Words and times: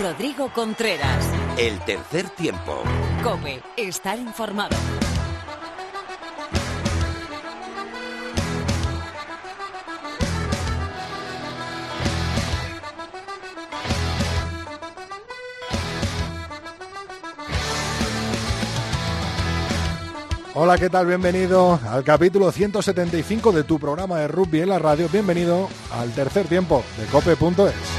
Rodrigo 0.00 0.50
Contreras. 0.52 1.24
El 1.58 1.78
tercer 1.80 2.28
tiempo. 2.30 2.82
Cope, 3.22 3.62
estar 3.76 4.18
informado. 4.18 4.76
Hola, 20.54 20.76
¿qué 20.76 20.90
tal? 20.90 21.06
Bienvenido 21.06 21.80
al 21.88 22.04
capítulo 22.04 22.52
175 22.52 23.52
de 23.52 23.64
tu 23.64 23.78
programa 23.78 24.18
de 24.20 24.28
rugby 24.28 24.60
en 24.60 24.68
la 24.68 24.78
radio. 24.78 25.08
Bienvenido 25.10 25.68
al 25.90 26.12
tercer 26.12 26.46
tiempo 26.46 26.84
de 26.98 27.06
cope.es. 27.06 27.91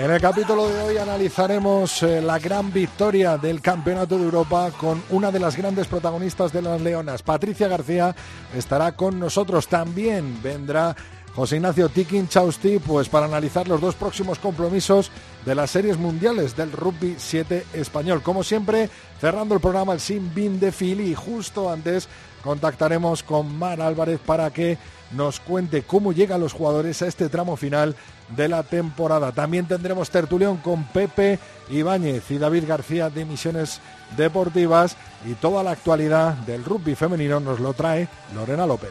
En 0.00 0.10
el 0.10 0.18
capítulo 0.18 0.66
de 0.66 0.80
hoy 0.80 0.96
analizaremos 0.96 2.02
eh, 2.02 2.22
la 2.22 2.38
gran 2.38 2.72
victoria 2.72 3.36
del 3.36 3.60
Campeonato 3.60 4.16
de 4.16 4.24
Europa 4.24 4.70
con 4.70 5.02
una 5.10 5.30
de 5.30 5.38
las 5.38 5.58
grandes 5.58 5.88
protagonistas 5.88 6.54
de 6.54 6.62
las 6.62 6.80
Leonas. 6.80 7.22
Patricia 7.22 7.68
García 7.68 8.16
estará 8.56 8.92
con 8.92 9.18
nosotros. 9.18 9.68
También 9.68 10.42
vendrá 10.42 10.96
José 11.34 11.56
Ignacio 11.56 11.90
Tikin 11.90 12.28
Chausti 12.28 12.78
pues 12.78 13.10
para 13.10 13.26
analizar 13.26 13.68
los 13.68 13.82
dos 13.82 13.94
próximos 13.94 14.38
compromisos 14.38 15.10
de 15.44 15.54
las 15.54 15.70
series 15.70 15.98
mundiales 15.98 16.56
del 16.56 16.72
rugby 16.72 17.16
7 17.18 17.66
español. 17.74 18.22
Como 18.22 18.42
siempre, 18.42 18.88
cerrando 19.20 19.54
el 19.54 19.60
programa 19.60 19.92
el 19.92 20.00
Sin 20.00 20.34
Bin 20.34 20.58
de 20.58 20.72
Fili 20.72 21.14
justo 21.14 21.70
antes 21.70 22.08
contactaremos 22.42 23.22
con 23.22 23.54
Mar 23.58 23.82
Álvarez 23.82 24.18
para 24.24 24.50
que 24.50 24.78
nos 25.12 25.40
cuente 25.40 25.82
cómo 25.82 26.12
llegan 26.12 26.40
los 26.40 26.52
jugadores 26.52 27.02
a 27.02 27.06
este 27.06 27.28
tramo 27.28 27.56
final 27.56 27.96
de 28.36 28.48
la 28.48 28.62
temporada. 28.62 29.32
También 29.32 29.66
tendremos 29.66 30.10
tertulión 30.10 30.58
con 30.58 30.84
Pepe 30.84 31.38
Ibáñez 31.70 32.30
y 32.30 32.38
David 32.38 32.64
García 32.66 33.10
de 33.10 33.24
Misiones 33.24 33.80
Deportivas 34.16 34.96
y 35.28 35.34
toda 35.34 35.62
la 35.62 35.72
actualidad 35.72 36.34
del 36.34 36.64
rugby 36.64 36.94
femenino 36.94 37.40
nos 37.40 37.60
lo 37.60 37.72
trae 37.74 38.08
Lorena 38.34 38.66
López. 38.66 38.90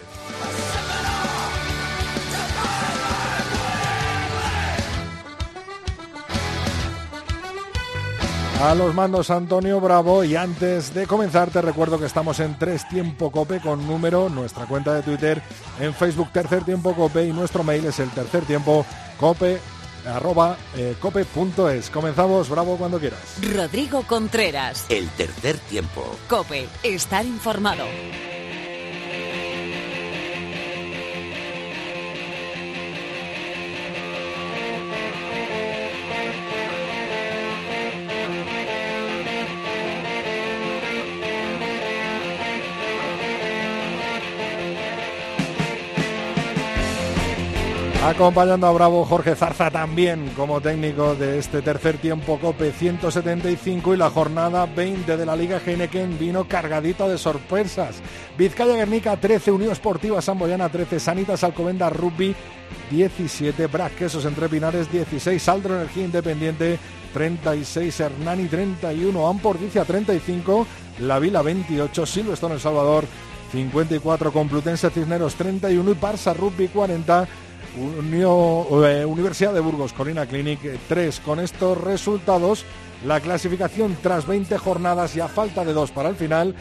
A 8.60 8.76
los 8.76 8.94
mandos 8.94 9.30
Antonio 9.30 9.80
Bravo 9.80 10.26
y 10.26 10.36
antes 10.36 10.94
de 10.94 11.08
comenzar 11.08 11.50
te 11.50 11.62
recuerdo 11.62 11.98
que 11.98 12.06
estamos 12.06 12.42
en 12.42 12.60
Tres 12.60 12.86
Tiempo 12.90 13.32
Cope 13.32 13.62
con 13.62 13.88
número, 13.88 14.28
nuestra 14.28 14.66
cuenta 14.66 14.94
de 14.94 15.02
Twitter 15.02 15.42
en 15.80 15.94
Facebook 15.94 16.30
Tercer 16.34 16.66
Tiempo 16.66 16.94
Cope 16.94 17.26
y 17.26 17.32
nuestro 17.32 17.64
mail 17.64 17.86
es 17.86 18.00
el 18.00 18.10
tercer 18.10 18.44
tiempo 18.44 18.86
cope 19.18 19.60
arroba 20.06 20.58
eh, 20.76 20.96
cope.es. 21.00 21.90
Comenzamos, 21.90 22.50
Bravo, 22.50 22.78
cuando 22.78 23.00
quieras. 23.00 23.20
Rodrigo 23.42 24.04
Contreras. 24.04 24.86
El 24.90 25.08
tercer 25.10 25.58
tiempo. 25.58 26.18
Cope, 26.28 26.68
estar 26.84 27.26
informado. 27.26 27.86
Acompañando 48.02 48.66
a 48.66 48.72
Bravo 48.72 49.04
Jorge 49.04 49.36
Zarza 49.36 49.70
también 49.70 50.30
como 50.30 50.62
técnico 50.62 51.16
de 51.16 51.38
este 51.38 51.62
tercer 51.62 51.98
tiempo 51.98 52.40
COPE 52.40 52.72
175 52.72 53.94
y 53.94 53.98
la 53.98 54.10
jornada 54.10 54.66
20 54.66 55.18
de 55.18 55.26
la 55.26 55.36
Liga 55.36 55.60
Geneken 55.60 56.18
vino 56.18 56.48
cargadita 56.48 57.10
de 57.10 57.18
sorpresas. 57.18 57.98
Vizcaya 58.38 58.76
Guernica 58.76 59.18
13, 59.18 59.52
Unión 59.52 59.74
Esportiva 59.74 60.22
Samboyana 60.22 60.70
13, 60.70 60.98
Sanitas 60.98 61.44
Alcobenda 61.44 61.90
Rugby 61.90 62.34
17, 62.90 63.68
Brac 63.68 63.96
Quesos 63.96 64.24
Entre 64.24 64.48
Pinares 64.48 64.90
16, 64.90 65.50
Aldro 65.50 65.76
Energía 65.76 66.06
Independiente 66.06 66.80
36, 67.14 68.00
Hernani 68.00 68.48
31, 68.48 69.28
Ampordicia 69.28 69.84
35, 69.84 70.66
La 71.02 71.20
Vila 71.20 71.42
28, 71.42 72.06
Silvestre 72.06 72.54
El 72.54 72.62
Salvador 72.62 73.04
54, 73.52 74.32
Complutense 74.32 74.90
Cisneros 74.90 75.36
31 75.36 75.92
y 75.92 75.96
Barça 75.96 76.34
Rugby 76.34 76.70
40 76.70 77.28
eh, 77.78 79.06
Universidad 79.06 79.54
de 79.54 79.60
Burgos, 79.60 79.94
Colina 79.94 80.26
Clinic 80.26 80.60
3. 80.88 81.18
Eh, 81.18 81.22
Con 81.24 81.40
estos 81.40 81.78
resultados, 81.78 82.66
la 83.06 83.20
clasificación 83.20 83.98
tras 84.02 84.28
20 84.28 84.58
jornadas 84.58 85.16
y 85.16 85.20
a 85.20 85.28
falta 85.28 85.64
de 85.64 85.74
dos 85.74 85.92
para 85.92 86.10
el 86.10 86.16
final 86.16 86.56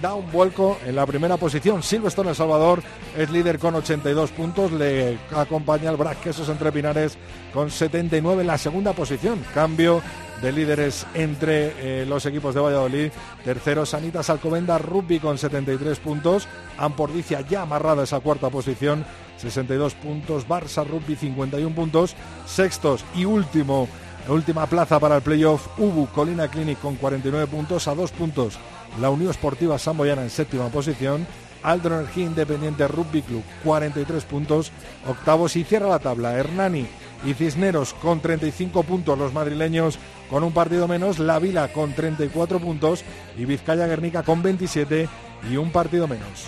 da 0.00 0.14
un 0.14 0.30
vuelco 0.32 0.78
en 0.86 0.96
la 0.96 1.06
primera 1.06 1.36
posición. 1.36 1.82
Silvestre 1.82 2.28
El 2.28 2.34
Salvador 2.34 2.82
es 3.16 3.30
líder 3.30 3.58
con 3.58 3.74
82 3.74 4.30
puntos, 4.30 4.72
le 4.72 5.18
acompaña 5.34 5.90
el 5.90 5.96
Brac 5.96 6.18
Entre 6.26 6.72
Pinares 6.72 7.18
con 7.52 7.70
79 7.70 8.40
en 8.40 8.46
la 8.46 8.58
segunda 8.58 8.92
posición. 8.92 9.44
Cambio 9.54 10.02
de 10.42 10.52
líderes 10.52 11.06
entre 11.14 12.02
eh, 12.02 12.06
los 12.06 12.26
equipos 12.26 12.54
de 12.54 12.60
Valladolid. 12.60 13.12
Tercero, 13.44 13.86
Sanitas 13.86 14.28
Alcobenda 14.28 14.76
Rugby 14.76 15.20
con 15.20 15.38
73 15.38 15.98
puntos. 16.00 16.48
Ampordicia 16.76 17.40
ya 17.42 17.62
amarrada 17.62 18.02
esa 18.02 18.20
cuarta 18.20 18.50
posición, 18.50 19.06
62 19.38 19.94
puntos. 19.94 20.46
Barça 20.48 20.84
Rugby 20.86 21.14
51 21.16 21.74
puntos. 21.74 22.16
Sextos 22.44 23.04
y 23.14 23.24
último, 23.24 23.88
última 24.28 24.66
plaza 24.66 24.98
para 24.98 25.16
el 25.16 25.22
playoff. 25.22 25.68
Ubu 25.78 26.08
Colina 26.08 26.48
Clinic 26.48 26.80
con 26.80 26.96
49 26.96 27.46
puntos 27.46 27.86
a 27.86 27.94
dos 27.94 28.10
puntos. 28.10 28.58
La 29.00 29.10
Unión 29.10 29.30
Esportiva 29.30 29.78
Samboyana 29.78 30.22
en 30.22 30.30
séptima 30.30 30.68
posición. 30.68 31.26
Aldro 31.62 32.00
Energía 32.00 32.26
Independiente 32.26 32.88
Rugby 32.88 33.22
Club 33.22 33.44
43 33.62 34.24
puntos. 34.24 34.72
Octavos 35.08 35.54
y 35.54 35.62
cierra 35.62 35.88
la 35.88 36.00
tabla. 36.00 36.36
Hernani 36.36 36.86
y 37.24 37.34
Cisneros 37.34 37.94
con 37.94 38.20
35 38.20 38.82
puntos 38.82 39.18
los 39.18 39.32
madrileños 39.32 39.98
con 40.32 40.44
un 40.44 40.52
partido 40.52 40.88
menos, 40.88 41.18
La 41.18 41.38
Vila 41.38 41.68
con 41.68 41.92
34 41.92 42.58
puntos 42.58 43.04
y 43.36 43.44
Vizcaya 43.44 43.86
Guernica 43.86 44.22
con 44.22 44.42
27 44.42 45.06
y 45.50 45.56
un 45.58 45.70
partido 45.70 46.08
menos. 46.08 46.46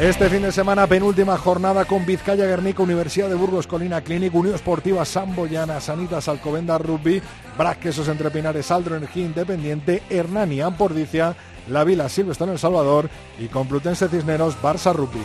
Este 0.00 0.28
fin 0.28 0.42
de 0.42 0.50
semana, 0.50 0.88
penúltima 0.88 1.38
jornada 1.38 1.84
con 1.84 2.04
Vizcaya 2.04 2.46
Guernica, 2.46 2.82
Universidad 2.82 3.28
de 3.28 3.36
Burgos, 3.36 3.68
Colina 3.68 4.00
Clinic, 4.00 4.34
Unión 4.34 4.56
Esportiva 4.56 5.04
Samboyana, 5.04 5.80
Sanitas 5.80 6.26
Alcobenda 6.26 6.78
Rugby, 6.78 7.22
Brasquesos 7.56 8.08
Entre 8.08 8.30
Pinares, 8.30 8.72
Aldro 8.72 8.96
Energía 8.96 9.26
Independiente, 9.26 10.02
Hernani 10.10 10.62
Ampordicia, 10.62 11.36
La 11.68 11.84
Vila 11.84 12.08
Silvestre 12.08 12.46
en 12.46 12.52
El 12.54 12.58
Salvador 12.58 13.08
y 13.38 13.46
Complutense 13.46 14.08
Cisneros, 14.08 14.60
Barça 14.60 14.92
Rugby. 14.92 15.20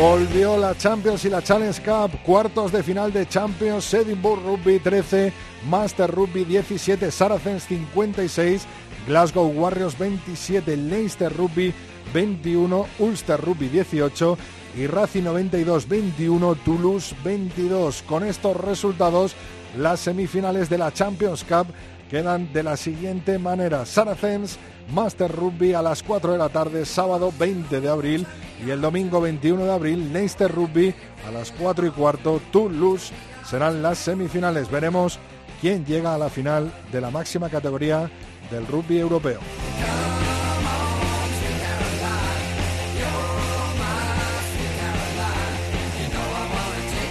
Volvió 0.00 0.56
la 0.56 0.74
Champions 0.78 1.26
y 1.26 1.28
la 1.28 1.42
Challenge 1.42 1.78
Cup, 1.82 2.22
cuartos 2.22 2.72
de 2.72 2.82
final 2.82 3.12
de 3.12 3.28
Champions, 3.28 3.92
Edinburgh 3.92 4.42
Rugby 4.42 4.78
13, 4.78 5.30
Master 5.68 6.10
Rugby 6.10 6.46
17, 6.46 7.10
Saracens 7.10 7.64
56, 7.64 8.64
Glasgow 9.06 9.48
Warriors 9.48 9.98
27, 9.98 10.74
Leicester 10.74 11.30
Rugby 11.30 11.74
21, 12.14 12.86
Ulster 12.98 13.38
Rugby 13.42 13.68
18 13.68 14.38
y 14.78 14.86
Racing 14.86 15.24
92 15.24 15.86
21, 15.86 16.54
Toulouse 16.54 17.14
22. 17.22 18.02
Con 18.04 18.24
estos 18.24 18.56
resultados, 18.56 19.34
las 19.76 20.00
semifinales 20.00 20.70
de 20.70 20.78
la 20.78 20.94
Champions 20.94 21.44
Cup 21.44 21.66
quedan 22.10 22.52
de 22.52 22.62
la 22.62 22.76
siguiente 22.76 23.38
manera. 23.38 23.86
Saracens, 23.86 24.58
Master 24.92 25.30
Rugby 25.30 25.74
a 25.74 25.82
las 25.82 26.02
4 26.02 26.32
de 26.32 26.38
la 26.38 26.48
tarde, 26.48 26.84
sábado 26.84 27.32
20 27.38 27.80
de 27.80 27.88
abril 27.88 28.26
y 28.66 28.70
el 28.70 28.80
domingo 28.80 29.20
21 29.20 29.64
de 29.64 29.72
abril, 29.72 30.12
Leicester 30.12 30.52
Rugby 30.52 30.94
a 31.26 31.30
las 31.30 31.52
4 31.52 31.86
y 31.86 31.90
cuarto, 31.90 32.40
Toulouse 32.50 33.12
serán 33.48 33.82
las 33.82 33.98
semifinales. 33.98 34.70
Veremos 34.70 35.18
quién 35.60 35.86
llega 35.86 36.14
a 36.14 36.18
la 36.18 36.28
final 36.28 36.72
de 36.92 37.00
la 37.00 37.10
máxima 37.10 37.48
categoría 37.48 38.10
del 38.50 38.66
rugby 38.66 38.98
europeo. 38.98 39.40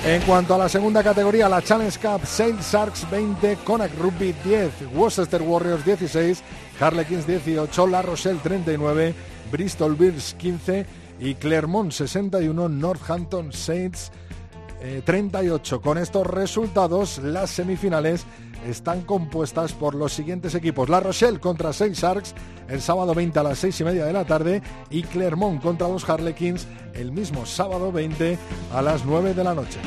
En 0.09 0.23
cuanto 0.23 0.55
a 0.55 0.57
la 0.57 0.67
segunda 0.67 1.03
categoría, 1.03 1.47
la 1.47 1.61
Challenge 1.61 1.99
Cup, 1.99 2.25
Saint 2.25 2.59
Sharks 2.63 3.07
20, 3.11 3.57
Connacht 3.57 3.95
Rugby 3.99 4.33
10, 4.43 4.95
Worcester 4.95 5.39
Warriors 5.39 5.85
16, 5.85 6.41
Harlequins 6.79 7.27
18, 7.27 7.85
La 7.85 8.01
Rochelle 8.01 8.39
39, 8.41 9.13
Bristol 9.51 9.93
Bears 9.93 10.33
15 10.33 10.87
y 11.19 11.35
Clermont 11.35 11.91
61, 11.91 12.69
Northampton 12.69 13.53
Saints 13.53 14.11
38. 15.05 15.75
Eh, 15.75 15.79
Con 15.79 15.97
estos 15.97 16.25
resultados, 16.27 17.19
las 17.19 17.49
semifinales 17.49 18.25
están 18.67 19.01
compuestas 19.01 19.73
por 19.73 19.95
los 19.95 20.13
siguientes 20.13 20.55
equipos. 20.55 20.89
La 20.89 20.99
Rochelle 20.99 21.39
contra 21.39 21.71
Sharks 21.71 22.33
el 22.67 22.81
sábado 22.81 23.13
20 23.13 23.39
a 23.39 23.43
las 23.43 23.59
6 23.59 23.81
y 23.81 23.83
media 23.83 24.05
de 24.05 24.13
la 24.13 24.25
tarde 24.25 24.61
y 24.89 25.03
Clermont 25.03 25.61
contra 25.61 25.87
los 25.87 26.07
Harlequins 26.07 26.67
el 26.93 27.11
mismo 27.11 27.45
sábado 27.45 27.91
20 27.91 28.37
a 28.73 28.81
las 28.81 29.05
9 29.05 29.33
de 29.33 29.43
la 29.43 29.53
noche. 29.53 29.79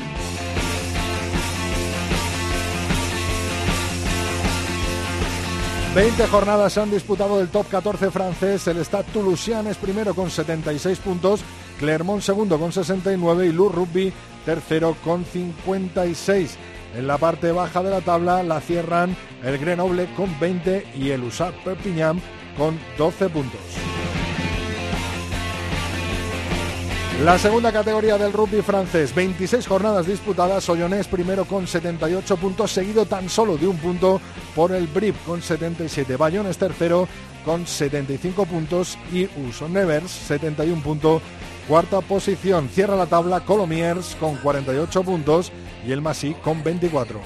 20 5.95 6.25
jornadas 6.25 6.73
se 6.73 6.81
han 6.81 6.89
disputado 6.89 7.37
del 7.37 7.49
top 7.49 7.67
14 7.69 8.09
francés. 8.09 8.67
El 8.67 8.83
Stade 8.83 9.11
Toulousain 9.13 9.67
es 9.67 9.77
primero 9.77 10.15
con 10.15 10.31
76 10.31 10.97
puntos, 10.97 11.41
Clermont 11.79 12.21
segundo 12.21 12.59
con 12.59 12.71
69 12.71 13.47
y 13.47 13.51
Lou 13.51 13.69
Rugby 13.69 14.13
tercero 14.45 14.95
con 15.03 15.25
56. 15.25 16.57
En 16.95 17.07
la 17.07 17.17
parte 17.17 17.51
baja 17.51 17.81
de 17.81 17.89
la 17.89 18.01
tabla 18.01 18.43
la 18.43 18.61
cierran 18.61 19.15
el 19.43 19.57
Grenoble 19.57 20.07
con 20.15 20.39
20 20.39 20.87
y 20.95 21.09
el 21.09 21.23
USAP 21.23 21.55
Perpignan 21.63 22.21
con 22.57 22.79
12 22.97 23.29
puntos. 23.29 23.61
La 27.21 27.37
segunda 27.37 27.71
categoría 27.71 28.17
del 28.17 28.33
rugby 28.33 28.61
francés, 28.61 29.15
26 29.15 29.65
jornadas 29.65 30.07
disputadas, 30.07 30.63
Soyonés 30.63 31.07
primero 31.07 31.45
con 31.45 31.67
78 31.67 32.35
puntos, 32.35 32.71
seguido 32.71 33.05
tan 33.05 33.29
solo 33.29 33.55
de 33.55 33.67
un 33.67 33.77
punto 33.77 34.19
por 34.53 34.73
el 34.73 34.87
Brip 34.87 35.15
con 35.25 35.41
77, 35.41 36.17
Bayonnes 36.17 36.57
tercero 36.57 37.07
con 37.45 37.65
75 37.65 38.45
puntos 38.45 38.97
y 39.13 39.29
Uson 39.47 39.71
Nevers 39.71 40.11
71 40.11 40.81
puntos 40.81 41.21
Cuarta 41.67 42.01
posición 42.01 42.67
cierra 42.67 42.95
la 42.95 43.05
tabla 43.05 43.39
Colomiers 43.41 44.15
con 44.19 44.35
48 44.35 45.03
puntos 45.03 45.51
y 45.85 45.93
el 45.93 46.01
Masí 46.01 46.33
con 46.43 46.61
24. 46.61 47.21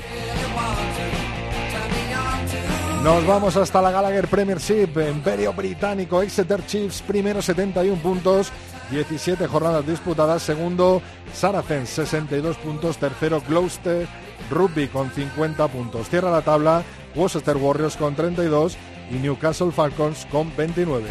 Nos 3.04 3.26
vamos 3.26 3.56
hasta 3.58 3.82
la 3.82 3.90
Gallagher 3.90 4.28
Premiership, 4.28 4.90
Imperio 5.10 5.54
Británico, 5.54 6.22
Exeter 6.22 6.66
Chiefs, 6.66 7.02
primero 7.02 7.42
71 7.42 8.02
puntos, 8.02 8.52
17 8.92 9.48
jornadas 9.48 9.88
disputadas, 9.88 10.44
segundo 10.44 11.02
Saracens 11.34 11.90
62 11.90 12.58
puntos, 12.58 12.98
tercero 12.98 13.42
Gloucester 13.48 14.08
Rugby 14.52 14.88
con 14.88 15.10
50 15.10 15.68
puntos. 15.68 16.10
Cierra 16.10 16.30
la 16.30 16.42
tabla 16.42 16.84
Worcester 17.16 17.58
Warriors 17.58 17.98
con 17.98 18.16
32 18.16 18.78
y 19.10 19.16
Newcastle 19.16 19.72
Falcons 19.72 20.28
con 20.32 20.56
29. 20.56 21.08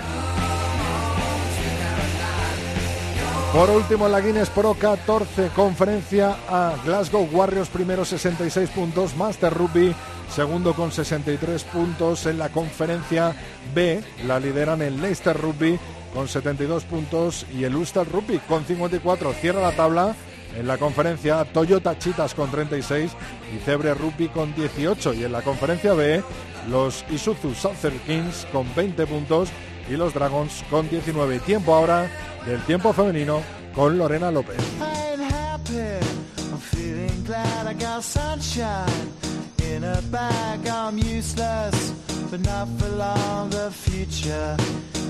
Por 3.57 3.71
último, 3.71 4.05
en 4.05 4.13
la 4.13 4.21
Guinness 4.21 4.51
Pro 4.51 4.75
14, 4.75 5.49
conferencia 5.57 6.37
a 6.47 6.75
Glasgow 6.85 7.27
Warriors, 7.33 7.71
primero 7.71 8.05
66 8.05 8.69
puntos, 8.69 9.17
Master 9.17 9.51
Rugby, 9.51 9.95
segundo 10.29 10.75
con 10.75 10.93
63 10.93 11.65
puntos 11.65 12.27
en 12.27 12.37
la 12.37 12.51
conferencia 12.51 13.35
B, 13.75 14.03
la 14.27 14.39
lideran 14.39 14.83
el 14.83 15.01
Leicester 15.01 15.35
Rugby 15.35 15.79
con 16.13 16.29
72 16.29 16.85
puntos 16.85 17.47
y 17.51 17.65
el 17.65 17.75
Ulster 17.75 18.07
Rugby 18.07 18.41
con 18.41 18.67
54. 18.67 19.33
Cierra 19.33 19.63
la 19.63 19.73
tabla 19.73 20.15
en 20.55 20.67
la 20.67 20.77
conferencia 20.77 21.43
Toyota 21.47 21.99
Chitas 21.99 22.35
con 22.35 22.51
36 22.51 23.11
y 23.55 23.59
Cebre 23.61 23.95
Rugby 23.95 24.29
con 24.29 24.55
18. 24.55 25.15
Y 25.15 25.25
en 25.25 25.33
la 25.33 25.41
conferencia 25.41 25.95
B, 25.95 26.23
los 26.69 27.07
Isuzu 27.11 27.55
Southern 27.55 28.01
Kings 28.01 28.47
con 28.53 28.67
20 28.75 29.07
puntos 29.07 29.49
y 29.89 29.97
los 29.97 30.15
Dragons 30.15 30.65
con 30.71 30.89
19. 30.89 31.41
Tiempo 31.41 31.75
ahora 31.75 32.11
del 32.47 32.61
tiempo 32.63 32.93
femenino 32.93 33.43
con 33.75 33.99
Lorena 33.99 34.31
López. 34.31 34.57
In 39.75 39.85
a 39.85 40.01
bag, 40.11 40.67
I'm 40.67 40.99
useless, 40.99 41.93
but 42.31 42.41
not 42.41 42.69
for 42.79 42.89
long. 42.97 43.51
The 43.51 43.71
future 43.71 44.57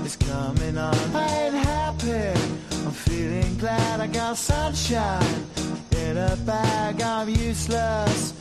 is 0.05 0.15
coming 0.15 0.77
on. 0.77 0.95
I 1.13 1.45
ain't 1.45 1.55
happy, 1.55 2.39
I'm 2.85 2.91
feeling 2.91 3.57
glad 3.57 3.99
I 3.99 4.07
got 4.07 4.37
sunshine. 4.37 5.45
In 5.91 6.17
a 6.17 6.35
bag, 6.45 7.01
I'm 7.01 7.29
useless. 7.29 8.33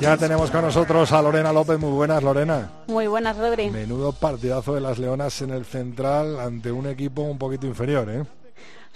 Ya 0.00 0.16
tenemos 0.16 0.50
con 0.50 0.62
nosotros 0.62 1.12
a 1.12 1.20
Lorena 1.20 1.52
López. 1.52 1.78
Muy 1.78 1.90
buenas, 1.90 2.22
Lorena. 2.22 2.70
Muy 2.86 3.06
buenas, 3.06 3.36
Rodri. 3.36 3.70
Menudo 3.70 4.12
partidazo 4.12 4.74
de 4.74 4.80
las 4.80 4.98
Leonas 4.98 5.42
en 5.42 5.50
el 5.50 5.66
central 5.66 6.40
ante 6.40 6.72
un 6.72 6.86
equipo 6.86 7.20
un 7.20 7.36
poquito 7.36 7.66
inferior, 7.66 8.08
¿eh? 8.08 8.24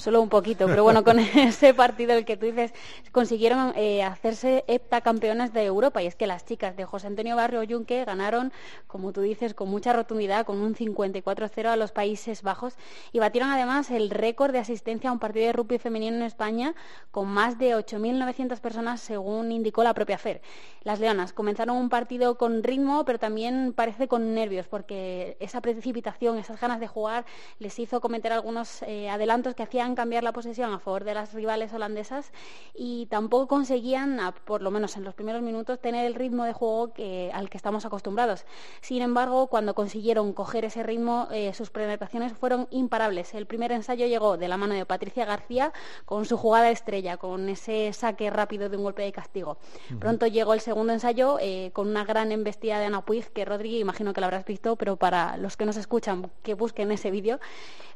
Solo 0.01 0.21
un 0.21 0.29
poquito, 0.29 0.67
pero 0.67 0.83
bueno, 0.83 1.05
con 1.05 1.19
ese 1.19 1.75
partido 1.75 2.15
el 2.15 2.25
que 2.25 2.37
tú 2.37 2.47
dices, 2.47 2.73
consiguieron 3.13 3.73
eh, 3.77 4.03
hacerse 4.03 4.65
heptacampeonas 4.67 5.53
de 5.53 5.65
Europa 5.65 6.03
y 6.03 6.07
es 6.07 6.17
que 6.17 6.27
las 6.27 6.45
chicas 6.45 6.77
de 6.77 6.85
José 6.85 7.07
Antonio 7.07 7.37
Barrio 7.37 7.63
Yunque 7.63 8.05
ganaron, 8.05 8.53
como 8.87 9.13
tú 9.13 9.21
dices, 9.21 9.55
con 9.55 9.69
mucha 9.69 9.93
rotundidad, 9.93 10.47
con 10.47 10.59
un 10.59 10.75
54-0 10.75 11.67
a 11.67 11.77
los 11.77 11.93
Países 11.93 12.43
Bajos 12.43 12.75
y 13.13 13.19
batieron 13.19 13.51
además 13.51 13.91
el 13.91 14.11
récord 14.11 14.53
de 14.53 14.59
asistencia 14.59 15.11
a 15.11 15.13
un 15.13 15.19
partido 15.19 15.47
de 15.47 15.53
rugby 15.53 15.79
femenino 15.79 16.17
en 16.17 16.23
España 16.23 16.75
con 17.11 17.29
más 17.29 17.59
de 17.59 17.77
8.900 17.77 18.59
personas 18.61 19.01
según 19.01 19.53
indicó 19.53 19.85
la 19.85 19.95
propia 19.95 20.19
FER. 20.19 20.41
Las 20.83 20.99
Leonas 20.99 21.33
comenzaron 21.33 21.77
un 21.77 21.91
partido 21.91 22.39
con 22.39 22.63
ritmo, 22.63 23.05
pero 23.05 23.19
también 23.19 23.75
parece 23.75 24.09
con 24.09 24.35
nervios 24.35 24.67
porque 24.67 25.37
esa 25.41 25.61
precipitación, 25.61 26.39
esas 26.39 26.61
ganas 26.61 26.81
de 26.81 26.87
jugar 26.87 27.27
les 27.59 27.79
hizo 27.79 28.01
cometer 28.01 28.33
algunos 28.33 28.83
eh, 28.83 29.11
adelantos 29.11 29.55
que 29.55 29.63
hacían 29.63 29.90
cambiar 29.95 30.25
la 30.25 30.33
posesión 30.33 30.73
a 30.73 30.79
favor 30.79 31.05
de 31.05 31.15
las 31.15 31.33
rivales 31.33 31.73
holandesas 31.73 32.33
y 32.75 33.07
tampoco 33.07 33.47
conseguían, 33.49 34.19
por 34.45 34.63
lo 34.63 34.71
menos 34.71 34.97
en 34.97 35.05
los 35.05 35.15
primeros 35.15 35.43
minutos, 35.43 35.81
tener 35.81 36.07
el 36.07 36.15
ritmo 36.15 36.45
de 36.45 36.53
juego 36.53 36.93
que, 36.93 37.31
al 37.33 37.51
que 37.51 37.57
estamos 37.57 37.85
acostumbrados. 37.85 38.45
Sin 38.81 39.03
embargo, 39.03 39.49
cuando 39.49 39.75
consiguieron 39.75 40.33
coger 40.33 40.65
ese 40.65 40.83
ritmo, 40.83 41.29
eh, 41.31 41.53
sus 41.55 41.71
penetraciones 41.71 42.33
fueron 42.33 42.69
imparables. 42.71 43.35
El 43.35 43.47
primer 43.47 43.73
ensayo 43.73 44.07
llegó 44.07 44.37
de 44.37 44.49
la 44.49 44.57
mano 44.57 44.75
de 44.75 44.87
Patricia 44.87 45.25
García 45.25 45.73
con 46.05 46.25
su 46.25 46.37
jugada 46.37 46.71
estrella, 46.71 47.17
con 47.17 47.49
ese 47.49 47.93
saque 47.93 48.31
rápido 48.31 48.69
de 48.69 48.77
un 48.77 48.83
golpe 48.83 49.03
de 49.03 49.13
castigo. 49.13 49.59
Pronto 49.99 50.27
llegó 50.27 50.55
el 50.55 50.61
segundo 50.61 50.93
ensayo 50.93 51.39
eh, 51.41 51.71
con 51.73 51.89
una 51.89 52.05
gran 52.05 52.33
embestida 52.33 52.79
de 52.79 52.87
Ana 52.87 53.05
Puig, 53.05 53.27
que 53.33 53.45
Rodri, 53.45 53.79
imagino 53.79 54.13
que 54.13 54.21
la 54.21 54.27
habrás 54.27 54.45
visto, 54.45 54.77
pero 54.77 54.97
para 54.97 55.37
los 55.37 55.57
que 55.57 55.65
nos 55.65 55.77
escuchan, 55.77 56.31
que 56.43 56.55
busquen 56.55 56.93
ese 56.93 57.11
vídeo. 57.11 57.41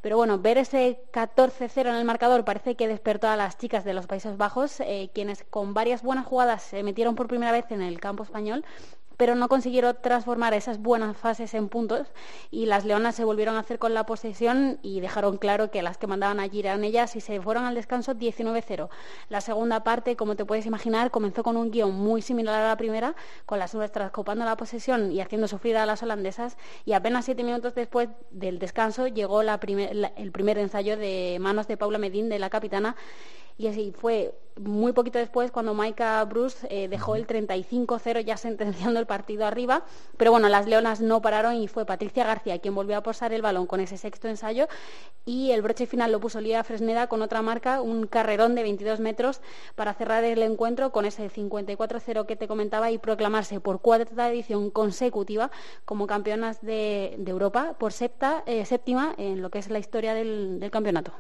Pero 0.01 0.17
bueno, 0.17 0.39
ver 0.39 0.59
ese 0.59 1.01
14-0 1.13 1.84
en 1.91 1.97
el 1.97 2.05
marcador 2.05 2.45
parece 2.45 2.77
que 2.77 2.89
despertó 2.89 3.29
a 3.29 3.37
las 3.37 3.59
chicas 3.59 3.85
de 3.85 3.95
los 3.95 4.07
Países 4.07 4.37
Bajos, 4.37 4.81
eh, 4.81 5.11
quienes 5.15 5.45
con 5.45 5.75
varias 5.75 6.03
buenas 6.03 6.27
jugadas 6.27 6.63
se 6.63 6.83
metieron 6.83 7.15
por 7.15 7.29
primera 7.29 7.53
vez 7.53 7.71
en 7.71 7.83
el 7.83 8.01
campo 8.01 8.23
español 8.23 8.65
pero 9.17 9.35
no 9.35 9.49
consiguieron 9.49 9.97
transformar 10.01 10.55
esas 10.55 10.79
buenas 10.79 11.17
fases 11.17 11.55
en 11.55 11.69
puntos 11.69 12.09
y 12.51 12.67
las 12.67 12.85
leonas 12.85 13.15
se 13.15 13.25
volvieron 13.25 13.57
a 13.57 13.61
hacer 13.61 13.79
con 13.79 13.95
la 13.95 14.07
posesión 14.07 14.79
y 14.83 15.01
dejaron 15.01 15.37
claro 15.37 15.71
que 15.71 15.83
las 15.83 15.99
que 15.99 16.07
mandaban 16.07 16.41
allí 16.41 16.61
eran 16.61 16.85
ellas 16.85 17.17
y 17.17 17.21
se 17.21 17.41
fueron 17.41 17.65
al 17.65 17.75
descanso 17.75 18.15
19-0. 18.15 18.89
La 19.29 19.41
segunda 19.41 19.85
parte, 19.85 20.17
como 20.17 20.37
te 20.37 20.45
puedes 20.45 20.67
imaginar, 20.67 21.11
comenzó 21.11 21.43
con 21.43 21.57
un 21.57 21.71
guion 21.71 21.93
muy 21.93 22.23
similar 22.23 22.63
a 22.63 22.69
la 22.69 22.77
primera, 22.77 23.15
con 23.47 23.59
las 23.59 23.75
nuestras 23.75 24.11
copando 24.11 24.45
la 24.45 24.57
posesión 24.57 25.13
y 25.13 25.21
haciendo 25.21 25.49
sufrir 25.49 25.77
a 25.77 25.87
las 25.87 26.03
holandesas 26.03 26.57
y 26.85 26.93
apenas 26.93 27.25
siete 27.25 27.45
minutos 27.45 27.75
después 27.75 28.09
del 28.31 28.59
descanso 28.59 29.07
llegó 29.07 29.43
el 29.43 30.33
primer 30.33 30.59
ensayo 30.59 30.97
de 30.97 31.39
manos 31.41 31.69
de 31.69 31.77
Paula 31.77 31.99
Medín, 31.99 32.29
de 32.29 32.39
la 32.39 32.51
capitana, 32.51 32.97
y 33.57 33.69
así 33.69 33.93
fue 33.97 34.35
muy 34.61 34.93
poquito 34.93 35.19
después 35.19 35.51
cuando 35.51 35.75
Maika 35.75 36.25
Bruce 36.25 36.67
eh, 36.71 36.89
dejó 36.89 37.17
el 37.17 37.27
35-0 37.27 38.25
ya 38.25 38.37
sentenciando 38.37 39.01
el 39.01 39.07
partido 39.07 39.47
arriba, 39.47 39.85
pero 40.17 40.31
bueno, 40.31 40.49
las 40.49 40.67
leonas 40.67 41.01
no 41.01 41.21
pararon 41.21 41.57
y 41.57 41.69
fue 41.69 41.85
Patricia 41.85 42.25
García 42.25 42.59
quien 42.59 42.75
volvió 42.75 42.97
a 42.97 43.03
posar 43.03 43.33
el 43.33 43.43
balón 43.43 43.67
con 43.67 43.81
ese 43.81 43.97
sexto 43.97 44.29
ensayo. 44.29 44.69
Y 45.27 45.51
el 45.53 45.63
broche 45.63 45.87
final 45.87 46.13
lo 46.13 46.21
puso 46.21 46.41
Lía 46.41 46.63
Fresneda 46.63 47.07
con 47.07 47.23
otra 47.23 47.43
marca, 47.43 47.81
un 47.81 48.07
carrerón 48.07 48.55
de 48.55 48.63
22 48.63 49.01
metros 49.01 49.41
para 49.75 49.95
cerrar 49.95 50.23
el 50.23 50.43
encuentro 50.43 50.93
con 50.93 51.05
ese 51.05 51.31
54-0 51.31 52.27
que 52.27 52.37
te 52.37 52.47
comentaba 52.47 52.91
y 52.91 52.99
proclamarse 52.99 53.59
por 53.61 53.81
cuarta 53.81 54.31
edición 54.31 54.71
consecutiva 54.71 55.51
como 55.85 56.07
campeonas 56.07 56.61
de, 56.61 57.19
Europa 57.27 57.75
por 57.79 57.93
eh, 57.93 58.65
séptima 58.67 59.15
en 59.17 59.41
lo 59.41 59.51
que 59.51 59.59
es 59.59 59.71
la 59.71 59.79
historia 59.79 60.15
del, 60.15 60.69
campeonato. 60.71 61.13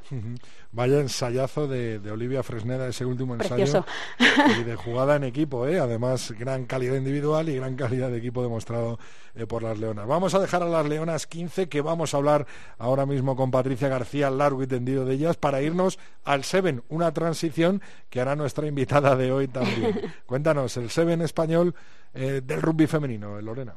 Vaya 0.73 1.01
ensayazo 1.01 1.67
de, 1.67 1.99
de 1.99 2.11
Olivia 2.11 2.43
Fresneda 2.43 2.87
ese 2.89 3.05
último 3.05 3.24
último 3.33 3.57
Precioso. 3.57 3.85
ensayo 4.19 4.61
y 4.61 4.65
de 4.65 4.77
jugada 4.77 5.17
en 5.17 5.25
equipo, 5.25 5.67
¿eh? 5.67 5.79
además 5.79 6.33
gran 6.39 6.67
calidad 6.67 6.97
individual 6.97 7.49
y 7.49 7.57
gran 7.57 7.77
calidad 7.77 8.11
de 8.11 8.19
equipo 8.19 8.43
demostrado 8.43 8.99
eh, 9.35 9.47
por 9.47 9.63
las 9.63 9.79
Leonas. 9.79 10.07
Vamos 10.07 10.35
a 10.35 10.39
dejar 10.39 10.63
a 10.63 10.69
las 10.69 10.87
Leonas 10.87 11.27
15 11.27 11.69
que 11.69 11.81
vamos 11.81 12.15
a 12.15 12.19
hablar 12.19 12.47
ahora 12.79 13.07
mismo 13.07 13.37
con 13.37 13.51
Patricia 13.51 13.89
García 13.89 14.31
largo 14.31 14.63
y 14.63 14.67
tendido 14.67 15.05
de 15.05 15.15
ellas 15.15 15.37
para 15.37 15.63
irnos 15.63 15.99
al 16.25 16.45
Seven, 16.45 16.83
una 16.89 17.13
transición 17.13 17.83
que 18.11 18.21
hará 18.21 18.37
nuestra 18.37 18.67
invitada 18.67 19.17
de 19.17 19.33
hoy 19.33 19.49
también. 19.49 20.01
Cuéntanos, 20.27 20.77
el 20.77 20.91
Seven 20.91 21.23
español 21.23 21.75
eh, 22.15 22.41
del 22.45 22.63
rugby 22.63 22.87
femenino, 22.87 23.41
Lorena. 23.41 23.75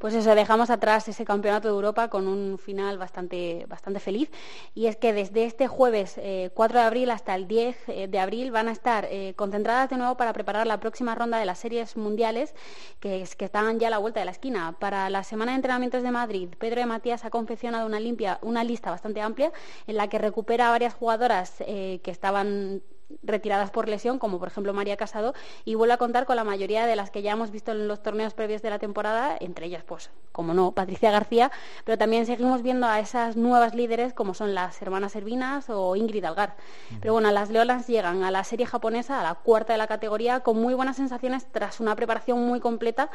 Pues 0.00 0.14
eso, 0.14 0.34
dejamos 0.34 0.70
atrás 0.70 1.06
ese 1.08 1.26
campeonato 1.26 1.68
de 1.68 1.74
Europa 1.74 2.08
con 2.08 2.26
un 2.26 2.56
final 2.56 2.96
bastante, 2.96 3.66
bastante 3.68 4.00
feliz. 4.00 4.30
Y 4.74 4.86
es 4.86 4.96
que 4.96 5.12
desde 5.12 5.44
este 5.44 5.68
jueves 5.68 6.18
4 6.54 6.78
eh, 6.78 6.80
de 6.80 6.86
abril 6.86 7.10
hasta 7.10 7.34
el 7.34 7.46
10 7.46 7.76
eh, 7.88 8.08
de 8.08 8.18
abril 8.18 8.50
van 8.50 8.68
a 8.68 8.72
estar 8.72 9.06
eh, 9.10 9.34
concentradas 9.36 9.90
de 9.90 9.98
nuevo 9.98 10.16
para 10.16 10.32
preparar 10.32 10.66
la 10.66 10.80
próxima 10.80 11.14
ronda 11.14 11.36
de 11.36 11.44
las 11.44 11.58
series 11.58 11.98
mundiales 11.98 12.54
que, 12.98 13.28
que 13.36 13.44
están 13.44 13.78
ya 13.78 13.88
a 13.88 13.90
la 13.90 13.98
vuelta 13.98 14.20
de 14.20 14.24
la 14.24 14.32
esquina. 14.32 14.74
Para 14.80 15.10
la 15.10 15.22
semana 15.22 15.52
de 15.52 15.56
entrenamientos 15.56 16.02
de 16.02 16.10
Madrid, 16.10 16.48
Pedro 16.58 16.80
de 16.80 16.86
Matías 16.86 17.26
ha 17.26 17.30
confeccionado 17.30 17.84
una, 17.84 18.00
limpia, 18.00 18.38
una 18.40 18.64
lista 18.64 18.90
bastante 18.90 19.20
amplia 19.20 19.52
en 19.86 19.98
la 19.98 20.08
que 20.08 20.16
recupera 20.16 20.68
a 20.68 20.70
varias 20.70 20.94
jugadoras 20.94 21.56
que 21.58 22.00
estaban 22.06 22.82
retiradas 23.22 23.70
por 23.70 23.88
lesión, 23.88 24.18
como 24.18 24.38
por 24.38 24.48
ejemplo 24.48 24.72
María 24.72 24.96
Casado, 24.96 25.34
y 25.64 25.74
vuelve 25.74 25.94
a 25.94 25.98
contar 25.98 26.26
con 26.26 26.36
la 26.36 26.44
mayoría 26.44 26.86
de 26.86 26.96
las 26.96 27.10
que 27.10 27.22
ya 27.22 27.32
hemos 27.32 27.50
visto 27.50 27.72
en 27.72 27.88
los 27.88 28.02
torneos 28.02 28.34
previos 28.34 28.62
de 28.62 28.70
la 28.70 28.78
temporada, 28.78 29.36
entre 29.40 29.66
ellas, 29.66 29.84
pues, 29.84 30.10
como 30.32 30.54
no, 30.54 30.72
Patricia 30.72 31.10
García, 31.10 31.50
pero 31.84 31.98
también 31.98 32.26
seguimos 32.26 32.62
viendo 32.62 32.86
a 32.86 33.00
esas 33.00 33.36
nuevas 33.36 33.74
líderes 33.74 34.14
como 34.14 34.34
son 34.34 34.54
las 34.54 34.80
hermanas 34.80 35.12
Servinas 35.12 35.68
o 35.68 35.96
Ingrid 35.96 36.24
Algar. 36.24 36.56
Pero 37.00 37.12
bueno, 37.12 37.30
las 37.30 37.50
Leolas 37.50 37.86
llegan 37.86 38.22
a 38.22 38.30
la 38.30 38.44
serie 38.44 38.66
japonesa, 38.66 39.20
a 39.20 39.22
la 39.22 39.34
cuarta 39.34 39.72
de 39.72 39.78
la 39.78 39.86
categoría, 39.86 40.40
con 40.40 40.60
muy 40.60 40.74
buenas 40.74 40.96
sensaciones 40.96 41.46
tras 41.50 41.80
una 41.80 41.96
preparación 41.96 42.40
muy 42.46 42.60
completa 42.60 43.10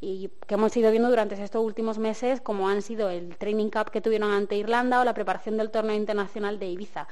y 0.00 0.30
que 0.46 0.54
hemos 0.54 0.76
ido 0.76 0.90
viendo 0.90 1.08
durante 1.08 1.40
estos 1.42 1.64
últimos 1.64 1.98
meses, 1.98 2.40
como 2.40 2.68
han 2.68 2.82
sido 2.82 3.10
el 3.10 3.36
Training 3.36 3.70
Cup 3.70 3.90
que 3.90 4.00
tuvieron 4.00 4.30
ante 4.32 4.56
Irlanda 4.56 5.00
o 5.00 5.04
la 5.04 5.14
preparación 5.14 5.56
del 5.56 5.70
torneo 5.70 5.96
internacional 5.96 6.58
de 6.58 6.66
Ibiza. 6.66 7.08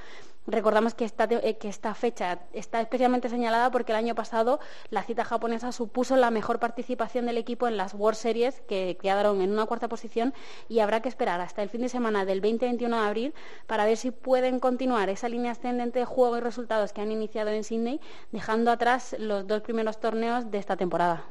Recordamos 0.49 0.95
que 0.95 1.05
esta, 1.05 1.25
eh, 1.31 1.59
que 1.59 1.69
esta 1.69 1.93
fecha 1.93 2.39
está 2.55 2.81
especialmente 2.81 3.29
señalada 3.29 3.71
porque 3.71 3.93
el 3.93 3.99
año 3.99 4.15
pasado 4.15 4.61
la 4.89 5.03
cita 5.03 5.23
japonesa 5.23 5.73
supuso 5.73 6.17
la 6.17 6.31
mejor 6.31 6.59
participación 6.59 7.27
del 7.27 7.37
equipo 7.37 7.69
en 7.69 7.77
las 7.77 7.93
World 7.93 8.17
Series, 8.17 8.63
que 8.63 8.97
quedaron 9.01 9.43
en 9.43 9.53
una 9.53 9.67
cuarta 9.67 9.89
posición, 9.89 10.33
y 10.71 10.79
habrá 10.79 11.03
que 11.03 11.11
esperar 11.11 11.43
hasta 11.43 11.63
el 11.63 11.69
fin 11.69 11.83
de 11.83 11.91
semana 11.91 12.25
del 12.25 12.41
20-21 12.41 12.89
de 12.89 13.07
abril 13.07 13.35
para 13.67 13.85
ver 13.85 13.99
si 13.99 14.11
pueden 14.11 14.59
continuar 14.59 15.11
esa 15.11 15.29
línea 15.29 15.53
ascendente 15.53 15.99
de 15.99 16.07
juego 16.07 16.39
y 16.39 16.41
resultados 16.41 16.95
que 16.95 17.03
han 17.03 17.13
iniciado 17.13 17.51
en 17.51 17.63
Sydney, 17.63 18.01
dejando 18.33 18.71
atrás 18.71 19.15
los 19.19 19.47
dos 19.47 19.61
primeros 19.61 20.01
torneos 20.01 20.51
de 20.51 20.57
esta 20.57 20.77
temporada. 20.77 21.25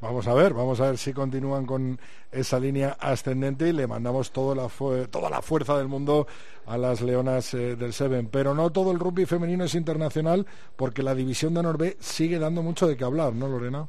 Vamos 0.00 0.26
a 0.26 0.32
ver, 0.32 0.54
vamos 0.54 0.80
a 0.80 0.86
ver 0.86 0.96
si 0.96 1.12
continúan 1.12 1.66
con 1.66 2.00
esa 2.32 2.60
línea 2.60 2.96
ascendente 3.00 3.68
y 3.68 3.72
le 3.72 3.86
mandamos 3.86 4.30
toda 4.32 4.54
la, 4.54 4.68
toda 5.06 5.30
la 5.30 5.42
fuerza 5.42 5.78
del 5.78 5.88
mundo 5.88 6.26
a 6.66 6.76
las 6.76 7.00
leonas 7.00 7.54
eh, 7.54 7.76
del 7.76 7.92
Seven. 7.92 8.28
Pero 8.28 8.54
no 8.54 8.70
todo 8.70 8.92
el 8.92 8.98
rugby 8.98 9.26
femenino 9.26 9.64
es 9.64 9.74
internacional 9.74 10.46
porque 10.76 11.02
la 11.02 11.14
división 11.14 11.54
de 11.54 11.62
Norbe 11.62 11.96
sigue 12.00 12.38
dando 12.38 12.62
mucho 12.62 12.86
de 12.86 12.96
qué 12.96 13.04
hablar, 13.04 13.32
¿no, 13.34 13.48
Lorena? 13.48 13.88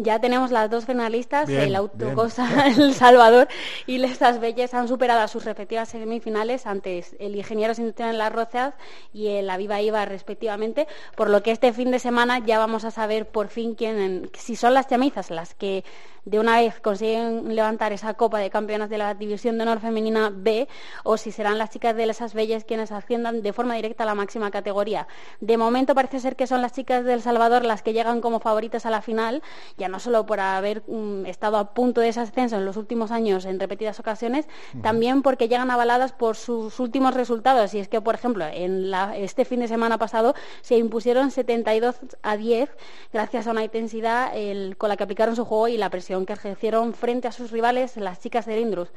Ya 0.00 0.20
tenemos 0.20 0.52
las 0.52 0.70
dos 0.70 0.84
finalistas, 0.84 1.48
el 1.48 1.74
Autocosa 1.74 2.66
El 2.68 2.94
Salvador 2.94 3.48
y 3.84 3.98
Lesas 3.98 4.38
Belles 4.38 4.72
han 4.72 4.86
superado 4.86 5.22
a 5.22 5.26
sus 5.26 5.44
respectivas 5.44 5.88
semifinales 5.88 6.66
ante 6.68 7.04
el 7.18 7.34
Ingeniero 7.34 7.74
Industrial 7.76 8.10
en 8.10 8.18
Las 8.18 8.32
Rozas 8.32 8.74
y 9.12 9.26
el 9.26 9.50
Aviva 9.50 9.80
Iba 9.80 10.04
respectivamente, 10.04 10.86
por 11.16 11.28
lo 11.28 11.42
que 11.42 11.50
este 11.50 11.72
fin 11.72 11.90
de 11.90 11.98
semana 11.98 12.38
ya 12.38 12.60
vamos 12.60 12.84
a 12.84 12.92
saber 12.92 13.26
por 13.26 13.48
fin 13.48 13.74
quién, 13.74 14.30
si 14.34 14.54
son 14.54 14.72
las 14.72 14.86
chamizas 14.86 15.32
las 15.32 15.54
que 15.54 15.82
de 16.28 16.38
una 16.38 16.58
vez 16.60 16.78
consiguen 16.80 17.54
levantar 17.54 17.92
esa 17.92 18.12
Copa 18.14 18.38
de 18.38 18.50
Campeonas 18.50 18.90
de 18.90 18.98
la 18.98 19.14
División 19.14 19.56
de 19.56 19.62
Honor 19.62 19.80
Femenina 19.80 20.30
B 20.30 20.68
o 21.02 21.16
si 21.16 21.32
serán 21.32 21.56
las 21.56 21.70
chicas 21.70 21.96
de 21.96 22.04
esas 22.04 22.34
Bellas 22.34 22.64
quienes 22.64 22.92
asciendan 22.92 23.40
de 23.40 23.52
forma 23.54 23.74
directa 23.74 24.02
a 24.02 24.06
la 24.06 24.14
máxima 24.14 24.50
categoría. 24.50 25.08
De 25.40 25.56
momento 25.56 25.94
parece 25.94 26.20
ser 26.20 26.36
que 26.36 26.46
son 26.46 26.60
las 26.60 26.72
chicas 26.72 27.04
del 27.04 27.22
Salvador 27.22 27.64
las 27.64 27.82
que 27.82 27.94
llegan 27.94 28.20
como 28.20 28.40
favoritas 28.40 28.84
a 28.84 28.90
la 28.90 29.00
final, 29.00 29.42
ya 29.78 29.87
no 29.88 29.98
solo 30.00 30.26
por 30.26 30.40
haber 30.40 30.82
mm, 30.86 31.26
estado 31.26 31.56
a 31.56 31.74
punto 31.74 32.00
de 32.00 32.08
ese 32.08 32.20
ascenso 32.20 32.56
en 32.56 32.64
los 32.64 32.76
últimos 32.76 33.10
años 33.10 33.44
en 33.44 33.58
repetidas 33.58 33.98
ocasiones, 34.00 34.46
también 34.82 35.22
porque 35.22 35.48
llegan 35.48 35.70
avaladas 35.70 36.12
por 36.12 36.36
sus 36.36 36.78
últimos 36.80 37.14
resultados. 37.14 37.74
Y 37.74 37.78
es 37.78 37.88
que, 37.88 38.00
por 38.00 38.14
ejemplo, 38.14 38.44
en 38.46 38.92
este 39.14 39.44
fin 39.44 39.60
de 39.60 39.68
semana 39.68 39.98
pasado 39.98 40.34
se 40.60 40.76
impusieron 40.76 41.30
72 41.30 41.96
a 42.22 42.36
10 42.36 42.70
gracias 43.12 43.46
a 43.46 43.50
una 43.50 43.64
intensidad 43.64 44.32
con 44.76 44.88
la 44.88 44.96
que 44.96 45.04
aplicaron 45.04 45.36
su 45.36 45.44
juego 45.44 45.68
y 45.68 45.76
la 45.76 45.90
presión 45.90 46.26
que 46.26 46.32
ejercieron 46.34 46.94
frente 46.94 47.28
a 47.28 47.32
sus 47.32 47.50
rivales 47.50 47.96
las 47.96 48.20
chicas 48.20 48.46
de 48.46 48.56
Lindrus. 48.56 48.88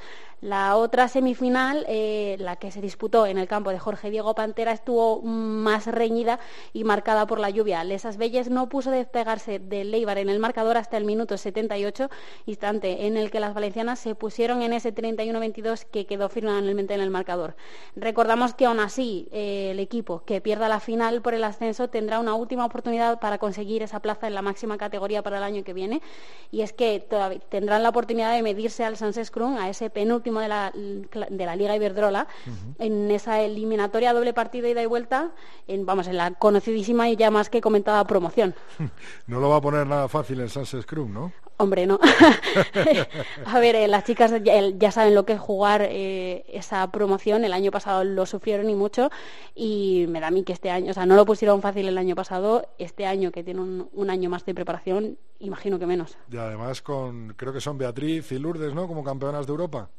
La 0.41 0.75
otra 0.75 1.07
semifinal, 1.07 1.85
eh, 1.87 2.35
la 2.39 2.55
que 2.55 2.71
se 2.71 2.81
disputó 2.81 3.27
en 3.27 3.37
el 3.37 3.47
campo 3.47 3.69
de 3.69 3.77
Jorge 3.77 4.09
Diego 4.09 4.33
Pantera, 4.33 4.71
estuvo 4.71 5.21
más 5.21 5.85
reñida 5.85 6.39
y 6.73 6.83
marcada 6.83 7.27
por 7.27 7.39
la 7.39 7.51
lluvia. 7.51 7.83
Lesas 7.83 8.17
Belles 8.17 8.49
no 8.49 8.67
puso 8.67 8.89
despegarse 8.89 9.59
del 9.59 9.91
Leibar 9.91 10.17
en 10.17 10.29
el 10.29 10.39
marcador 10.39 10.77
hasta 10.81 10.97
el 10.97 11.05
minuto 11.05 11.37
78, 11.37 12.09
instante 12.45 13.07
en 13.07 13.15
el 13.15 13.31
que 13.31 13.39
las 13.39 13.53
valencianas 13.53 13.99
se 13.99 14.15
pusieron 14.15 14.61
en 14.61 14.73
ese 14.73 14.93
31-22 14.93 15.85
que 15.85 16.05
quedó 16.05 16.27
finalmente 16.27 16.93
en 16.93 17.01
el 17.01 17.09
marcador. 17.09 17.55
Recordamos 17.95 18.53
que 18.53 18.65
aún 18.65 18.79
así 18.79 19.29
eh, 19.31 19.69
el 19.71 19.79
equipo 19.79 20.23
que 20.25 20.41
pierda 20.41 20.67
la 20.67 20.79
final 20.79 21.21
por 21.21 21.33
el 21.33 21.43
ascenso 21.43 21.87
tendrá 21.87 22.19
una 22.19 22.33
última 22.33 22.65
oportunidad 22.65 23.19
para 23.19 23.37
conseguir 23.37 23.83
esa 23.83 23.99
plaza 23.99 24.27
en 24.27 24.33
la 24.33 24.41
máxima 24.41 24.77
categoría 24.77 25.21
para 25.21 25.37
el 25.37 25.43
año 25.43 25.63
que 25.63 25.73
viene 25.73 26.01
y 26.51 26.61
es 26.61 26.73
que 26.73 27.07
tendrán 27.49 27.83
la 27.83 27.89
oportunidad 27.89 28.33
de 28.33 28.41
medirse 28.41 28.83
al 28.83 28.97
Sans 28.97 29.19
Scrum, 29.23 29.57
a 29.57 29.69
ese 29.69 29.89
penúltimo 29.89 30.39
de 30.39 30.47
la, 30.47 30.71
de 30.73 31.45
la 31.45 31.55
Liga 31.55 31.75
Iberdrola, 31.75 32.27
en 32.79 33.09
esa 33.11 33.41
eliminatoria 33.41 34.13
doble 34.13 34.33
partido 34.33 34.67
ida 34.67 34.81
y 34.81 34.85
vuelta, 34.85 35.31
en, 35.67 35.85
vamos, 35.85 36.07
en 36.07 36.17
la 36.17 36.31
conocidísima 36.31 37.09
y 37.09 37.15
ya 37.15 37.31
más 37.31 37.49
que 37.49 37.61
comentada 37.61 38.03
promoción. 38.05 38.55
No 39.27 39.39
lo 39.39 39.49
va 39.49 39.57
a 39.57 39.61
poner 39.61 39.87
nada 39.87 40.07
fácil 40.09 40.41
el 40.41 40.49
Sans 40.65 40.83
Scrum, 40.83 41.13
¿no? 41.13 41.31
Hombre, 41.61 41.85
no. 41.85 41.99
a 43.45 43.59
ver, 43.59 43.75
eh, 43.75 43.87
las 43.87 44.03
chicas 44.03 44.33
ya, 44.43 44.91
saben 44.91 45.13
lo 45.13 45.25
que 45.25 45.33
es 45.33 45.39
jugar 45.39 45.83
eh, 45.83 46.43
esa 46.49 46.89
promoción. 46.91 47.45
El 47.45 47.53
año 47.53 47.69
pasado 47.69 48.03
lo 48.03 48.25
sufrieron 48.25 48.67
y 48.67 48.73
mucho. 48.73 49.11
Y 49.53 50.05
me 50.09 50.19
da 50.19 50.27
a 50.27 50.31
mí 50.31 50.43
que 50.43 50.53
este 50.53 50.71
año, 50.71 50.89
o 50.89 50.93
sea, 50.95 51.05
no 51.05 51.15
lo 51.15 51.23
pusieron 51.23 51.61
fácil 51.61 51.87
el 51.87 51.99
año 51.99 52.15
pasado. 52.15 52.67
Este 52.79 53.05
año, 53.05 53.31
que 53.31 53.43
tiene 53.43 53.61
un, 53.61 54.09
año 54.09 54.27
más 54.29 54.43
de 54.43 54.55
preparación, 54.55 55.19
imagino 55.39 55.77
que 55.77 55.85
menos. 55.85 56.17
Y 56.31 56.37
además 56.37 56.81
con, 56.81 57.35
creo 57.37 57.53
que 57.53 57.61
son 57.61 57.77
Beatriz 57.77 58.31
y 58.31 58.39
Lourdes, 58.39 58.73
¿no? 58.73 58.87
Como 58.87 59.03
campeonas 59.03 59.45
de 59.45 59.51
Europa. 59.51 59.89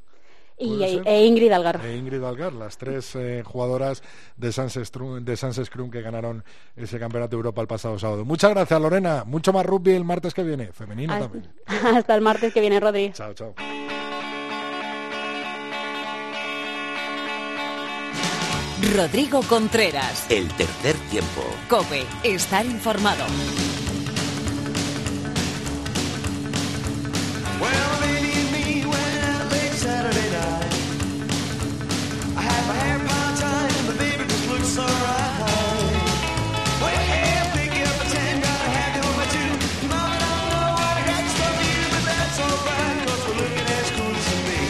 Y, 0.59 0.82
e 0.82 1.26
Ingrid 1.26 1.50
Algar. 1.52 1.80
E 1.85 1.97
Ingrid 1.97 2.23
Algar, 2.23 2.52
las 2.52 2.78
tres 2.78 3.14
eh, 3.16 3.42
jugadoras 3.44 4.02
de 4.37 4.52
Sans, 4.52 4.75
de 4.75 5.90
que 5.90 6.02
ganaron 6.02 6.44
ese 6.76 6.99
campeonato 6.99 7.30
de 7.30 7.37
Europa 7.37 7.61
el 7.61 7.66
pasado 7.66 7.99
sábado. 7.99 8.25
Muchas 8.25 8.50
gracias, 8.50 8.80
Lorena. 8.80 9.25
Mucho 9.25 9.52
más 9.52 9.66
rugby 9.66 9.92
el 9.92 10.04
martes 10.04 10.35
que 10.35 10.42
viene, 10.42 10.73
femenino 10.73 11.18
también. 11.18 11.52
Hasta 11.66 12.14
el 12.14 12.21
martes 12.21 12.52
que 12.52 12.61
viene, 12.61 12.78
Rodri. 12.80 13.12
Chao, 13.12 13.35
chao. 13.35 13.54
Rodrigo 18.94 19.42
Contreras. 19.49 20.26
El 20.30 20.49
tercer 20.49 20.97
tiempo. 21.11 21.42
Cope, 21.68 22.04
estar 22.25 22.66
informado. 22.66 23.25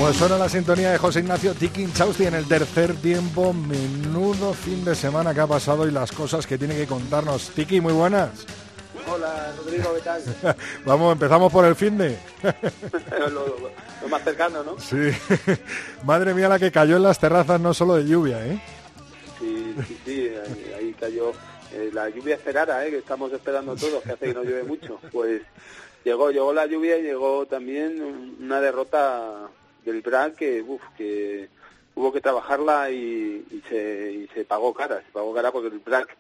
Pues 0.03 0.17
suena 0.17 0.37
la 0.37 0.49
sintonía 0.49 0.91
de 0.91 0.99
José 0.99 1.21
Ignacio 1.21 1.55
Tikin 1.55 1.93
Chausti 1.93 2.27
en 2.27 2.35
el 2.35 2.49
tercer 2.49 2.97
tiempo. 2.97 3.53
Menudo 3.53 4.53
fin 4.53 4.85
de 4.85 4.97
semana 4.97 5.33
que 5.33 5.39
ha 5.39 5.47
pasado 5.47 5.87
y 5.87 5.93
las 5.93 6.11
cosas 6.11 6.45
que 6.45 6.59
tiene 6.59 6.75
que 6.75 6.89
contarnos. 6.89 7.51
Tiki, 7.51 7.81
muy 7.81 7.93
buenas. 7.93 8.45
Hola, 9.09 9.55
Rodrigo, 9.57 9.95
¿qué 9.95 10.01
tal? 10.01 10.23
Vamos, 10.85 11.13
empezamos 11.13 11.53
por 11.53 11.65
el 11.67 11.77
fin 11.77 11.99
de. 11.99 12.19
lo, 13.31 14.09
más 14.09 14.25
cercano, 14.25 14.65
¿no? 14.65 14.77
Sí. 14.81 15.13
Madre 16.05 16.35
mía, 16.35 16.49
la 16.49 16.59
que 16.59 16.73
cayó 16.73 16.97
en 16.97 17.05
las 17.05 17.21
terrazas, 17.21 17.61
no 17.61 17.73
solo 17.73 17.95
de 17.95 18.05
lluvia, 18.05 18.45
¿eh? 18.45 18.61
Sí, 19.39 19.77
sí, 19.87 19.99
sí, 20.05 20.31
ahí, 20.77 20.97
cayó. 20.99 21.31
Eh, 21.73 21.91
la 21.93 22.09
lluvia 22.09 22.35
esperada, 22.35 22.85
¿eh? 22.85 22.91
Que 22.91 22.99
estamos 22.99 23.33
esperando 23.33 23.77
todos, 23.77 24.03
que 24.03 24.11
hace 24.11 24.27
que 24.27 24.35
no 24.35 24.43
llueve 24.43 24.65
mucho. 24.65 24.99
Pues 25.13 25.43
llegó, 26.05 26.33
llegó 26.33 26.53
la 26.53 26.67
lluvia 26.67 26.99
y 26.99 27.03
llegó 27.03 27.47
también 27.47 28.35
una 28.41 28.61
derrota 28.61 29.49
del 29.85 30.03
BRAC 30.03 30.37
que, 30.37 30.63
uf, 30.63 30.83
que 30.97 31.49
hubo 31.95 32.13
que 32.13 32.21
trabajarla 32.21 32.91
y, 32.91 33.45
se, 33.69 34.13
y 34.13 34.29
se 34.35 34.45
pagó 34.45 34.73
cara, 34.73 35.03
se 35.03 35.13
pagó 35.13 35.35
cara 35.35 35.53
porque 35.53 35.69
el 35.69 35.79
BRAC 35.79 36.17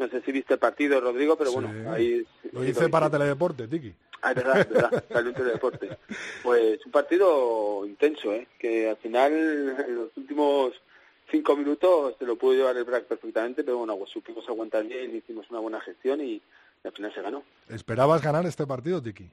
no 0.00 0.08
sé 0.08 0.22
si 0.22 0.32
viste 0.32 0.54
el 0.54 0.60
partido, 0.60 0.98
Rodrigo, 0.98 1.36
pero 1.36 1.52
bueno, 1.52 1.92
ahí... 1.92 2.26
Lo 2.52 2.64
hice 2.64 2.88
para 2.88 3.10
Teledeporte, 3.10 3.68
Tiki. 3.68 3.92
Ah, 4.22 4.30
es 4.30 4.36
verdad, 4.36 4.60
es 4.60 4.68
verdad, 4.70 5.04
salió 5.12 5.32
Teledeporte. 5.34 5.98
Pues 6.42 6.84
un 6.86 6.90
partido 6.92 7.84
intenso, 7.84 8.32
¿eh? 8.32 8.48
Que 8.58 8.88
al 8.88 8.96
final, 8.96 9.32
en 9.32 9.94
los 9.94 10.16
últimos 10.16 10.72
cinco 11.30 11.54
minutos 11.54 12.16
se 12.18 12.24
lo 12.24 12.36
pudo 12.36 12.54
llevar 12.54 12.76
el 12.78 12.84
BRAC 12.84 13.04
perfectamente, 13.04 13.62
pero 13.62 13.78
bueno, 13.78 13.96
pues 13.96 14.10
supimos 14.10 14.48
aguantar 14.48 14.84
bien, 14.84 15.14
hicimos 15.14 15.48
una 15.50 15.60
buena 15.60 15.80
gestión 15.80 16.22
y, 16.22 16.40
al 16.82 16.92
final 16.92 17.12
se 17.12 17.20
ganó. 17.20 17.42
¿Esperabas 17.68 18.22
ganar 18.22 18.46
este 18.46 18.66
partido, 18.66 19.02
Tiki? 19.02 19.28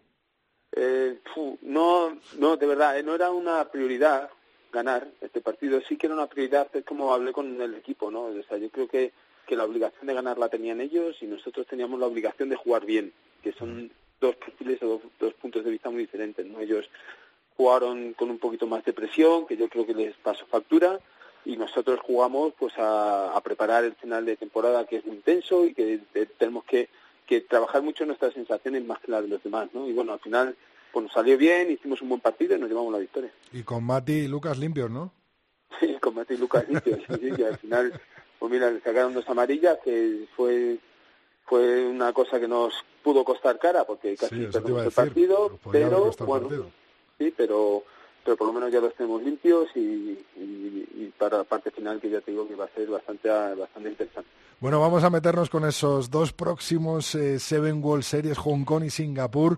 Eh, 0.80 1.20
no, 1.62 2.18
no, 2.38 2.58
de 2.58 2.68
verdad, 2.68 3.00
eh, 3.00 3.04
no 3.04 3.16
era 3.16 3.32
una 3.32 3.66
prioridad 3.66 4.30
ganar 4.72 5.08
este 5.22 5.42
partido. 5.42 5.82
Sí 5.82 5.98
que 5.98 6.08
era 6.08 6.16
una 6.16 6.28
prioridad, 6.28 6.68
es 6.74 6.86
como 6.86 7.14
hablé 7.14 7.32
con 7.34 7.60
el 7.60 7.76
equipo, 7.76 8.12
¿no? 8.12 8.26
O 8.26 8.44
sea, 8.48 8.58
yo 8.58 8.70
creo 8.70 8.88
que, 8.88 9.12
que 9.48 9.56
la 9.56 9.66
obligación 9.66 10.06
de 10.06 10.14
ganar 10.14 10.38
la 10.38 10.50
tenían 10.50 10.82
ellos 10.82 11.18
y 11.22 11.26
nosotros 11.26 11.66
teníamos 11.68 12.00
la 12.00 12.06
obligación 12.06 12.50
de 12.50 12.56
jugar 12.56 12.86
bien, 12.86 13.12
que 13.42 13.54
son 13.54 13.92
dos 14.20 14.36
perfiles 14.36 14.82
o 14.84 14.88
dos, 14.88 15.02
dos 15.20 15.34
puntos 15.34 15.64
de 15.64 15.72
vista 15.72 15.90
muy 15.90 16.02
diferentes, 16.02 16.46
¿no? 16.46 16.60
Ellos 16.60 16.90
jugaron 17.56 18.14
con 18.14 18.30
un 18.30 18.38
poquito 18.38 18.68
más 18.68 18.86
de 18.86 18.94
presión, 18.94 19.48
que 19.48 19.58
yo 19.58 19.68
creo 19.68 19.86
que 19.86 19.96
les 19.96 20.16
pasó 20.18 20.46
factura, 20.46 21.00
y 21.44 21.56
nosotros 21.58 22.00
jugamos 22.02 22.54
pues 22.60 22.74
a, 22.78 23.40
preparar 23.44 23.86
el 23.86 23.96
final 23.96 24.26
de 24.26 24.36
temporada 24.36 24.86
que 24.86 24.98
es 24.98 25.06
muy 25.06 25.16
intenso 25.16 25.66
y 25.66 25.74
que 25.74 26.02
tenemos 26.38 26.66
que, 26.66 26.90
que, 27.28 27.42
trabajar 27.42 27.82
mucho 27.82 28.06
nuestras 28.06 28.34
sensaciones 28.34 28.86
más 28.86 29.00
que 29.00 29.12
las 29.12 29.24
de 29.24 29.30
los 29.30 29.44
demás, 29.44 29.70
¿no? 29.74 29.88
Y 29.88 29.94
bueno, 29.94 30.14
al 30.14 30.20
final 30.20 30.56
pues 30.92 31.04
nos 31.04 31.14
salió 31.14 31.38
bien, 31.38 31.70
hicimos 31.70 32.02
un 32.02 32.10
buen 32.10 32.22
partido 32.22 32.56
y 32.56 32.60
nos 32.60 32.70
llevamos 32.70 32.94
la 32.94 33.00
victoria. 33.00 33.32
Y 33.52 33.62
con 33.64 33.84
Mati 33.84 34.14
y 34.14 34.28
Lucas 34.28 34.58
limpios, 34.58 34.90
¿no? 34.90 35.12
Sí, 35.80 35.96
con 36.02 36.16
Mati 36.16 36.34
y 36.34 36.38
Lucas 36.38 36.68
limpios, 36.68 37.02
sí, 37.08 37.32
sí, 37.36 37.44
al 37.44 37.58
final, 37.58 38.02
pues 38.40 38.52
mira, 38.52 38.72
le 38.72 38.80
sacaron 38.80 39.14
dos 39.14 39.28
amarillas 39.30 39.78
que 39.84 40.26
fue 40.36 40.80
fue 41.46 41.88
una 41.88 42.12
cosa 42.12 42.40
que 42.40 42.48
nos 42.48 42.74
pudo 43.02 43.24
costar 43.24 43.58
cara 43.58 43.86
porque 43.86 44.16
casi 44.18 44.48
perdimos 44.48 44.84
el 44.84 44.92
partido, 44.92 45.58
pero 45.72 46.12
bueno, 46.26 46.50
sí, 47.18 47.34
pero 47.36 47.84
pero 48.28 48.36
por 48.36 48.48
lo 48.48 48.52
menos 48.52 48.74
ya 48.74 48.82
los 48.82 48.94
tenemos 48.94 49.24
limpios 49.24 49.70
y, 49.74 50.18
para 51.18 51.38
la 51.38 51.44
parte 51.46 51.72
final 51.72 52.02
que 52.02 52.10
ya 52.10 52.20
te 52.20 52.32
digo 52.32 52.46
que 52.46 52.56
va 52.56 52.66
a 52.66 52.70
ser 52.76 52.90
bastante, 52.90 53.30
bastante 53.30 53.90
interesante. 53.90 54.30
Bueno, 54.60 54.82
vamos 54.82 55.04
a 55.04 55.10
meternos 55.10 55.50
con 55.50 55.66
esos 55.66 56.10
dos 56.10 56.34
próximos 56.34 57.16
eh, 57.16 57.40
Seven 57.40 57.82
World 57.82 58.04
Series, 58.04 58.38
Hong 58.40 58.66
Kong 58.66 58.84
y 58.84 58.90
Singapur. 58.90 59.58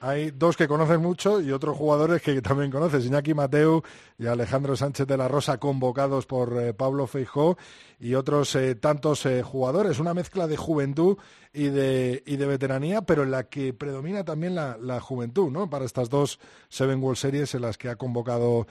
Hay 0.00 0.30
dos 0.32 0.56
que 0.56 0.66
conoces 0.66 0.98
mucho 0.98 1.40
y 1.40 1.52
otros 1.52 1.76
jugadores 1.76 2.20
que 2.22 2.42
también 2.42 2.70
conoces, 2.70 3.06
Iñaki 3.06 3.34
Mateu 3.34 3.82
y 4.18 4.26
Alejandro 4.26 4.74
Sánchez 4.74 5.06
de 5.06 5.16
la 5.16 5.28
Rosa, 5.28 5.58
convocados 5.58 6.26
por 6.26 6.60
eh, 6.60 6.74
Pablo 6.74 7.06
Feijó, 7.06 7.56
y 8.00 8.14
otros 8.14 8.54
eh, 8.54 8.74
tantos 8.74 9.26
jugadores. 9.44 9.98
Una 9.98 10.14
mezcla 10.14 10.46
de 10.46 10.56
juventud 10.56 11.18
y 11.52 11.64
de, 11.64 12.22
y 12.26 12.36
de 12.36 12.46
veteranía, 12.46 13.02
pero 13.02 13.24
en 13.24 13.30
la 13.30 13.44
que 13.44 13.72
predomina 13.72 14.24
también 14.24 14.54
la, 14.54 14.76
la 14.80 15.00
juventud, 15.00 15.50
¿no? 15.50 15.68
Para 15.68 15.84
estas 15.84 16.08
dos 16.08 16.38
Seven 16.68 17.02
World 17.02 17.18
Series 17.18 17.54
en 17.54 17.62
las 17.62 17.76
que 17.76 17.88
ha 17.88 17.96
convocado, 18.08 18.66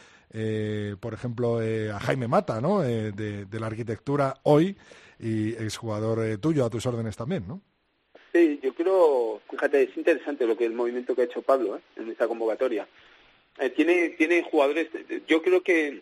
por 0.99 1.13
ejemplo, 1.13 1.59
a 1.59 1.99
Jaime 1.99 2.27
Mata, 2.27 2.59
¿no? 2.61 2.81
de, 2.81 3.11
de 3.11 3.59
la 3.59 3.67
arquitectura 3.67 4.35
hoy 4.43 4.75
y 5.19 5.53
exjugador 5.53 6.23
eh, 6.25 6.37
tuyo 6.37 6.65
a 6.65 6.69
tus 6.69 6.85
órdenes 6.85 7.15
también, 7.15 7.47
¿no? 7.47 7.61
Sí, 8.33 8.59
yo 8.61 8.73
creo, 8.73 9.41
fíjate, 9.49 9.83
es 9.83 9.97
interesante 9.97 10.45
lo 10.45 10.57
que 10.57 10.65
el 10.65 10.73
movimiento 10.73 11.15
que 11.15 11.21
ha 11.21 11.25
hecho 11.25 11.41
Pablo 11.41 11.77
¿eh? 11.77 11.81
en 11.95 12.09
esta 12.09 12.27
convocatoria. 12.27 12.87
Eh, 13.59 13.69
tiene, 13.71 14.09
tiene 14.09 14.43
jugadores, 14.43 14.89
yo 15.27 15.41
creo 15.41 15.63
que 15.63 16.01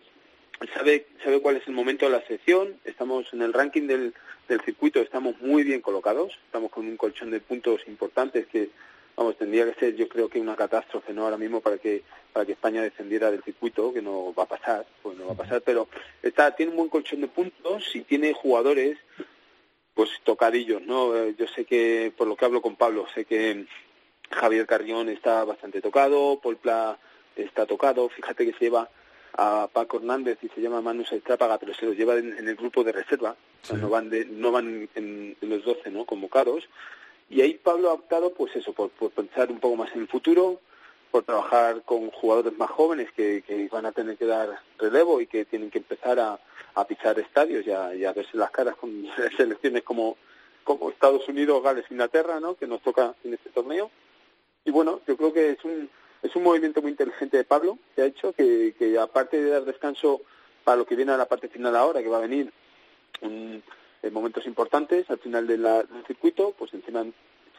sabe, 0.74 1.06
sabe 1.24 1.42
cuál 1.42 1.58
es 1.58 1.68
el 1.68 1.74
momento 1.74 2.06
de 2.06 2.12
la 2.12 2.28
sección, 2.28 2.76
estamos 2.84 3.32
en 3.32 3.42
el 3.42 3.54
ranking 3.54 3.88
del, 3.88 4.14
del 4.50 4.62
circuito, 4.62 5.00
estamos 5.00 5.40
muy 5.40 5.64
bien 5.64 5.82
colocados, 5.82 6.34
estamos 6.46 6.72
con 6.72 6.86
un 6.86 6.98
colchón 6.98 7.32
de 7.32 7.40
puntos 7.40 7.82
importantes 7.88 8.48
que 8.48 8.70
vamos, 9.16 9.38
tendría 9.38 9.66
que 9.66 9.80
ser 9.80 9.96
yo 9.96 10.08
creo 10.08 10.30
que 10.30 10.40
una 10.40 10.56
catástrofe, 10.56 11.14
¿no? 11.14 11.24
Ahora 11.24 11.38
mismo 11.38 11.62
para 11.62 11.78
que 11.78 12.04
para 12.34 12.46
que 12.46 12.52
España 12.52 12.82
descendiera 12.82 13.32
del 13.32 13.44
circuito, 13.44 13.94
que 13.94 14.02
no 14.02 14.34
va 14.34 14.44
a 14.44 14.48
pasar, 14.48 14.86
pues 15.02 15.18
no 15.18 15.28
va 15.28 15.34
a 15.34 15.38
pasar, 15.38 15.62
pero 15.62 15.88
está 16.22 16.54
tiene 16.56 16.72
un 16.72 16.78
buen 16.78 16.90
colchón 16.90 17.22
de 17.22 17.28
puntos 17.28 17.96
y 17.96 18.02
tiene 18.02 18.34
jugadores 18.34 18.98
pues 19.94 20.10
tocadillos, 20.24 20.82
¿no? 20.82 21.16
Eh, 21.16 21.36
yo 21.38 21.48
sé 21.48 21.64
que 21.64 22.12
por 22.16 22.28
lo 22.28 22.36
que 22.36 22.46
hablo 22.46 22.62
con 22.62 22.76
Pablo, 22.76 23.08
sé 23.14 23.24
que 23.24 23.66
Javier 24.30 24.66
Carrión 24.66 25.08
está 25.08 25.46
bastante 25.46 25.82
tocado, 25.82 26.40
Polpla 26.42 26.98
está 27.38 27.66
tocado, 27.66 28.10
fíjate 28.10 28.46
que 28.46 28.54
se 28.54 28.66
lleva 28.66 28.90
a 29.38 29.70
Paco 29.72 29.98
Hernández 29.98 30.38
y 30.42 30.50
se 30.50 30.62
llama 30.62 30.82
Manu 30.82 31.04
Estrápaga, 31.10 31.58
pero 31.58 31.74
se 31.74 31.86
los 31.86 31.96
lleva 31.96 32.16
en, 32.16 32.48
el 32.48 32.56
grupo 32.56 32.84
de 32.84 32.92
reserva, 32.92 33.36
no 33.74 33.90
van 33.90 34.10
de, 34.10 34.26
no 34.26 34.52
van 34.52 34.90
en, 34.96 35.36
en 35.42 35.50
los 35.50 35.64
12 35.64 35.92
¿no? 35.92 36.06
convocados 36.06 36.68
y 37.30 37.42
ahí 37.42 37.56
Pablo 37.56 37.90
ha 37.90 37.94
optado, 37.94 38.34
pues 38.34 38.56
eso, 38.56 38.74
por, 38.74 38.92
pensar 39.12 39.52
un 39.52 39.60
poco 39.60 39.76
más 39.76 39.94
en 39.96 40.02
el 40.02 40.08
futuro, 40.08 40.60
por 41.12 41.24
trabajar 41.24 41.82
con 41.84 42.12
jugadores 42.12 42.58
más 42.58 42.70
jóvenes 42.70 43.12
que, 43.12 43.68
van 43.72 43.86
a 43.86 43.92
tener 43.92 44.18
que 44.18 44.26
dar 44.26 44.60
relevo 44.78 45.22
y 45.22 45.28
que 45.28 45.46
tienen 45.46 45.72
que 45.72 45.80
empezar 45.80 46.20
a, 46.20 46.40
pisar 46.88 47.18
estadios 47.20 47.66
y 47.66 47.72
a, 47.72 48.12
verse 48.12 48.38
las 48.38 48.52
caras 48.52 48.76
con 48.76 49.08
selecciones 49.38 49.84
como, 49.84 50.18
como 50.64 50.90
Estados 50.90 51.28
Unidos, 51.28 51.64
Gales, 51.64 51.86
Inglaterra, 51.90 52.40
¿no? 52.40 52.56
que 52.56 52.68
nos 52.68 52.82
toca 52.82 53.16
en 53.24 53.34
este 53.34 53.50
torneo. 53.50 53.90
Y 54.66 54.72
bueno, 54.72 55.02
yo 55.08 55.16
creo 55.16 55.34
que 55.34 55.52
es 55.52 55.64
un, 55.64 55.90
es 56.22 56.36
un 56.36 56.44
movimiento 56.44 56.82
muy 56.82 56.92
inteligente 56.92 57.38
de 57.38 57.44
Pablo 57.44 57.78
que 57.96 58.02
ha 58.02 58.06
hecho, 58.06 58.34
que, 58.34 58.76
que 58.78 59.00
aparte 59.00 59.42
de 59.42 59.50
dar 59.50 59.64
descanso 59.64 60.22
para 60.64 60.78
lo 60.78 60.86
que 60.86 60.96
viene 60.96 61.12
a 61.12 61.18
la 61.18 61.28
parte 61.28 61.48
final 61.48 61.76
ahora, 61.76 62.02
que 62.02 62.10
va 62.10 62.18
a 62.18 62.22
venir 62.22 62.52
un, 63.22 63.64
en 64.06 64.14
momentos 64.14 64.46
importantes 64.46 65.10
al 65.10 65.18
final 65.18 65.48
del 65.48 65.66
circuito, 66.08 66.54
pues 66.58 66.74
encima 66.74 67.06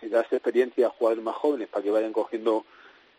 si 0.00 0.08
das 0.08 0.30
experiencia 0.32 0.86
a 0.86 0.90
jugadores 0.90 1.24
más 1.24 1.36
jóvenes 1.36 1.68
para 1.68 1.82
que 1.82 1.90
vayan 1.90 2.12
cogiendo 2.12 2.64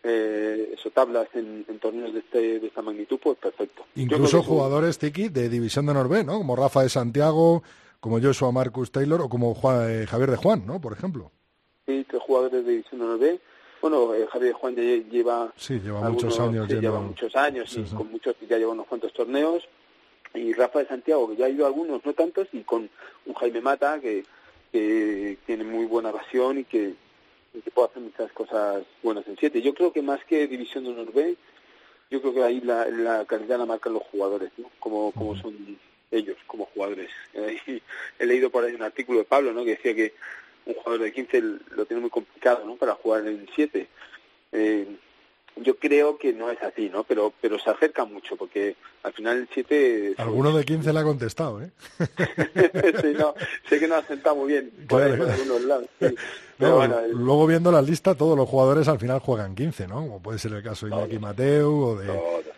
eh, 0.03 0.73
eso 0.73 0.91
tablas 0.91 1.27
en, 1.33 1.65
torneos 1.79 2.13
de, 2.13 2.19
este, 2.19 2.59
de 2.59 2.67
esta 2.67 2.81
magnitud, 2.81 3.19
pues 3.21 3.37
perfecto. 3.37 3.83
Incluso 3.95 4.43
jugadores, 4.43 4.97
Tiki, 4.97 5.29
de 5.29 5.49
División 5.49 5.85
de 5.87 5.93
Norvé, 5.93 6.23
¿no? 6.23 6.37
Como 6.37 6.55
Rafa 6.55 6.83
de 6.83 6.89
Santiago, 6.89 7.63
como 7.99 8.21
Joshua 8.21 8.51
Marcus 8.51 8.91
Taylor 8.91 9.21
o 9.21 9.29
como 9.29 9.55
eh, 9.87 10.05
Javier 10.07 10.31
de 10.31 10.37
Juan, 10.37 10.65
¿no? 10.65 10.79
Por 10.79 10.93
ejemplo. 10.93 11.31
Sí, 11.85 12.05
tres 12.07 12.21
jugadores 12.21 12.65
de 12.65 12.71
División 12.71 13.01
de 13.01 13.07
Norvé. 13.07 13.39
Bueno, 13.81 14.13
eh, 14.13 14.27
Javier 14.31 14.53
de 14.53 14.59
Juan 14.59 14.75
ya 14.75 14.81
lleva... 14.81 15.51
Sí, 15.55 15.79
lleva 15.79 16.09
muchos 16.09 16.39
años. 16.39 16.67
lleva 16.67 16.99
muchos 16.99 17.35
años 17.35 17.75
y 17.77 17.83
con 17.83 18.11
muchos 18.11 18.35
ya 18.47 18.57
lleva 18.57 18.71
unos 18.71 18.87
cuantos 18.87 19.11
torneos 19.13 19.67
y 20.33 20.53
Rafa 20.53 20.79
de 20.79 20.87
Santiago, 20.87 21.29
que 21.29 21.35
ya 21.35 21.45
ha 21.45 21.49
ido 21.49 21.65
algunos, 21.65 22.05
no 22.05 22.13
tantos, 22.13 22.47
y 22.51 22.61
con 22.61 22.89
un 23.25 23.33
Jaime 23.33 23.61
Mata 23.61 23.99
que, 23.99 24.23
que 24.71 25.37
tiene 25.45 25.63
muy 25.63 25.85
buena 25.85 26.11
pasión 26.11 26.59
y 26.59 26.63
que, 26.63 26.93
puede 27.73 27.87
hacer 27.87 28.03
muchas 28.03 28.31
cosas 28.33 28.83
buenas 29.01 29.27
en 29.27 29.37
siete. 29.37 29.61
Yo 29.61 29.73
creo 29.73 29.91
que 29.91 30.01
más 30.01 30.23
que 30.25 30.47
División 30.47 30.83
de 30.83 30.91
Honor 30.91 31.11
B, 31.11 31.35
yo 32.11 32.21
creo 32.21 32.33
que 32.33 32.43
ahí 32.43 32.61
la, 32.61 32.87
la 32.87 33.25
calidad 33.25 33.57
la 33.57 33.65
marcan 33.65 33.93
los 33.93 34.03
jugadores, 34.03 34.51
¿no? 34.57 34.69
Como, 34.79 35.11
como 35.11 35.35
son 35.35 35.77
ellos 36.11 36.37
como 36.47 36.65
jugadores. 36.65 37.09
he 37.33 38.25
leído 38.25 38.49
por 38.49 38.63
ahí 38.63 38.73
un 38.73 38.83
artículo 38.83 39.19
de 39.19 39.25
Pablo, 39.25 39.53
¿no? 39.53 39.63
Que 39.63 39.71
decía 39.71 39.95
que 39.95 40.13
un 40.65 40.73
jugador 40.75 41.01
de 41.01 41.13
15 41.13 41.41
lo 41.71 41.85
tiene 41.85 42.01
muy 42.01 42.09
complicado, 42.09 42.65
¿no? 42.65 42.75
Para 42.75 42.93
jugar 42.93 43.27
en 43.27 43.47
7. 43.55 43.87
Eh, 44.51 44.87
yo 45.61 45.77
creo 45.77 46.17
que 46.17 46.33
no 46.33 46.49
es 46.49 46.61
así, 46.61 46.89
¿no? 46.89 47.03
Pero 47.03 47.33
pero 47.41 47.59
se 47.59 47.69
acerca 47.69 48.05
mucho, 48.05 48.35
porque 48.35 48.75
al 49.03 49.13
final 49.13 49.37
el 49.37 49.49
7... 49.53 50.15
Alguno 50.17 50.55
de 50.55 50.65
15 50.65 50.93
le 50.93 50.99
ha 50.99 51.03
contestado, 51.03 51.61
¿eh? 51.61 51.71
sí, 53.01 53.13
no, 53.17 53.33
sé 53.69 53.79
que 53.79 53.87
no 53.87 53.95
ha 53.95 54.03
sentado 54.03 54.35
muy 54.35 54.53
bien 54.53 54.71
por 54.87 55.01
algunos 55.01 55.61
lados. 55.61 55.87
luego 56.59 57.47
viendo 57.47 57.71
la 57.71 57.81
lista, 57.81 58.15
todos 58.15 58.37
los 58.37 58.49
jugadores 58.49 58.87
al 58.87 58.99
final 58.99 59.19
juegan 59.19 59.55
15, 59.55 59.87
¿no? 59.87 59.95
Como 59.95 60.21
puede 60.21 60.39
ser 60.39 60.53
el 60.53 60.63
caso 60.63 60.87
de 60.87 60.95
Iñaki 60.95 61.19
Mateu 61.19 61.71
o 61.71 61.95
de, 61.95 62.09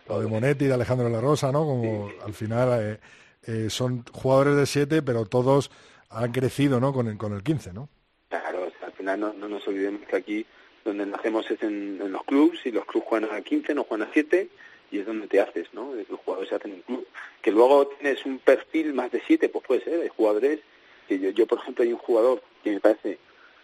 o 0.07 0.19
de 0.19 0.27
Monetti, 0.27 0.65
de 0.65 0.73
Alejandro 0.73 1.09
La 1.09 1.21
Rosa, 1.21 1.51
¿no? 1.51 1.65
Como 1.65 2.09
al 2.25 2.33
final 2.33 2.69
eh, 2.81 2.99
eh, 3.45 3.69
son 3.69 4.03
jugadores 4.11 4.55
de 4.55 4.65
7, 4.65 5.01
pero 5.01 5.25
todos 5.25 5.71
han 6.09 6.31
crecido, 6.31 6.79
¿no? 6.79 6.93
Con 6.93 7.07
el, 7.07 7.17
con 7.17 7.33
el 7.33 7.43
15, 7.43 7.73
¿no? 7.73 7.89
Claro, 8.29 8.71
al 8.81 8.91
final 8.93 9.19
no, 9.19 9.33
no 9.33 9.47
nos 9.47 9.67
olvidemos 9.67 10.01
que 10.07 10.15
aquí 10.15 10.45
donde 10.89 11.05
nacemos 11.05 11.49
es 11.49 11.61
en, 11.63 11.99
los 12.11 12.23
clubs 12.23 12.65
y 12.65 12.71
los 12.71 12.85
clubs 12.85 13.05
juegan 13.07 13.29
a 13.31 13.41
15, 13.41 13.73
no 13.73 13.83
juegan 13.83 14.07
a 14.07 14.13
7 14.13 14.49
y 14.91 14.99
es 14.99 15.05
donde 15.05 15.27
te 15.27 15.39
haces, 15.39 15.67
¿no? 15.73 15.93
Los 15.93 16.19
jugadores 16.19 16.49
se 16.49 16.55
hacen 16.55 16.73
en 16.73 16.81
club. 16.81 17.07
Que 17.41 17.51
luego 17.51 17.87
tienes 17.87 18.25
un 18.25 18.39
perfil 18.39 18.93
más 18.93 19.11
de 19.11 19.21
7, 19.25 19.49
pues 19.49 19.65
puede 19.65 19.83
ser, 19.83 20.01
hay 20.01 20.09
jugadores 20.09 20.59
que 21.07 21.19
yo, 21.19 21.29
yo, 21.29 21.47
por 21.47 21.59
ejemplo, 21.59 21.83
hay 21.83 21.93
un 21.93 21.99
jugador 21.99 22.41
que 22.63 22.71
me 22.71 22.79
parece 22.79 23.17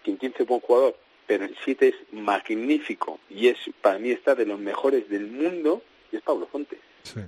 que 0.04 0.12
en 0.12 0.18
15 0.18 0.44
es 0.44 0.48
buen 0.48 0.62
jugador, 0.62 0.96
pero 1.28 1.46
en 1.46 1.56
7 1.64 1.88
es 1.88 1.96
magnífico 2.14 3.20
y 3.30 3.48
es 3.48 3.58
para 3.82 4.00
mí 4.00 4.12
está 4.12 4.36
de 4.36 4.46
los 4.46 4.60
mejores 4.60 5.10
del 5.10 5.28
mundo 5.28 5.82
y 6.12 6.18
es 6.18 6.22
Pablo 6.22 6.48
Fontes. 6.48 6.80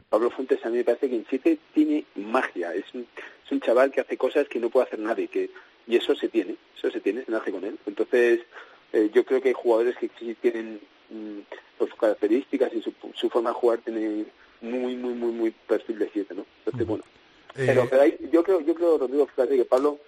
Pablo 0.09 0.31
Fontes 0.31 0.65
a 0.65 0.69
mí 0.69 0.77
me 0.77 0.83
parece 0.83 1.09
que 1.09 1.15
en 1.15 1.25
7 1.29 1.57
tiene 1.73 2.05
magia, 2.15 2.73
es 2.73 2.85
un, 2.93 3.07
es 3.45 3.51
un 3.51 3.61
chaval 3.61 3.91
que 3.91 4.01
hace 4.01 4.17
cosas 4.17 4.47
que 4.47 4.59
no 4.59 4.69
puede 4.69 4.87
hacer 4.87 4.99
nadie, 4.99 5.27
que 5.27 5.49
y 5.87 5.95
eso 5.95 6.15
se 6.15 6.27
tiene, 6.27 6.57
eso 6.75 6.91
se 6.91 6.99
tiene, 6.99 7.23
se 7.23 7.31
nace 7.31 7.51
con 7.51 7.63
él. 7.63 7.77
Entonces, 7.85 8.41
eh, 8.93 9.09
yo 9.13 9.25
creo 9.25 9.41
que 9.41 9.49
hay 9.49 9.53
jugadores 9.53 9.97
que 9.97 10.09
sí 10.19 10.35
tienen 10.41 10.79
mm, 11.09 11.39
sus 11.77 11.93
características 11.95 12.71
y 12.73 12.81
su, 12.81 13.29
forma 13.29 13.49
de 13.49 13.55
jugar 13.55 13.79
tiene 13.79 14.25
muy, 14.61 14.95
muy, 14.95 15.13
muy, 15.13 15.31
muy 15.31 15.51
perfil 15.51 15.99
de 15.99 16.09
7, 16.11 16.33
¿no? 16.35 16.45
Entonces, 16.65 16.87
bueno. 16.87 17.03
Eh, 17.55 17.87
pero, 17.89 18.05
yo 18.31 18.43
creo, 18.43 18.61
yo 18.61 18.75
creo, 18.75 18.97
Rodrigo, 18.97 19.25
fíjate 19.27 19.57
que 19.57 19.65
Pablo 19.65 19.99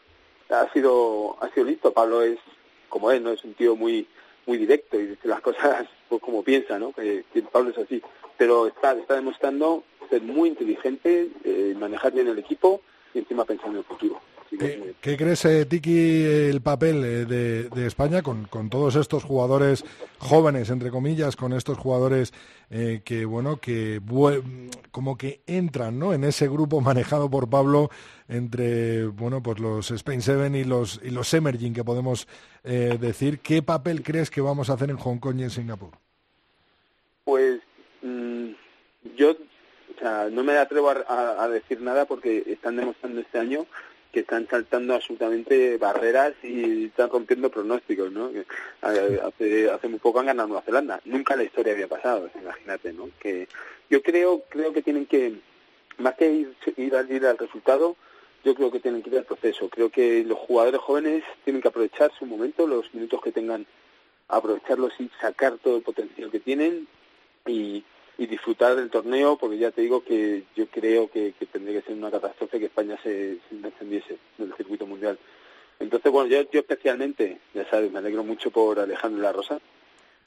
ha 0.50 0.72
sido 0.72 1.38
ha 1.42 1.50
sido 1.50 1.66
listo. 1.66 1.92
Pablo 1.92 2.22
es 2.22 2.38
como 2.90 3.12
él, 3.12 3.24
no 3.24 3.32
es 3.32 3.44
un 3.44 3.54
tío 3.54 3.76
muy 3.76 4.08
muy 4.46 4.58
directo 4.58 5.00
y 5.00 5.08
dice 5.08 5.28
las 5.28 5.42
cosas 5.48 5.88
pues, 6.08 6.22
como 6.22 6.44
piensa, 6.44 6.80
¿no? 6.80 6.94
Que, 6.94 7.24
Pablo 7.52 7.72
es 7.72 7.78
así. 7.78 8.02
Pero 8.38 8.68
está 8.68 8.94
está 8.94 9.16
demostrando 9.16 9.84
ser 10.10 10.22
muy 10.22 10.50
inteligente, 10.50 11.30
eh, 11.44 11.76
manejar 11.78 12.14
bien 12.14 12.28
el 12.28 12.40
equipo 12.40 12.82
y 13.14 13.20
encima 13.20 13.46
pensar 13.46 13.70
en 13.70 13.78
el 13.78 13.84
futuro. 13.84 14.20
¿Qué, 14.58 15.16
crees, 15.16 15.46
eh, 15.46 15.66
Tiki, 15.66 16.24
el 16.24 16.62
papel 16.62 17.04
eh, 17.04 17.26
de, 17.26 17.86
España 17.86 18.22
con, 18.24 18.48
todos 18.70 18.96
estos 18.96 19.24
jugadores 19.24 19.86
jóvenes, 20.18 20.70
entre 20.70 20.90
comillas, 20.90 21.36
con 21.36 21.54
estos 21.54 21.78
jugadores 21.78 22.34
eh, 22.72 23.02
que, 23.06 23.26
bueno, 23.26 23.58
que 23.58 24.02
como 24.92 25.18
que 25.18 25.42
entran, 25.46 26.00
¿no? 26.00 26.14
En 26.14 26.24
ese 26.24 26.48
grupo 26.48 26.82
manejado 26.82 27.30
por 27.30 27.50
Pablo 27.50 27.90
entre, 28.28 29.06
bueno, 29.06 29.44
pues 29.44 29.60
los 29.60 29.92
Spain 29.92 30.22
Seven 30.22 30.56
y 30.56 30.64
los 30.64 31.00
y 31.04 31.12
los 31.12 31.34
Emerging, 31.34 31.74
que 31.74 31.84
podemos 31.84 32.28
decir. 32.64 33.40
¿Qué 33.40 33.62
papel 33.64 34.04
crees 34.04 34.30
que 34.30 34.42
vamos 34.42 34.70
a 34.70 34.74
hacer 34.74 34.90
en 34.90 34.98
Hong 34.98 35.18
Kong 35.18 35.40
y 35.40 35.44
en 35.44 35.50
Singapur? 35.50 35.92
Pues 37.24 37.62
mm, 38.02 38.50
yo 39.16 39.32
o 39.32 40.00
sea, 40.00 40.30
no 40.32 40.44
me 40.44 40.58
atrevo 40.58 40.90
a, 40.90 41.48
decir 41.50 41.82
nada 41.82 42.06
porque 42.06 42.44
están 42.48 42.78
demostrando 42.78 43.20
este 43.20 43.38
año 43.38 43.66
que 44.12 44.22
están 44.22 44.48
saltando 44.48 44.96
absolutamente 44.96 45.78
barreras 45.78 46.34
y 46.42 46.86
están 46.86 47.10
rompiendo 47.10 47.52
pronósticos, 47.52 48.12
¿no? 48.12 48.32
hace, 48.82 49.70
hace 49.70 49.88
muy 49.88 50.00
poco 50.00 50.20
han 50.20 50.26
ganado 50.26 50.48
Nueva 50.48 50.64
Zelanda. 50.64 51.00
Nunca 51.06 51.34
en 51.34 51.40
la 51.40 51.46
historia 51.46 51.74
había 51.74 51.88
pasado, 51.88 52.30
imagínate, 52.40 52.92
¿no? 52.94 53.10
Que 53.20 53.48
yo 53.90 54.02
creo, 54.02 54.44
creo 54.50 54.74
que 54.74 54.82
tienen 54.82 55.06
que, 55.06 55.34
más 56.00 56.16
que 56.16 56.32
ir, 56.32 56.56
ir, 56.78 56.96
al, 56.96 57.12
ir 57.12 57.26
al 57.26 57.38
resultado, 57.38 57.96
yo 58.44 58.56
creo 58.56 58.72
que 58.72 58.80
tienen 58.80 59.04
que 59.04 59.10
ir 59.10 59.18
al 59.18 59.26
proceso. 59.26 59.70
Creo 59.70 59.90
que 59.90 60.24
los 60.24 60.40
jugadores 60.40 60.82
jóvenes 60.82 61.24
tienen 61.44 61.62
que 61.62 61.68
aprovechar 61.68 62.12
su 62.18 62.26
momento, 62.26 62.66
los 62.66 62.92
minutos 62.94 63.22
que 63.22 63.32
tengan, 63.32 63.68
aprovecharlos 64.28 64.94
y 65.00 65.10
sacar 65.22 65.58
todo 65.58 65.78
el 65.78 65.84
potencial 65.84 66.32
que 66.32 66.40
tienen 66.40 66.88
y 67.46 67.84
y 68.20 68.28
disfrutar 68.28 68.76
del 68.76 68.90
torneo, 68.90 69.38
porque 69.38 69.58
ya 69.58 69.72
te 69.72 69.82
digo 69.82 70.04
que 70.04 70.44
yo 70.54 70.68
creo 70.68 71.10
que, 71.10 71.34
tendría 71.52 71.80
que 71.80 71.88
ser 71.88 71.96
una 71.96 72.12
catástrofe 72.12 72.60
que 72.60 72.66
España 72.66 72.98
se, 73.02 73.38
se 73.50 73.56
descendiese 73.56 74.18
del 74.38 74.54
circuito 74.56 74.86
mundial. 74.86 75.18
Entonces, 75.80 76.12
bueno, 76.12 76.30
yo, 76.30 76.42
yo 76.52 76.60
especialmente, 76.60 77.40
ya 77.54 77.68
sabes, 77.70 77.90
me 77.92 78.00
alegro 78.00 78.26
mucho 78.26 78.52
por 78.52 78.78
Alejandro 78.78 79.24
La 79.24 79.32
Rosa. 79.32 79.62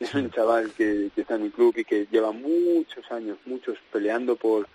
Es 0.00 0.14
un 0.14 0.30
chaval 0.30 0.72
que, 0.72 1.10
está 1.14 1.34
en 1.34 1.42
mi 1.42 1.50
club 1.50 1.74
y 1.76 1.84
que 1.84 2.06
lleva 2.10 2.32
muchos 2.32 3.12
años, 3.12 3.36
muchos 3.44 3.76
peleando 3.92 4.36
por, 4.36 4.66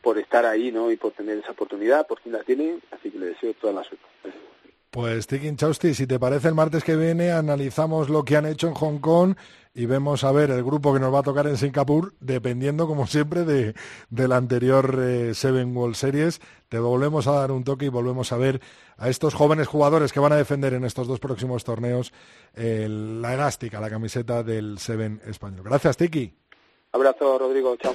por 0.00 0.18
estar 0.18 0.46
ahí, 0.46 0.72
¿no? 0.72 0.90
Y 0.90 0.96
por 0.96 1.12
tener 1.12 1.36
esa 1.36 1.52
oportunidad, 1.52 2.06
por 2.06 2.20
fin 2.20 2.32
la 2.32 2.42
tiene, 2.42 2.78
así 2.90 3.10
que 3.10 3.18
le 3.18 3.26
deseo 3.26 3.52
toda 3.52 3.74
la 3.74 3.84
suerte. 3.84 4.06
Pues 4.92 5.26
Tikin 5.26 5.56
Chausti, 5.56 5.94
si 5.94 6.06
te 6.06 6.20
parece 6.20 6.48
el 6.48 6.54
martes 6.54 6.84
que 6.84 6.96
viene 6.96 7.32
analizamos 7.32 8.10
lo 8.10 8.26
que 8.26 8.36
han 8.36 8.44
hecho 8.44 8.68
en 8.68 8.74
Hong 8.74 8.98
Kong 8.98 9.36
y 9.74 9.86
vemos 9.86 10.22
a 10.22 10.32
ver 10.32 10.50
el 10.50 10.62
grupo 10.62 10.92
que 10.92 11.00
nos 11.00 11.14
va 11.14 11.20
a 11.20 11.22
tocar 11.22 11.46
en 11.46 11.56
Singapur, 11.56 12.12
dependiendo 12.20 12.86
como 12.86 13.06
siempre 13.06 13.44
de, 13.44 13.74
la 14.10 14.36
anterior 14.36 14.98
eh, 15.00 15.32
Seven 15.32 15.74
World 15.74 15.94
Series. 15.94 16.42
Te 16.68 16.78
volvemos 16.78 17.26
a 17.26 17.32
dar 17.32 17.52
un 17.52 17.64
toque 17.64 17.86
y 17.86 17.88
volvemos 17.88 18.32
a 18.32 18.36
ver 18.36 18.60
a 18.98 19.08
estos 19.08 19.32
jóvenes 19.32 19.66
jugadores 19.66 20.12
que 20.12 20.20
van 20.20 20.34
a 20.34 20.36
defender 20.36 20.74
en 20.74 20.84
estos 20.84 21.08
dos 21.08 21.20
próximos 21.20 21.64
torneos 21.64 22.12
la 22.54 23.32
elástica, 23.32 23.80
la 23.80 23.88
camiseta 23.88 24.42
del 24.42 24.78
Seven 24.78 25.22
español. 25.24 25.62
Gracias, 25.64 25.96
Tiki. 25.96 26.34
Abrazo, 26.92 27.38
Rodrigo. 27.38 27.74
Chao. 27.76 27.94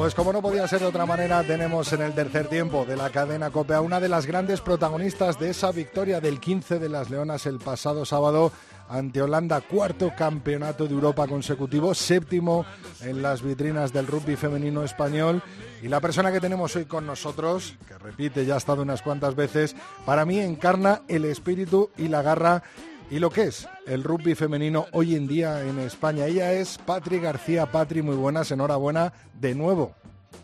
Pues 0.00 0.14
como 0.14 0.32
no 0.32 0.40
podía 0.40 0.66
ser 0.66 0.80
de 0.80 0.86
otra 0.86 1.04
manera, 1.04 1.42
tenemos 1.42 1.92
en 1.92 2.00
el 2.00 2.14
tercer 2.14 2.46
tiempo 2.48 2.86
de 2.86 2.96
la 2.96 3.10
cadena 3.10 3.50
COPE 3.50 3.74
a 3.74 3.82
una 3.82 4.00
de 4.00 4.08
las 4.08 4.24
grandes 4.24 4.62
protagonistas 4.62 5.38
de 5.38 5.50
esa 5.50 5.72
victoria 5.72 6.22
del 6.22 6.40
15 6.40 6.78
de 6.78 6.88
las 6.88 7.10
Leonas 7.10 7.44
el 7.44 7.58
pasado 7.58 8.06
sábado 8.06 8.50
ante 8.88 9.20
Holanda, 9.20 9.60
cuarto 9.60 10.10
campeonato 10.16 10.86
de 10.86 10.94
Europa 10.94 11.28
consecutivo, 11.28 11.94
séptimo 11.94 12.64
en 13.02 13.20
las 13.20 13.42
vitrinas 13.42 13.92
del 13.92 14.06
rugby 14.06 14.36
femenino 14.36 14.82
español. 14.84 15.42
Y 15.82 15.88
la 15.88 16.00
persona 16.00 16.32
que 16.32 16.40
tenemos 16.40 16.74
hoy 16.76 16.86
con 16.86 17.04
nosotros, 17.04 17.76
que 17.86 17.98
repite, 17.98 18.46
ya 18.46 18.54
ha 18.54 18.58
estado 18.58 18.80
unas 18.80 19.02
cuantas 19.02 19.34
veces, 19.34 19.76
para 20.06 20.24
mí 20.24 20.40
encarna 20.40 21.02
el 21.08 21.26
espíritu 21.26 21.90
y 21.98 22.08
la 22.08 22.22
garra 22.22 22.62
y 23.10 23.18
lo 23.18 23.30
que 23.30 23.42
es 23.44 23.68
el 23.86 24.04
rugby 24.04 24.34
femenino 24.36 24.86
hoy 24.92 25.16
en 25.16 25.26
día 25.26 25.62
en 25.62 25.80
España. 25.80 26.26
Ella 26.26 26.52
es 26.52 26.78
Patri 26.78 27.18
García. 27.18 27.66
Patri, 27.66 28.02
muy 28.02 28.14
buenas, 28.14 28.50
enhorabuena 28.52 29.12
de 29.34 29.54
nuevo. 29.54 29.94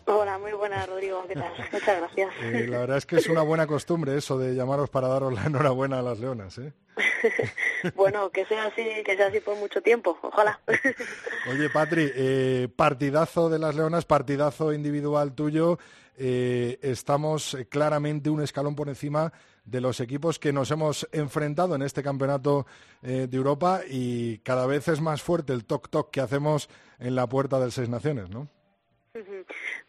Hola, 0.05 0.37
muy 0.37 0.51
buena, 0.51 0.85
Rodrigo. 0.85 1.23
¿Qué 1.27 1.35
tal? 1.35 1.51
Muchas 1.71 1.97
gracias. 1.97 2.33
Eh, 2.41 2.67
la 2.67 2.79
verdad 2.79 2.97
es 2.97 3.05
que 3.05 3.15
es 3.17 3.27
una 3.27 3.41
buena 3.41 3.67
costumbre 3.67 4.17
eso 4.17 4.37
de 4.37 4.53
llamaros 4.53 4.89
para 4.89 5.07
daros 5.07 5.33
la 5.33 5.45
enhorabuena 5.45 5.99
a 5.99 6.01
las 6.01 6.19
leonas, 6.19 6.57
¿eh? 6.57 6.73
bueno, 7.95 8.29
que 8.31 8.45
sea 8.45 8.65
así, 8.65 8.83
que 9.05 9.15
sea 9.15 9.27
así 9.27 9.39
por 9.39 9.55
mucho 9.55 9.81
tiempo, 9.81 10.17
ojalá. 10.21 10.59
Oye, 11.49 11.69
Patri, 11.69 12.11
eh, 12.13 12.67
partidazo 12.75 13.49
de 13.49 13.59
las 13.59 13.75
leonas, 13.75 14.03
partidazo 14.05 14.73
individual 14.73 15.33
tuyo. 15.33 15.79
Estamos 16.19 17.55
claramente 17.69 18.31
un 18.31 18.41
escalón 18.41 18.75
por 18.75 18.89
encima 18.89 19.31
de 19.67 19.81
los 19.81 19.99
equipos 19.99 20.39
que 20.39 20.51
nos 20.51 20.71
hemos 20.71 21.07
enfrentado 21.11 21.75
en 21.75 21.83
este 21.83 22.01
campeonato 22.01 22.65
de 23.01 23.29
Europa 23.31 23.81
y 23.87 24.39
cada 24.39 24.65
vez 24.65 24.87
es 24.87 25.01
más 25.01 25.21
fuerte 25.21 25.53
el 25.53 25.67
toc-toc 25.67 26.09
que 26.09 26.21
hacemos 26.21 26.69
en 26.97 27.15
la 27.15 27.27
puerta 27.27 27.59
del 27.59 27.71
Seis 27.71 27.89
Naciones, 27.89 28.29
¿no? 28.29 28.47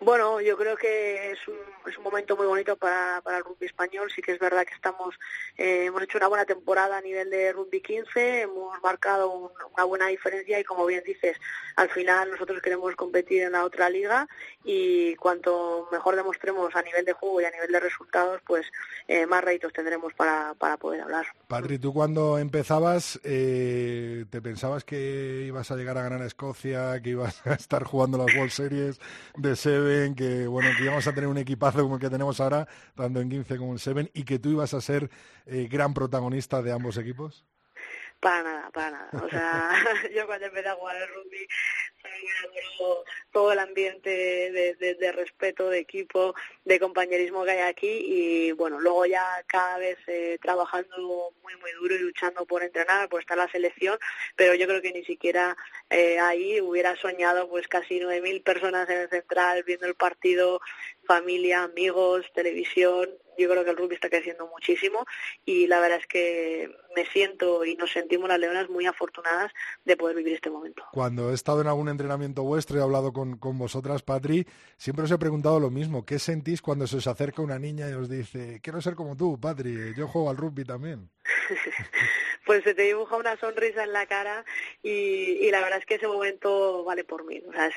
Bueno, 0.00 0.40
yo 0.40 0.56
creo 0.56 0.76
que 0.76 1.32
es 1.32 1.48
un, 1.48 1.58
es 1.88 1.96
un 1.98 2.04
momento 2.04 2.36
muy 2.36 2.46
bonito 2.46 2.76
para, 2.76 3.20
para 3.22 3.38
el 3.38 3.44
rugby 3.44 3.66
español. 3.66 4.10
Sí 4.14 4.22
que 4.22 4.32
es 4.32 4.38
verdad 4.38 4.64
que 4.64 4.74
estamos 4.74 5.18
eh, 5.56 5.86
hemos 5.86 6.02
hecho 6.02 6.18
una 6.18 6.28
buena 6.28 6.44
temporada 6.44 6.98
a 6.98 7.00
nivel 7.00 7.30
de 7.30 7.52
rugby 7.52 7.80
15, 7.80 8.42
hemos 8.42 8.80
marcado 8.82 9.52
una 9.74 9.84
buena 9.84 10.06
diferencia 10.06 10.58
y 10.60 10.64
como 10.64 10.86
bien 10.86 11.02
dices, 11.04 11.36
al 11.76 11.88
final 11.88 12.30
nosotros 12.30 12.62
queremos 12.62 12.94
competir 12.96 13.42
en 13.42 13.52
la 13.52 13.64
otra 13.64 13.90
liga 13.90 14.28
y 14.64 15.14
cuanto 15.16 15.88
mejor 15.90 16.16
demostremos 16.16 16.74
a 16.76 16.82
nivel 16.82 17.04
de 17.04 17.12
juego 17.12 17.40
y 17.40 17.44
a 17.44 17.50
nivel 17.50 17.72
de 17.72 17.80
resultados, 17.80 18.40
pues 18.46 18.66
eh, 19.08 19.26
más 19.26 19.42
réditos 19.42 19.72
tendremos 19.72 20.14
para, 20.14 20.54
para 20.54 20.76
poder 20.76 21.00
hablar. 21.00 21.26
Patri, 21.48 21.78
tú 21.78 21.92
cuando 21.92 22.38
empezabas, 22.38 23.20
eh, 23.24 24.24
¿te 24.30 24.40
pensabas 24.40 24.84
que 24.84 25.44
ibas 25.46 25.70
a 25.70 25.76
llegar 25.76 25.98
a 25.98 26.02
ganar 26.02 26.22
a 26.22 26.26
Escocia, 26.26 27.00
que 27.02 27.10
ibas 27.10 27.46
a 27.46 27.54
estar 27.54 27.84
jugando 27.84 28.18
las 28.18 28.34
World 28.34 28.52
Series 28.52 29.00
de 29.36 29.56
Seven, 29.56 30.14
que 30.14 30.46
bueno, 30.46 30.70
que 30.76 30.84
íbamos 30.84 31.06
a 31.06 31.12
tener 31.12 31.28
un 31.28 31.38
equipazo 31.38 31.82
como 31.82 31.96
el 31.96 32.00
que 32.00 32.10
tenemos 32.10 32.40
ahora, 32.40 32.66
tanto 32.94 33.20
en 33.20 33.28
15 33.28 33.56
como 33.56 33.72
en 33.72 33.78
Seven, 33.78 34.10
y 34.14 34.24
que 34.24 34.38
tú 34.38 34.50
ibas 34.50 34.74
a 34.74 34.80
ser 34.80 35.10
eh, 35.46 35.68
gran 35.70 35.94
protagonista 35.94 36.62
de 36.62 36.72
ambos 36.72 36.96
equipos? 36.96 37.44
Para 38.20 38.42
nada, 38.42 38.70
para 38.70 38.90
nada. 38.90 39.10
O 39.24 39.28
sea, 39.30 39.70
yo 40.14 40.26
cuando 40.26 40.46
empecé 40.46 40.68
a 40.68 40.74
jugar 40.74 40.96
el 40.96 41.08
rugby 41.08 41.46
todo, 43.30 43.52
el 43.52 43.58
ambiente 43.58 44.10
de, 44.10 44.74
de, 44.74 45.12
respeto, 45.12 45.68
de 45.70 45.78
equipo, 45.78 46.34
de 46.64 46.80
compañerismo 46.80 47.44
que 47.44 47.52
hay 47.52 47.60
aquí. 47.60 47.88
Y 47.88 48.52
bueno, 48.52 48.80
luego 48.80 49.06
ya 49.06 49.24
cada 49.46 49.78
vez 49.78 49.98
eh, 50.06 50.38
trabajando 50.42 51.32
muy 51.42 51.54
muy 51.56 51.72
duro 51.72 51.94
y 51.94 51.98
luchando 51.98 52.46
por 52.46 52.62
entrenar, 52.62 53.08
por 53.08 53.20
estar 53.20 53.36
la 53.36 53.50
selección, 53.50 53.98
pero 54.36 54.54
yo 54.54 54.66
creo 54.66 54.82
que 54.82 54.92
ni 54.92 55.04
siquiera 55.04 55.56
eh, 55.90 56.18
ahí 56.18 56.60
hubiera 56.60 56.96
soñado 56.96 57.48
pues 57.48 57.68
casi 57.68 58.00
9.000 58.00 58.42
personas 58.42 58.88
en 58.90 58.98
el 59.02 59.08
central 59.08 59.62
viendo 59.64 59.86
el 59.86 59.94
partido, 59.94 60.60
familia, 61.06 61.62
amigos, 61.62 62.26
televisión, 62.34 63.10
yo 63.38 63.48
creo 63.48 63.64
que 63.64 63.70
el 63.70 63.76
rugby 63.76 63.94
está 63.94 64.08
creciendo 64.08 64.48
muchísimo 64.48 65.04
y 65.44 65.66
la 65.66 65.80
verdad 65.80 65.98
es 65.98 66.06
que 66.06 66.70
me 66.94 67.06
siento 67.06 67.64
y 67.64 67.76
nos 67.76 67.92
sentimos 67.92 68.28
las 68.28 68.38
leonas 68.38 68.68
muy 68.68 68.86
afortunadas 68.86 69.52
de 69.84 69.96
poder 69.96 70.16
vivir 70.16 70.34
este 70.34 70.50
momento. 70.50 70.82
Cuando 70.92 71.30
he 71.30 71.34
estado 71.34 71.60
en 71.60 71.68
algún 71.68 71.88
entrenamiento 71.88 72.42
vuestro 72.42 72.76
y 72.76 72.80
he 72.80 72.82
hablado 72.82 73.12
con, 73.12 73.38
con 73.38 73.58
vosotras, 73.58 74.02
Patri, 74.02 74.46
siempre 74.76 75.04
os 75.04 75.10
he 75.10 75.18
preguntado 75.18 75.60
lo 75.60 75.70
mismo. 75.70 76.04
¿Qué 76.04 76.18
sentís 76.18 76.62
cuando 76.62 76.86
se 76.86 76.96
os 76.96 77.06
acerca 77.06 77.42
una 77.42 77.58
niña 77.58 77.88
y 77.88 77.92
os 77.92 78.08
dice, 78.08 78.60
quiero 78.62 78.80
ser 78.80 78.94
como 78.94 79.16
tú, 79.16 79.38
Patri, 79.40 79.94
yo 79.96 80.08
juego 80.08 80.30
al 80.30 80.36
rugby 80.36 80.64
también? 80.64 81.10
pues 82.46 82.64
se 82.64 82.74
te 82.74 82.82
dibuja 82.82 83.16
una 83.16 83.36
sonrisa 83.36 83.84
en 83.84 83.92
la 83.92 84.06
cara 84.06 84.44
y, 84.82 85.38
y, 85.46 85.50
la 85.50 85.60
verdad 85.60 85.78
es 85.78 85.86
que 85.86 85.94
ese 85.94 86.08
momento 86.08 86.84
vale 86.84 87.04
por 87.04 87.24
mí. 87.24 87.42
O 87.48 87.52
sea, 87.52 87.68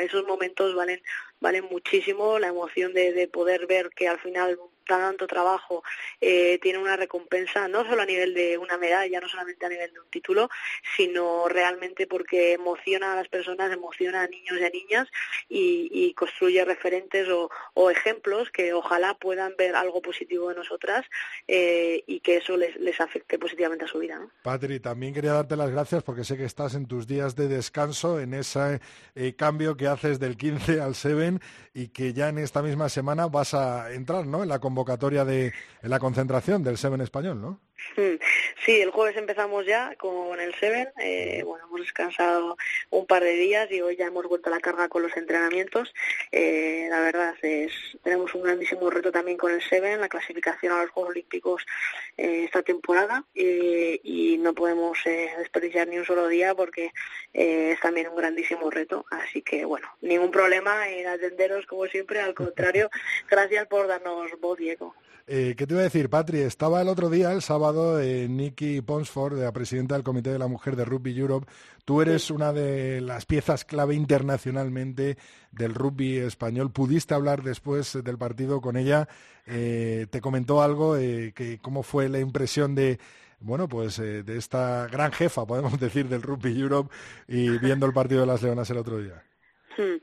esos 0.00 0.24
momentos 0.26 0.74
valen 0.74 1.02
vale 1.40 1.62
muchísimo 1.62 2.38
la 2.38 2.48
emoción 2.48 2.92
de, 2.92 3.12
de 3.12 3.26
poder 3.26 3.66
ver 3.66 3.90
que 3.90 4.08
al 4.08 4.18
final 4.20 4.58
tanto 4.90 5.28
trabajo 5.28 5.84
eh, 6.20 6.58
tiene 6.60 6.78
una 6.78 6.96
recompensa 6.96 7.68
no 7.68 7.84
solo 7.84 8.02
a 8.02 8.06
nivel 8.06 8.34
de 8.34 8.58
una 8.58 8.76
medalla, 8.76 9.20
no 9.20 9.28
solamente 9.28 9.64
a 9.64 9.68
nivel 9.68 9.92
de 9.92 10.00
un 10.00 10.10
título, 10.10 10.50
sino 10.96 11.46
realmente 11.48 12.08
porque 12.08 12.54
emociona 12.54 13.12
a 13.12 13.16
las 13.16 13.28
personas, 13.28 13.72
emociona 13.72 14.22
a 14.22 14.26
niños 14.26 14.58
y 14.58 14.64
a 14.64 14.70
niñas 14.70 15.08
y, 15.48 16.12
construye 16.14 16.64
referentes 16.64 17.28
o, 17.28 17.90
ejemplos 17.90 18.50
que 18.50 18.72
ojalá 18.74 19.14
puedan 19.14 19.54
ver 19.56 19.74
algo 19.74 20.02
positivo 20.02 20.48
de 20.48 20.56
nosotras 20.56 21.06
eh, 21.48 22.02
y 22.06 22.20
que 22.20 22.36
eso 22.36 22.56
les, 22.56 22.99
afecte 23.00 23.38
positivamente 23.38 23.84
a 23.84 23.88
su 23.88 23.98
vida. 23.98 24.20
Patri, 24.42 24.80
también 24.80 25.14
quería 25.14 25.32
darte 25.32 25.56
las 25.56 25.70
gracias 25.70 26.02
porque 26.02 26.24
sé 26.24 26.36
que 26.36 26.44
estás 26.44 26.74
en 26.74 26.86
tus 26.86 27.06
días 27.06 27.36
de 27.36 27.48
descanso, 27.48 28.20
en 28.20 28.34
ese 28.34 28.80
eh, 29.14 29.34
cambio 29.34 29.76
que 29.76 29.86
haces 29.86 30.18
del 30.18 30.36
15 30.36 30.80
al 30.80 30.94
7 30.94 31.38
y 31.74 31.88
que 31.88 32.12
ya 32.12 32.28
en 32.28 32.38
esta 32.38 32.62
misma 32.62 32.88
semana 32.88 33.26
vas 33.26 33.54
a 33.54 33.92
entrar 33.92 34.26
¿no? 34.26 34.42
en 34.42 34.48
la 34.48 34.58
convocatoria 34.58 35.24
de 35.24 35.52
la 35.82 35.98
concentración 35.98 36.62
del 36.62 36.78
Seven 36.78 37.00
español, 37.00 37.40
¿no? 37.40 37.60
Sí, 38.64 38.80
el 38.80 38.90
jueves 38.90 39.16
empezamos 39.16 39.64
ya 39.66 39.94
con 39.96 40.38
el 40.38 40.54
Seven. 40.56 40.88
Eh, 40.98 41.42
bueno, 41.44 41.64
hemos 41.66 41.80
descansado 41.80 42.56
un 42.90 43.06
par 43.06 43.22
de 43.24 43.32
días 43.32 43.70
y 43.70 43.80
hoy 43.80 43.96
ya 43.96 44.06
hemos 44.06 44.26
vuelto 44.26 44.50
a 44.50 44.52
la 44.52 44.60
carga 44.60 44.88
con 44.88 45.02
los 45.02 45.16
entrenamientos. 45.16 45.92
Eh, 46.30 46.88
la 46.90 47.00
verdad 47.00 47.34
es 47.42 47.72
tenemos 48.02 48.34
un 48.34 48.42
grandísimo 48.42 48.90
reto 48.90 49.10
también 49.10 49.38
con 49.38 49.52
el 49.52 49.62
Seven, 49.62 50.00
la 50.00 50.08
clasificación 50.08 50.72
a 50.72 50.82
los 50.82 50.90
Juegos 50.90 51.10
Olímpicos 51.10 51.66
eh, 52.16 52.44
esta 52.44 52.62
temporada 52.62 53.24
y 53.34 54.36
no 54.38 54.54
podemos 54.54 54.98
desperdiciar 55.04 55.88
ni 55.88 55.98
un 55.98 56.04
solo 56.04 56.28
día 56.28 56.54
porque 56.54 56.92
es 57.32 57.80
también 57.80 58.08
un 58.08 58.16
grandísimo 58.16 58.70
reto. 58.70 59.04
Así 59.10 59.42
que 59.42 59.64
bueno, 59.64 59.88
ningún 60.00 60.30
problema 60.30 60.88
en 60.88 61.06
atenderos 61.06 61.66
como 61.66 61.86
siempre. 61.86 62.20
Al 62.20 62.34
contrario, 62.34 62.90
gracias 63.30 63.66
por 63.66 63.86
darnos 63.86 64.30
voz 64.40 64.60
eco. 64.60 64.94
Eh, 65.32 65.54
¿Qué 65.56 65.64
te 65.64 65.74
iba 65.74 65.80
a 65.82 65.84
decir, 65.84 66.10
Patri? 66.10 66.40
Estaba 66.40 66.82
el 66.82 66.88
otro 66.88 67.08
día, 67.08 67.30
el 67.30 67.40
sábado, 67.40 68.00
eh, 68.00 68.26
Nikki 68.28 68.80
Ponsford, 68.80 69.38
la 69.38 69.52
presidenta 69.52 69.94
del 69.94 70.02
Comité 70.02 70.32
de 70.32 70.40
la 70.40 70.48
Mujer 70.48 70.74
de 70.74 70.84
Rugby 70.84 71.16
Europe. 71.16 71.46
Tú 71.84 72.02
eres 72.02 72.32
una 72.32 72.52
de 72.52 73.00
las 73.00 73.26
piezas 73.26 73.64
clave 73.64 73.94
internacionalmente 73.94 75.18
del 75.52 75.76
rugby 75.76 76.16
español. 76.16 76.72
¿Pudiste 76.72 77.14
hablar 77.14 77.44
después 77.44 77.96
del 78.02 78.18
partido 78.18 78.60
con 78.60 78.76
ella? 78.76 79.06
Eh, 79.46 80.08
¿Te 80.10 80.20
comentó 80.20 80.62
algo? 80.62 80.94
que, 80.94 81.60
¿Cómo 81.62 81.84
fue 81.84 82.08
la 82.08 82.18
impresión 82.18 82.74
de, 82.74 82.98
bueno, 83.38 83.68
pues 83.68 83.98
de 83.98 84.36
esta 84.36 84.88
gran 84.88 85.12
jefa, 85.12 85.46
podemos 85.46 85.78
decir, 85.78 86.08
del 86.08 86.22
Rugby 86.22 86.60
Europe 86.60 86.92
y 87.28 87.50
viendo 87.58 87.86
el 87.86 87.92
partido 87.92 88.22
de 88.22 88.26
las 88.26 88.42
Leonas 88.42 88.68
el 88.70 88.78
otro 88.78 88.98
día? 88.98 89.22
Hmm. 89.76 89.96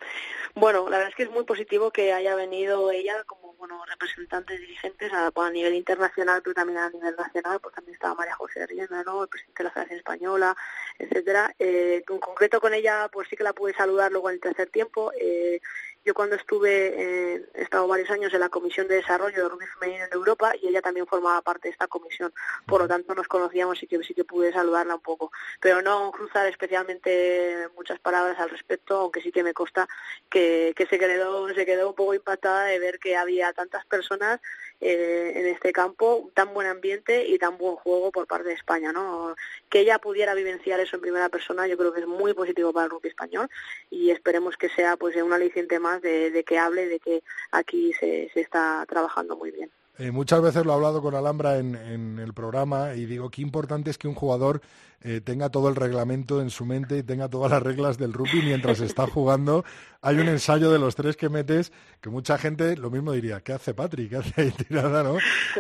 Bueno, 0.56 0.90
la 0.90 0.98
verdad 0.98 1.10
es 1.10 1.16
que 1.16 1.24
es 1.24 1.30
muy 1.30 1.44
positivo 1.44 1.92
que 1.92 2.14
haya 2.14 2.36
venido 2.36 2.90
ella 2.92 3.24
como 3.26 3.54
bueno 3.56 3.84
representantes 3.86 4.60
dirigentes 4.60 5.12
a, 5.12 5.32
a, 5.36 5.50
nivel 5.52 5.74
internacional, 5.74 6.42
pero 6.42 6.54
también 6.54 6.80
a 6.80 6.90
nivel 6.90 7.16
nacional, 7.16 7.60
pues 7.60 7.76
también 7.76 7.96
estaba 7.96 8.16
María 8.16 8.36
José 8.36 8.66
Rienda, 8.66 9.04
¿no? 9.04 9.24
el 9.24 9.30
presidente 9.30 9.64
de 9.64 9.64
la 9.66 9.72
Federación 9.72 10.00
Española, 10.00 10.58
etcétera. 10.98 11.54
Eh, 11.60 12.04
en 12.08 12.20
concreto 12.20 12.62
con 12.62 12.74
ella, 12.74 13.10
pues 13.12 13.28
sí 13.30 13.36
que 13.36 13.44
la 13.44 13.54
pude 13.54 13.74
saludar 13.74 14.12
luego 14.12 14.30
en 14.30 14.36
el 14.36 14.42
tercer 14.42 14.70
tiempo. 14.70 15.12
Eh, 15.20 15.60
yo 16.08 16.14
cuando 16.14 16.38
estuve, 16.38 17.36
eh, 17.36 17.46
he 17.54 17.64
estado 17.64 17.86
varios 17.86 18.10
años 18.10 18.34
en 18.34 18.40
la 18.40 18.48
Comisión 18.48 18.88
de 18.88 18.96
Desarrollo 18.96 19.44
de 19.44 19.50
Rugby 19.50 19.66
Femenino 19.66 20.06
en 20.06 20.14
Europa 20.14 20.54
y 20.56 20.70
ella 20.70 20.82
también 20.82 21.06
formaba 21.06 21.42
parte 21.42 21.68
de 21.68 21.74
esta 21.74 21.88
comisión. 21.88 22.34
Por 22.66 22.80
lo 22.80 22.88
tanto, 22.88 23.14
nos 23.14 23.28
conocíamos 23.28 23.84
y 23.84 23.88
que 23.88 24.02
sí 24.04 24.14
que 24.14 24.24
pude 24.24 24.54
saludarla 24.54 24.96
un 24.96 25.02
poco. 25.02 25.34
Pero 25.60 25.82
no 25.82 26.10
cruzar 26.14 26.48
especialmente 26.48 27.68
muchas 27.76 28.00
palabras 28.00 28.40
al 28.40 28.50
respecto, 28.50 28.96
aunque 28.96 29.20
sí 29.22 29.34
que 29.34 29.44
me 29.44 29.54
consta 29.54 29.86
que, 30.30 30.74
que 30.78 30.86
se, 30.86 30.98
quedó, 30.98 31.54
se 31.54 31.66
quedó 31.66 31.90
un 31.90 31.96
poco 31.96 32.14
impactada 32.14 32.64
de 32.64 32.80
ver 32.80 33.00
que 33.00 33.18
había 33.18 33.52
tantas 33.52 33.86
personas 33.86 34.40
eh, 34.80 35.34
en 35.36 35.48
este 35.48 35.72
campo, 35.72 36.30
tan 36.34 36.54
buen 36.54 36.68
ambiente 36.68 37.28
y 37.28 37.40
tan 37.40 37.58
buen 37.58 37.76
juego 37.76 38.12
por 38.12 38.28
parte 38.28 38.50
de 38.50 38.54
España. 38.54 38.92
¿no? 38.92 39.36
Que 39.70 39.80
ella 39.80 40.00
pudiera 40.00 40.34
vivenciar 40.34 40.80
eso 40.80 40.96
en 40.96 41.02
primera 41.02 41.30
persona, 41.30 41.68
yo 41.68 41.78
creo 41.78 41.94
que 41.94 42.02
es 42.02 42.08
muy 42.08 42.34
positivo 42.34 42.72
para 42.74 42.86
el 42.86 42.92
rugby 42.92 43.10
español 43.10 43.50
y 43.90 44.12
esperemos 44.12 44.56
que 44.58 44.70
sea 44.70 44.98
pues 44.98 45.16
un 45.16 45.34
aliciente 45.34 45.80
más 45.80 46.02
de, 46.02 46.44
que 46.48 46.60
hable 46.60 46.88
de 46.88 47.00
que 47.00 47.24
aquí 47.52 47.94
se, 48.00 48.30
se 48.34 48.42
está 48.42 48.86
trabajando 48.88 49.36
muy 49.36 49.52
bien. 49.52 49.72
Eh, 50.00 50.12
muchas 50.12 50.42
veces 50.44 50.64
lo 50.64 50.74
he 50.74 50.76
hablado 50.76 51.02
con 51.02 51.16
Alhambra 51.16 51.58
en, 51.58 51.74
en, 51.74 52.20
el 52.20 52.32
programa 52.34 52.94
y 52.94 53.08
digo 53.08 53.32
qué 53.32 53.42
importante 53.42 53.90
es 53.90 53.98
que 53.98 54.08
un 54.08 54.14
jugador 54.14 54.62
eh, 55.02 55.22
tenga 55.22 55.50
todo 55.50 55.70
el 55.70 55.76
reglamento 55.76 56.42
en 56.42 56.50
su 56.50 56.66
mente 56.66 56.98
y 56.98 57.04
tenga 57.04 57.30
todas 57.30 57.52
las 57.52 57.62
reglas 57.62 57.98
del 57.98 58.14
rugby 58.14 58.42
mientras 58.44 58.80
está 58.80 59.06
jugando. 59.14 59.64
Hay 60.02 60.18
un 60.18 60.28
ensayo 60.28 60.72
de 60.72 60.80
los 60.80 60.96
tres 60.96 61.16
que 61.16 61.30
metes 61.30 61.72
que 62.02 62.10
mucha 62.10 62.38
gente 62.38 62.76
lo 62.78 62.90
mismo 62.90 63.12
diría, 63.12 63.42
¿qué 63.42 63.54
hace 63.54 63.74
Patrick? 63.74 64.10
¿Qué 64.10 64.16
hace 64.18 64.42
ahí 64.42 64.52
tirada, 64.52 65.04
no? 65.04 65.18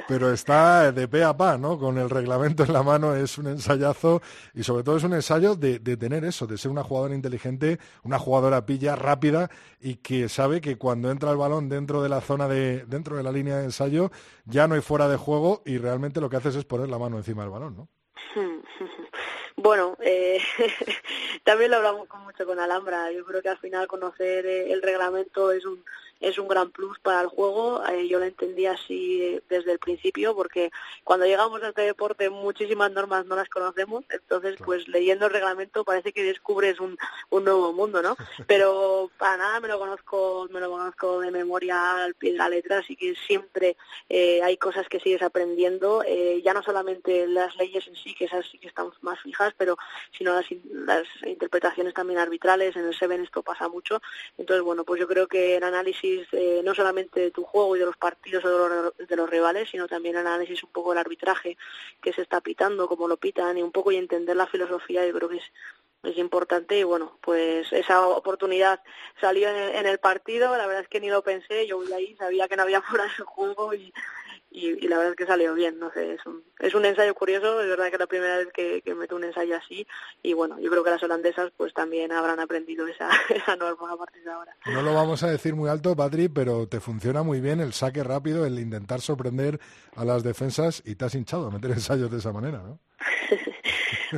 Pero 0.07 0.31
está 0.31 0.91
de 0.91 1.07
pe 1.07 1.23
a 1.23 1.35
pa, 1.35 1.57
¿no? 1.57 1.77
Con 1.77 1.97
el 1.97 2.09
reglamento 2.09 2.63
en 2.63 2.73
la 2.73 2.83
mano 2.83 3.15
es 3.15 3.37
un 3.37 3.47
ensayazo 3.47 4.21
y 4.53 4.63
sobre 4.63 4.83
todo 4.83 4.97
es 4.97 5.03
un 5.03 5.13
ensayo 5.13 5.55
de, 5.55 5.79
de 5.79 5.97
tener 5.97 6.25
eso, 6.25 6.47
de 6.47 6.57
ser 6.57 6.71
una 6.71 6.83
jugadora 6.83 7.15
inteligente, 7.15 7.79
una 8.03 8.19
jugadora 8.19 8.65
pilla, 8.65 8.95
rápida 8.95 9.49
y 9.79 9.95
que 9.95 10.29
sabe 10.29 10.61
que 10.61 10.77
cuando 10.77 11.11
entra 11.11 11.31
el 11.31 11.37
balón 11.37 11.69
dentro 11.69 12.01
de 12.01 12.09
la 12.09 12.21
zona 12.21 12.47
de, 12.47 12.85
dentro 12.87 13.17
de 13.17 13.23
la 13.23 13.31
línea 13.31 13.57
de 13.57 13.65
ensayo, 13.65 14.11
ya 14.45 14.67
no 14.67 14.75
hay 14.75 14.81
fuera 14.81 15.07
de 15.07 15.17
juego 15.17 15.61
y 15.65 15.77
realmente 15.77 16.21
lo 16.21 16.29
que 16.29 16.37
haces 16.37 16.55
es 16.55 16.65
poner 16.65 16.89
la 16.89 16.97
mano 16.97 17.17
encima 17.17 17.43
del 17.43 17.51
balón, 17.51 17.75
¿no? 17.75 17.89
Bueno, 19.59 19.97
eh, 20.01 20.39
también 21.43 21.71
lo 21.71 21.77
hablamos 21.77 22.07
con 22.07 22.23
mucho 22.23 22.45
con 22.45 22.59
Alhambra. 22.59 23.11
Yo 23.11 23.25
creo 23.25 23.41
que 23.41 23.49
al 23.49 23.57
final 23.57 23.87
conocer 23.87 24.45
eh, 24.45 24.71
el 24.71 24.83
reglamento 24.83 25.51
es 25.51 25.65
un 25.65 25.83
es 26.19 26.37
un 26.37 26.47
gran 26.47 26.71
plus 26.71 26.99
para 26.99 27.21
el 27.21 27.27
juego. 27.27 27.83
Eh, 27.87 28.07
yo 28.07 28.19
lo 28.19 28.25
entendí 28.25 28.65
así 28.65 29.21
eh, 29.21 29.43
desde 29.49 29.73
el 29.73 29.79
principio 29.79 30.35
porque 30.35 30.71
cuando 31.03 31.25
llegamos 31.25 31.61
a 31.63 31.69
este 31.69 31.81
deporte 31.81 32.29
muchísimas 32.29 32.91
normas 32.91 33.25
no 33.25 33.35
las 33.35 33.49
conocemos, 33.49 34.05
entonces 34.09 34.57
pues 34.63 34.87
leyendo 34.87 35.27
el 35.27 35.33
reglamento 35.33 35.83
parece 35.83 36.13
que 36.13 36.23
descubres 36.23 36.79
un, 36.79 36.97
un 37.29 37.43
nuevo 37.43 37.73
mundo, 37.73 38.01
¿no? 38.01 38.15
Pero 38.47 39.11
para 39.17 39.37
nada 39.37 39.59
me 39.59 39.67
lo 39.67 39.79
conozco, 39.79 40.47
me 40.51 40.59
lo 40.59 40.71
conozco 40.71 41.19
de 41.19 41.31
memoria 41.31 42.03
al 42.03 42.15
pie 42.15 42.31
de 42.31 42.37
la 42.37 42.49
letra, 42.49 42.79
así 42.79 42.95
que 42.95 43.15
siempre 43.15 43.77
eh, 44.09 44.41
hay 44.43 44.57
cosas 44.57 44.87
que 44.89 44.99
sigues 44.99 45.21
aprendiendo, 45.21 46.03
ya 46.43 46.53
no 46.53 46.63
solamente 46.63 47.27
las 47.27 47.55
leyes 47.57 47.87
en 47.87 47.95
sí, 47.95 48.13
que 48.13 48.25
esas 48.25 48.45
sí 48.49 48.57
que 48.57 48.67
están 48.67 48.89
más 49.01 49.19
fijas, 49.21 49.53
pero 49.57 49.77
sino 50.17 50.33
las, 50.33 50.45
las 50.71 51.07
interpretaciones 51.25 51.93
también 51.93 52.19
arbitrales, 52.19 52.75
en 52.75 52.85
el 52.85 52.95
Seven 52.95 53.23
esto 53.23 53.43
pasa 53.43 53.67
mucho, 53.67 54.01
entonces 54.37 54.63
bueno, 54.63 54.83
pues 54.83 54.99
yo 54.99 55.07
creo 55.07 55.27
que 55.27 55.57
el 55.57 55.63
análisis 55.63 56.06
eh, 56.31 56.61
no 56.63 56.73
solamente 56.75 57.19
de 57.19 57.31
tu 57.31 57.43
juego 57.43 57.75
y 57.75 57.79
de 57.79 57.85
los 57.85 57.97
partidos 57.97 58.43
o 58.45 58.49
de 58.49 58.57
los, 58.57 58.97
de 58.97 59.15
los, 59.15 59.29
rivales, 59.29 59.69
sino 59.69 59.87
también 59.87 60.15
análisis 60.15 60.63
un 60.63 60.71
poco 60.71 60.91
del 60.91 60.99
arbitraje 60.99 61.57
que 62.01 62.13
se 62.13 62.21
está 62.21 62.41
pitando, 62.41 62.87
cómo 62.87 63.07
lo 63.07 63.17
pitan 63.17 63.57
y 63.57 63.63
un 63.63 63.71
poco 63.71 63.91
y 63.91 63.97
entender 63.97 64.35
la 64.35 64.47
filosofía, 64.47 65.05
yo 65.05 65.13
creo 65.13 65.29
que 65.29 65.37
es, 65.37 65.51
es 66.03 66.17
importante. 66.17 66.77
Y 66.77 66.83
bueno, 66.83 67.17
pues 67.21 67.71
esa 67.73 68.07
oportunidad 68.07 68.81
salió 69.19 69.49
en 69.49 69.85
el, 69.85 69.99
partido, 69.99 70.55
la 70.57 70.67
verdad 70.67 70.83
es 70.83 70.89
que 70.89 70.99
ni 70.99 71.09
lo 71.09 71.23
pensé, 71.23 71.67
yo 71.67 71.77
voy 71.77 71.91
ahí, 71.93 72.15
sabía 72.15 72.47
que 72.47 72.55
no 72.55 72.63
había 72.63 72.81
fuera 72.83 73.05
ese 73.05 73.23
juego 73.23 73.73
y, 73.73 73.93
y, 74.57 74.87
la 74.87 74.97
verdad 74.97 75.11
es 75.11 75.17
que 75.17 75.25
salió 75.25 75.53
bien, 75.53 75.79
no 75.79 75.91
sé, 75.91 76.13
es 76.13 76.25
un, 76.25 76.43
es 76.59 76.73
un 76.73 76.85
ensayo 76.85 77.13
curioso, 77.13 77.61
es 77.61 77.67
verdad 77.67 77.89
que 77.89 77.95
es 77.95 77.99
la 77.99 78.07
primera 78.07 78.37
vez 78.37 78.47
que, 78.53 78.81
que 78.81 78.95
meto 78.95 79.15
un 79.15 79.23
ensayo 79.23 79.55
así 79.55 79.85
y 80.23 80.33
bueno, 80.33 80.59
yo 80.59 80.71
creo 80.71 80.83
que 80.83 80.89
las 80.89 81.03
holandesas 81.03 81.51
pues 81.55 81.73
también 81.73 82.11
habrán 82.11 82.39
aprendido 82.39 82.87
esa, 82.87 83.09
esa 83.29 83.55
norma 83.55 83.91
a 83.93 83.97
partir 83.97 84.23
de 84.23 84.31
ahora. 84.31 84.55
No 84.65 84.81
lo 84.81 84.93
vamos 84.93 85.21
a 85.23 85.29
decir 85.29 85.55
muy 85.55 85.69
alto, 85.69 85.95
Patri, 85.95 86.27
pero 86.29 86.67
te 86.67 86.79
funciona 86.79 87.23
muy 87.23 87.39
bien 87.39 87.59
el 87.59 87.73
saque 87.73 88.03
rápido, 88.03 88.45
el 88.45 88.59
intentar 88.59 89.01
sorprender 89.01 89.59
a 89.95 90.05
las 90.05 90.23
defensas 90.23 90.81
y 90.85 90.95
te 90.95 91.05
has 91.05 91.15
hinchado 91.15 91.47
a 91.47 91.51
meter 91.51 91.71
ensayos 91.77 92.09
de 92.09 92.17
esa 92.17 92.31
manera, 92.31 92.59
¿no? 92.59 92.79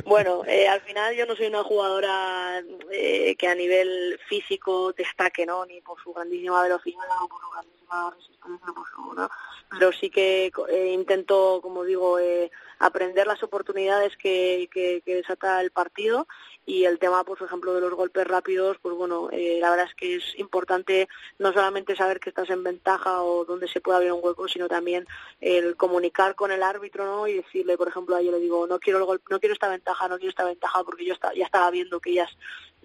bueno, 0.04 0.42
eh, 0.46 0.68
al 0.68 0.80
final 0.82 1.14
yo 1.14 1.26
no 1.26 1.36
soy 1.36 1.46
una 1.46 1.62
jugadora 1.62 2.62
eh, 2.92 3.36
que 3.36 3.48
a 3.48 3.54
nivel 3.54 4.18
físico 4.28 4.92
destaque, 4.92 5.46
¿no? 5.46 5.64
Ni 5.66 5.80
por 5.80 6.02
su 6.02 6.12
grandísima 6.12 6.62
velocidad 6.62 7.04
o 7.22 7.28
por 7.28 7.40
su 7.40 7.50
grandísima 7.50 8.10
resistencia, 8.10 8.72
por 8.74 8.88
su, 8.88 9.14
¿no? 9.14 9.30
pero 9.70 9.92
sí 9.92 10.10
que 10.10 10.50
eh, 10.68 10.92
intento, 10.92 11.60
como 11.62 11.84
digo, 11.84 12.18
eh, 12.18 12.50
aprender 12.78 13.26
las 13.26 13.42
oportunidades 13.42 14.16
que, 14.16 14.68
que, 14.72 15.02
desata 15.04 15.60
el 15.60 15.70
partido 15.70 16.26
y 16.66 16.84
el 16.84 16.98
tema, 16.98 17.24
pues, 17.24 17.38
por 17.38 17.48
ejemplo, 17.48 17.74
de 17.74 17.80
los 17.80 17.94
golpes 17.94 18.26
rápidos, 18.26 18.76
pues 18.80 18.94
bueno, 18.94 19.28
eh, 19.32 19.58
la 19.60 19.70
verdad 19.70 19.86
es 19.86 19.94
que 19.94 20.16
es 20.16 20.38
importante 20.38 21.08
no 21.38 21.52
solamente 21.52 21.96
saber 21.96 22.20
que 22.20 22.28
estás 22.28 22.48
en 22.50 22.62
ventaja 22.62 23.22
o 23.22 23.44
dónde 23.44 23.66
se 23.66 23.80
puede 23.80 23.96
abrir 23.96 24.12
un 24.12 24.20
hueco, 24.22 24.46
sino 24.46 24.68
también 24.68 25.06
el 25.40 25.76
comunicar 25.76 26.34
con 26.34 26.52
el 26.52 26.62
árbitro, 26.62 27.04
¿no? 27.04 27.26
Y 27.26 27.34
decirle, 27.34 27.76
por 27.76 27.88
ejemplo, 27.88 28.14
a 28.14 28.22
yo 28.22 28.30
le 28.30 28.38
digo, 28.38 28.66
no 28.66 28.78
quiero 28.78 29.12
el 29.12 29.20
no 29.30 29.40
quiero 29.40 29.54
esta 29.54 29.68
ventaja, 29.68 30.08
no 30.08 30.16
quiero 30.18 30.30
esta 30.30 30.44
ventaja, 30.44 30.84
porque 30.84 31.04
yo 31.04 31.14
ya 31.34 31.44
estaba 31.44 31.70
viendo 31.70 32.00
que 32.00 32.10
ellas 32.10 32.30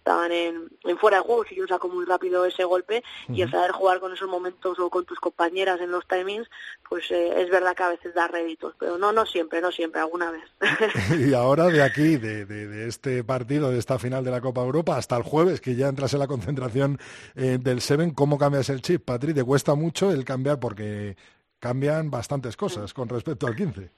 estaban 0.06 0.32
en, 0.32 0.70
en 0.84 0.98
fuera 1.00 1.18
de 1.18 1.24
juego, 1.24 1.46
si 1.46 1.56
yo 1.56 1.66
saco 1.66 1.90
muy 1.90 2.06
rápido 2.06 2.46
ese 2.46 2.64
golpe 2.64 3.04
y 3.28 3.42
el 3.42 3.50
saber 3.50 3.72
jugar 3.72 4.00
con 4.00 4.14
esos 4.14 4.30
momentos 4.30 4.78
o 4.78 4.92
con 4.92 5.04
tus 5.04 5.20
compañeras 5.20 5.82
en 5.82 5.90
los 5.90 6.08
timings, 6.08 6.48
pues 6.88 7.10
eh, 7.10 7.42
es 7.42 7.50
verdad 7.50 7.76
que 7.76 7.84
a 7.84 7.90
veces 7.90 8.14
da 8.14 8.28
réditos, 8.28 8.76
pero 8.80 9.00
no, 9.00 9.12
no 9.12 9.26
siempre, 9.26 9.62
no 9.62 9.72
siempre, 9.72 10.02
alguna 10.02 10.30
vez. 10.30 10.44
y 11.28 11.34
ahora 11.34 11.66
de 11.66 11.82
aquí, 11.82 12.18
de, 12.18 12.46
de, 12.46 12.88
este 12.88 13.24
partido, 13.24 13.72
de 13.72 13.80
esta 13.80 13.98
final 13.98 14.24
de 14.24 14.30
la 14.30 14.42
Copa 14.42 14.62
Europa, 14.62 14.96
hasta 14.96 15.18
el 15.18 15.24
jueves, 15.24 15.60
que 15.60 15.76
ya 15.76 15.88
entras 15.88 16.14
en 16.14 16.20
la 16.20 16.28
concentración 16.28 17.00
eh, 17.34 17.58
del 17.60 17.82
Seven, 17.82 18.12
¿cómo 18.12 18.38
cambias 18.38 18.70
el 18.70 18.84
chip, 18.84 19.04
Patri? 19.06 19.34
¿Te 19.34 19.44
cuesta 19.44 19.74
mucho 19.74 20.12
el 20.12 20.24
cambiar? 20.24 20.60
Porque 20.60 21.18
cambian 21.58 22.12
bastantes 22.12 22.56
cosas 22.56 22.94
con 22.94 23.10
respecto 23.10 23.48
al 23.48 23.56
15. 23.56 23.90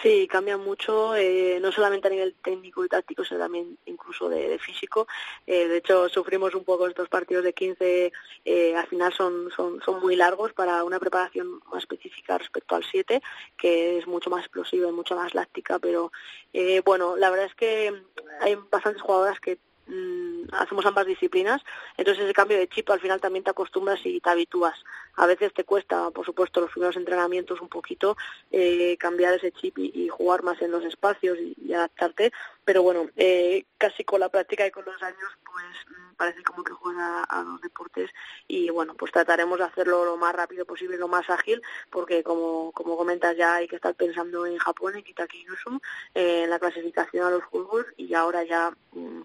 Sí, 0.00 0.28
cambia 0.28 0.56
mucho, 0.56 1.16
eh, 1.16 1.58
no 1.60 1.72
solamente 1.72 2.06
a 2.06 2.10
nivel 2.10 2.34
técnico 2.34 2.84
y 2.84 2.88
táctico, 2.88 3.24
sino 3.24 3.40
también 3.40 3.78
incluso 3.86 4.28
de, 4.28 4.56
físico. 4.58 5.08
Eh, 5.46 5.66
de 5.66 5.78
hecho, 5.78 6.08
sufrimos 6.08 6.54
un 6.54 6.64
poco 6.64 6.86
estos 6.86 7.08
partidos 7.08 7.42
de 7.42 7.52
15, 7.52 8.12
eh, 8.44 8.76
al 8.76 8.86
final 8.86 9.12
son, 9.12 9.50
son, 9.56 9.80
son 9.82 10.00
muy 10.00 10.14
largos 10.14 10.52
para 10.52 10.84
una 10.84 11.00
preparación 11.00 11.60
más 11.72 11.82
específica 11.82 12.38
respecto 12.38 12.76
al 12.76 12.84
7, 12.84 13.20
que 13.56 13.98
es 13.98 14.06
mucho 14.06 14.30
más 14.30 14.40
explosiva 14.44 14.88
y 14.88 14.92
mucho 14.92 15.16
más 15.16 15.34
láctica, 15.34 15.78
pero 15.80 16.12
bueno, 16.84 17.16
la 17.16 17.30
verdad 17.30 17.46
es 17.46 17.54
que 17.54 18.02
hay 18.40 18.56
bastantes 18.70 19.02
jugadoras 19.02 19.40
que 19.40 19.58
Mm, 19.86 20.44
hacemos 20.52 20.86
ambas 20.86 21.06
disciplinas, 21.06 21.60
entonces 21.96 22.24
ese 22.24 22.32
cambio 22.32 22.56
de 22.56 22.68
chip 22.68 22.88
al 22.90 23.00
final 23.00 23.20
también 23.20 23.42
te 23.42 23.50
acostumbras 23.50 23.98
y 24.04 24.20
te 24.20 24.30
habitúas. 24.30 24.78
A 25.16 25.26
veces 25.26 25.52
te 25.52 25.64
cuesta, 25.64 26.10
por 26.10 26.24
supuesto, 26.24 26.60
los 26.60 26.70
primeros 26.70 26.96
entrenamientos 26.96 27.60
un 27.60 27.68
poquito 27.68 28.16
eh, 28.50 28.96
cambiar 28.98 29.34
ese 29.34 29.52
chip 29.52 29.78
y, 29.78 30.08
jugar 30.08 30.42
más 30.42 30.60
en 30.62 30.70
los 30.70 30.84
espacios 30.84 31.38
y, 31.38 31.72
adaptarte, 31.72 32.32
pero 32.64 32.82
bueno, 32.82 33.08
eh, 33.16 33.64
casi 33.78 34.04
con 34.04 34.20
la 34.20 34.28
práctica 34.28 34.66
y 34.66 34.70
con 34.70 34.84
los 34.84 35.02
años, 35.02 35.30
pues 35.44 35.64
mm, 35.88 36.14
parece 36.16 36.42
como 36.42 36.62
que 36.62 36.72
juega 36.72 37.24
a, 37.24 37.42
los 37.42 37.60
deportes 37.60 38.10
y 38.46 38.70
bueno, 38.70 38.94
pues 38.94 39.10
trataremos 39.12 39.58
de 39.58 39.64
hacerlo 39.64 40.04
lo 40.04 40.16
más 40.16 40.34
rápido 40.34 40.64
posible, 40.64 40.96
lo 40.96 41.08
más 41.08 41.28
ágil, 41.30 41.62
porque 41.90 42.22
como, 42.22 42.72
como 42.72 42.96
comentas 42.96 43.36
ya 43.36 43.56
hay 43.56 43.68
que 43.68 43.76
estar 43.76 43.94
pensando 43.94 44.46
en 44.46 44.58
Japón, 44.58 44.96
en 44.96 45.02
Kitaki 45.02 45.44
Yusum, 45.44 45.80
eh, 46.14 46.44
en 46.44 46.50
la 46.50 46.58
clasificación 46.58 47.26
a 47.26 47.30
los 47.30 47.44
Juegos 47.44 47.86
y 47.96 48.14
ahora 48.14 48.44
ya... 48.44 48.70
Mm, 48.92 49.22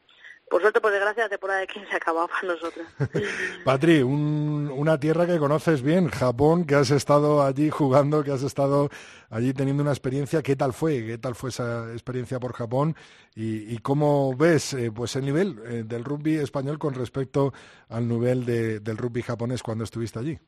por 0.49 0.61
suerte, 0.61 0.79
por 0.79 0.91
desgracia, 0.91 1.23
la 1.23 1.29
temporada 1.29 1.59
de 1.59 1.67
15 1.67 1.89
se 1.89 1.95
acabado 1.95 2.27
para 2.27 2.53
nosotros. 2.53 2.87
Patri, 3.65 4.01
una 4.01 4.99
tierra 4.99 5.25
que 5.25 5.37
conoces 5.37 5.81
bien, 5.81 6.09
Japón, 6.09 6.65
que 6.65 6.75
has 6.75 6.91
estado 6.91 7.43
allí 7.43 7.69
jugando, 7.69 8.23
que 8.23 8.31
has 8.31 8.43
estado 8.43 8.89
allí 9.29 9.53
teniendo 9.53 9.83
una 9.83 9.91
experiencia. 9.91 10.41
¿Qué 10.41 10.55
tal 10.55 10.73
fue? 10.73 11.05
¿Qué 11.05 11.17
tal 11.17 11.35
fue 11.35 11.49
esa 11.49 11.91
experiencia 11.91 12.39
por 12.39 12.53
Japón? 12.53 12.95
¿Y, 13.35 13.77
cómo 13.79 14.35
ves 14.35 14.73
eh, 14.73 14.91
pues 14.91 15.15
el 15.15 15.25
nivel 15.25 15.59
eh, 15.65 15.83
del 15.85 16.03
rugby 16.03 16.37
español 16.37 16.79
con 16.79 16.93
respecto 16.95 17.53
al 17.89 18.07
nivel 18.07 18.45
del 18.45 18.97
rugby 18.97 19.21
japonés 19.21 19.61
cuando 19.61 19.83
estuviste 19.83 20.19
allí? 20.19 20.39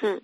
Hmm. 0.00 0.18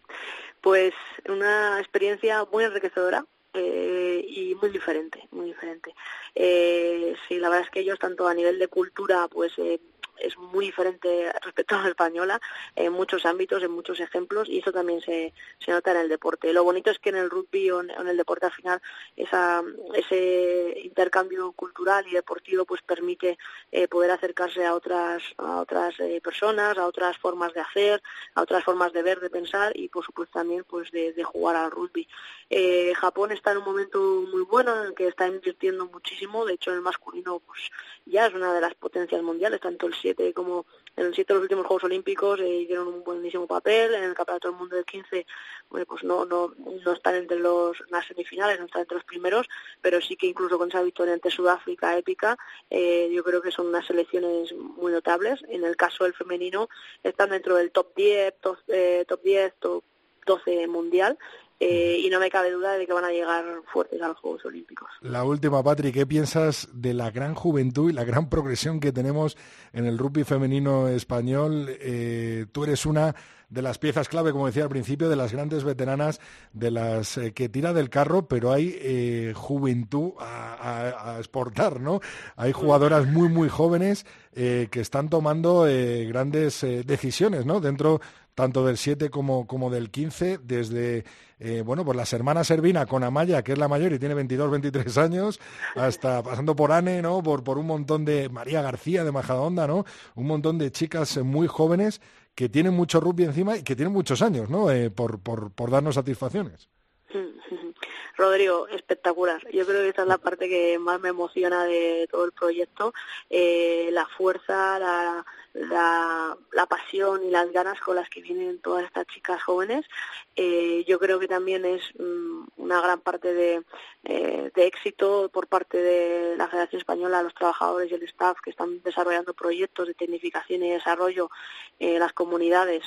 Pues 0.61 0.95
una 1.29 1.81
experiencia 1.81 2.47
muy 2.53 2.65
enriquecedora, 2.65 3.27
eh, 3.55 4.25
y 4.29 4.55
muy 4.57 4.71
diferente, 4.71 5.29
muy 5.31 5.47
diferente. 5.47 5.95
Eh, 6.35 7.15
sí, 7.29 7.39
la 7.39 7.49
verdad 7.49 7.67
es 7.67 7.71
que 7.71 7.81
ellos, 7.81 7.99
tanto 7.99 8.27
a 8.27 8.35
nivel 8.35 8.59
de 8.59 8.69
cultura, 8.69 9.29
pues 9.29 9.53
eh, 9.59 9.81
es 10.19 10.37
muy 10.39 10.67
diferente 10.67 11.33
respecto 11.43 11.77
a 11.77 11.83
la 11.83 11.89
española 11.89 12.41
en 12.77 12.93
muchos 12.93 13.27
ámbitos, 13.27 13.63
en 13.63 13.71
muchos 13.71 14.01
ejemplos, 14.01 14.49
y 14.49 14.59
eso 14.59 14.73
también 14.73 15.01
se, 15.01 15.33
se 15.59 15.71
nota 15.71 15.93
en 15.93 15.99
el 15.99 16.09
deporte. 16.09 16.53
Lo 16.53 16.65
bonito 16.65 16.91
es 16.91 16.99
que 16.99 17.11
en 17.11 17.17
el 17.17 17.31
rugby 17.31 17.71
o 17.71 17.81
en, 17.81 17.91
el 17.91 18.17
deporte 18.17 18.47
al 18.47 18.53
final 18.53 18.81
esa, 19.17 19.63
ese 19.95 20.81
intercambio 20.83 21.53
cultural 21.53 22.07
y 22.07 22.13
deportivo 22.13 22.65
pues 22.65 22.83
permite 22.83 23.39
eh, 23.73 23.89
poder 23.89 24.11
acercarse 24.11 24.65
a 24.65 24.75
otras, 24.75 25.23
a 25.39 25.61
otras 25.61 25.99
eh, 26.01 26.21
personas, 26.23 26.79
a 26.79 26.87
otras 26.87 27.17
formas 27.19 27.53
de 27.55 27.61
hacer, 27.61 28.03
a 28.35 28.43
otras 28.43 28.65
formas 28.65 28.93
de 28.93 29.03
ver, 29.03 29.21
de 29.21 29.31
pensar 29.31 29.73
y 29.75 29.89
por 29.89 30.05
supuesto 30.05 30.39
también 30.39 30.65
pues 30.65 30.91
de, 30.91 31.13
de 31.13 31.25
jugar 31.25 31.57
al 31.57 31.71
rugby. 31.71 32.09
Eh, 32.51 32.93
Japón 32.95 33.33
está 33.33 33.53
en 33.53 33.59
un 33.59 33.65
momento 33.65 33.99
muy 34.31 34.43
bueno 34.43 34.81
en 34.81 34.89
el 34.89 34.95
que 34.95 35.09
está 35.09 35.27
invirtiendo 35.27 35.87
muchísimo, 35.87 36.45
de 36.45 36.55
hecho 36.55 36.71
en 36.71 36.77
el 36.77 36.83
masculino 36.83 37.41
pues 37.41 37.71
ya 38.07 38.27
es 38.27 38.35
una 38.35 38.53
de 38.53 38.61
las 38.61 38.75
potencias 38.75 39.23
mundiales, 39.23 39.61
tanto 39.61 39.87
el 39.87 39.95
7 39.95 40.33
como 40.35 40.67
en 40.97 41.07
el 41.07 41.15
7 41.15 41.33
de 41.33 41.35
los 41.35 41.43
últimos 41.43 41.67
Juegos 41.67 41.85
Olímpicos 41.85 42.41
eh, 42.41 42.49
hicieron 42.49 42.89
un 42.89 43.05
buenísimo 43.05 43.47
papel, 43.47 43.95
en 43.95 44.05
el 44.05 44.15
Campeonato 44.15 44.49
del 44.49 44.59
Mundo 44.59 44.77
del 44.77 44.85
15 44.85 45.27
bueno, 45.71 45.87
pues 45.87 46.05
no, 46.05 46.25
no, 46.25 46.55
no 46.85 46.93
están 46.93 47.17
entre 47.17 47.39
los, 47.39 47.83
las 47.91 48.07
semifinales, 48.07 48.59
no 48.59 48.67
están 48.67 48.83
entre 48.83 48.97
los 48.97 49.05
primeros, 49.05 49.49
pero 49.81 50.01
sí 50.01 50.17
que 50.17 50.27
incluso 50.27 50.59
con 50.59 50.69
esa 50.69 50.83
victoria 50.83 51.15
ante 51.15 51.31
Sudáfrica 51.31 51.97
épica, 51.97 52.37
eh, 52.71 53.11
yo 53.13 53.25
creo 53.25 53.43
que 53.43 53.51
son 53.51 53.67
unas 53.67 53.87
selecciones 53.87 54.53
muy 54.53 54.93
notables. 54.93 55.43
En 55.49 55.65
el 55.65 55.77
caso 55.77 56.05
del 56.05 56.15
femenino 56.15 56.69
están 57.03 57.31
dentro 57.31 57.57
del 57.57 57.73
top 57.73 57.95
10, 57.97 58.35
top, 58.41 58.59
eh, 58.69 59.05
top 59.09 59.23
10, 59.23 59.55
top 59.59 59.85
12 60.27 60.67
mundial 60.69 61.19
eh, 61.61 62.01
y 62.01 62.11
no 62.11 62.19
me 62.19 62.31
cabe 62.31 62.51
duda 62.51 62.77
de 62.77 62.87
que 62.87 62.93
van 62.93 63.05
a 63.05 63.11
llegar 63.11 63.45
fuertes 63.73 64.03
a 64.03 64.09
los 64.09 64.19
Juegos 64.19 64.45
Olímpicos. 64.45 64.89
La 65.03 65.23
última, 65.23 65.63
Patrick, 65.63 65.95
¿qué 65.95 66.07
piensas 66.07 66.69
de 66.73 66.95
la 66.95 67.11
gran 67.11 67.35
juventud 67.35 67.91
y 67.91 67.93
la 67.93 68.05
gran 68.05 68.29
progresión 68.29 68.81
que 68.81 68.93
tenemos 68.93 69.37
en 69.73 69.87
el 69.87 69.97
rugby 69.97 70.25
femenino 70.25 70.89
español? 70.89 71.69
Eh, 71.69 72.47
tú 72.51 72.65
eres 72.65 72.87
una 72.87 73.15
de 73.49 73.63
las 73.63 73.79
piezas 73.79 74.09
clave, 74.09 74.33
como 74.33 74.47
decía 74.47 74.65
al 74.65 74.69
principio, 74.69 75.09
de 75.09 75.15
las 75.15 75.33
grandes 75.33 75.63
veteranas, 75.63 76.21
de 76.53 76.73
las 76.73 77.19
eh, 77.19 77.33
que 77.33 77.49
tira 77.49 77.73
del 77.73 77.89
carro, 77.89 78.27
pero 78.27 78.53
hay 78.53 79.33
juventud 79.33 80.13
a, 80.19 81.17
exportar, 81.19 81.81
¿no? 81.81 82.01
Hay 82.35 82.51
jugadoras 82.51 83.07
muy, 83.07 83.29
muy 83.29 83.49
jóvenes 83.49 84.07
que 84.35 84.69
están 84.73 85.09
tomando 85.09 85.67
grandes 86.09 86.67
decisiones, 86.85 87.47
¿no? 87.47 87.61
Dentro 87.61 88.01
tanto 88.35 88.65
del 88.67 88.77
7 88.77 89.11
como, 89.11 89.47
como 89.47 89.71
del 89.71 89.91
15, 89.91 90.39
desde 90.39 91.05
eh, 91.39 91.63
bueno, 91.63 91.85
pues 91.85 91.97
las 91.97 92.13
hermanas 92.13 92.47
Servina 92.47 92.87
con 92.87 93.05
Amaya, 93.05 93.43
que 93.43 93.53
es 93.53 93.59
la 93.59 93.69
mayor 93.69 93.93
y 93.93 93.99
tiene 93.99 94.15
22, 94.15 94.51
23 94.51 94.99
años, 94.99 95.41
hasta 95.75 96.23
pasando 96.23 96.57
por 96.57 96.73
Ane, 96.73 97.03
¿no? 97.03 97.23
Por, 97.23 97.45
por 97.45 97.59
un 97.59 97.67
montón 97.67 98.05
de 98.05 98.29
María 98.29 98.63
García 98.63 99.05
de 99.05 99.13
Majadahonda, 99.13 99.67
¿no? 99.67 99.85
Un 100.15 100.27
montón 100.27 100.59
de 100.59 100.71
chicas 100.71 101.19
muy 101.19 101.47
jóvenes 101.47 102.01
que 102.35 102.49
tienen 102.49 102.75
mucho 102.75 103.01
rugby 103.01 103.25
encima 103.25 103.57
y 103.57 103.63
que 103.63 103.77
tienen 103.77 103.93
muchos 103.93 104.23
años, 104.23 104.49
¿no? 104.49 104.71
Eh, 104.71 104.91
por, 104.91 105.21
por, 105.21 105.53
por 105.53 105.71
darnos 105.71 105.97
satisfacciones. 105.97 106.69
Rodrigo, 108.17 108.69
espectacular. 108.69 109.43
Yo 109.53 109.67
creo 109.67 109.83
que 109.83 109.89
esa 109.89 110.03
es 110.03 110.09
la 110.09 110.19
parte 110.19 110.49
que 110.49 110.79
más 110.79 111.01
me 111.01 111.09
emociona 111.09 111.65
de 111.65 112.09
todo 112.11 112.25
el 112.25 112.33
proyecto. 112.33 112.95
Eh, 113.29 113.89
la 113.93 114.07
fuerza, 114.07 114.79
la, 114.79 115.27
la, 115.55 116.37
pasión 116.69 117.25
y 117.25 117.31
las 117.31 117.51
ganas 117.53 117.81
con 117.81 117.97
las 117.97 118.09
que 118.09 118.21
vienen 118.21 118.59
todas 118.59 118.85
estas 118.85 119.07
chicas 119.07 119.43
jóvenes. 119.43 119.87
Eh, 120.35 120.85
yo 120.89 120.99
creo 120.99 121.21
que 121.21 121.29
también 121.29 121.65
es 121.65 121.83
mm, 121.99 122.45
una 122.57 122.81
gran 122.81 123.01
parte 123.01 123.33
de, 123.33 123.63
eh, 124.05 124.51
de, 124.55 124.67
éxito 124.67 125.31
por 125.33 125.47
parte 125.47 125.79
de 125.79 126.37
la 126.37 126.49
Federación 126.49 126.81
Española, 126.81 127.23
los 127.23 127.35
trabajadores 127.35 127.91
y 127.91 127.95
el 127.95 128.03
staff 128.05 128.39
que 128.43 128.51
están 128.51 128.83
desarrollando 128.83 129.35
proyectos 129.35 129.87
de 129.87 129.95
tecnificación 129.95 130.65
y 130.65 130.71
desarrollo 130.71 131.31
en 131.79 132.01
las 132.01 132.13
comunidades. 132.13 132.85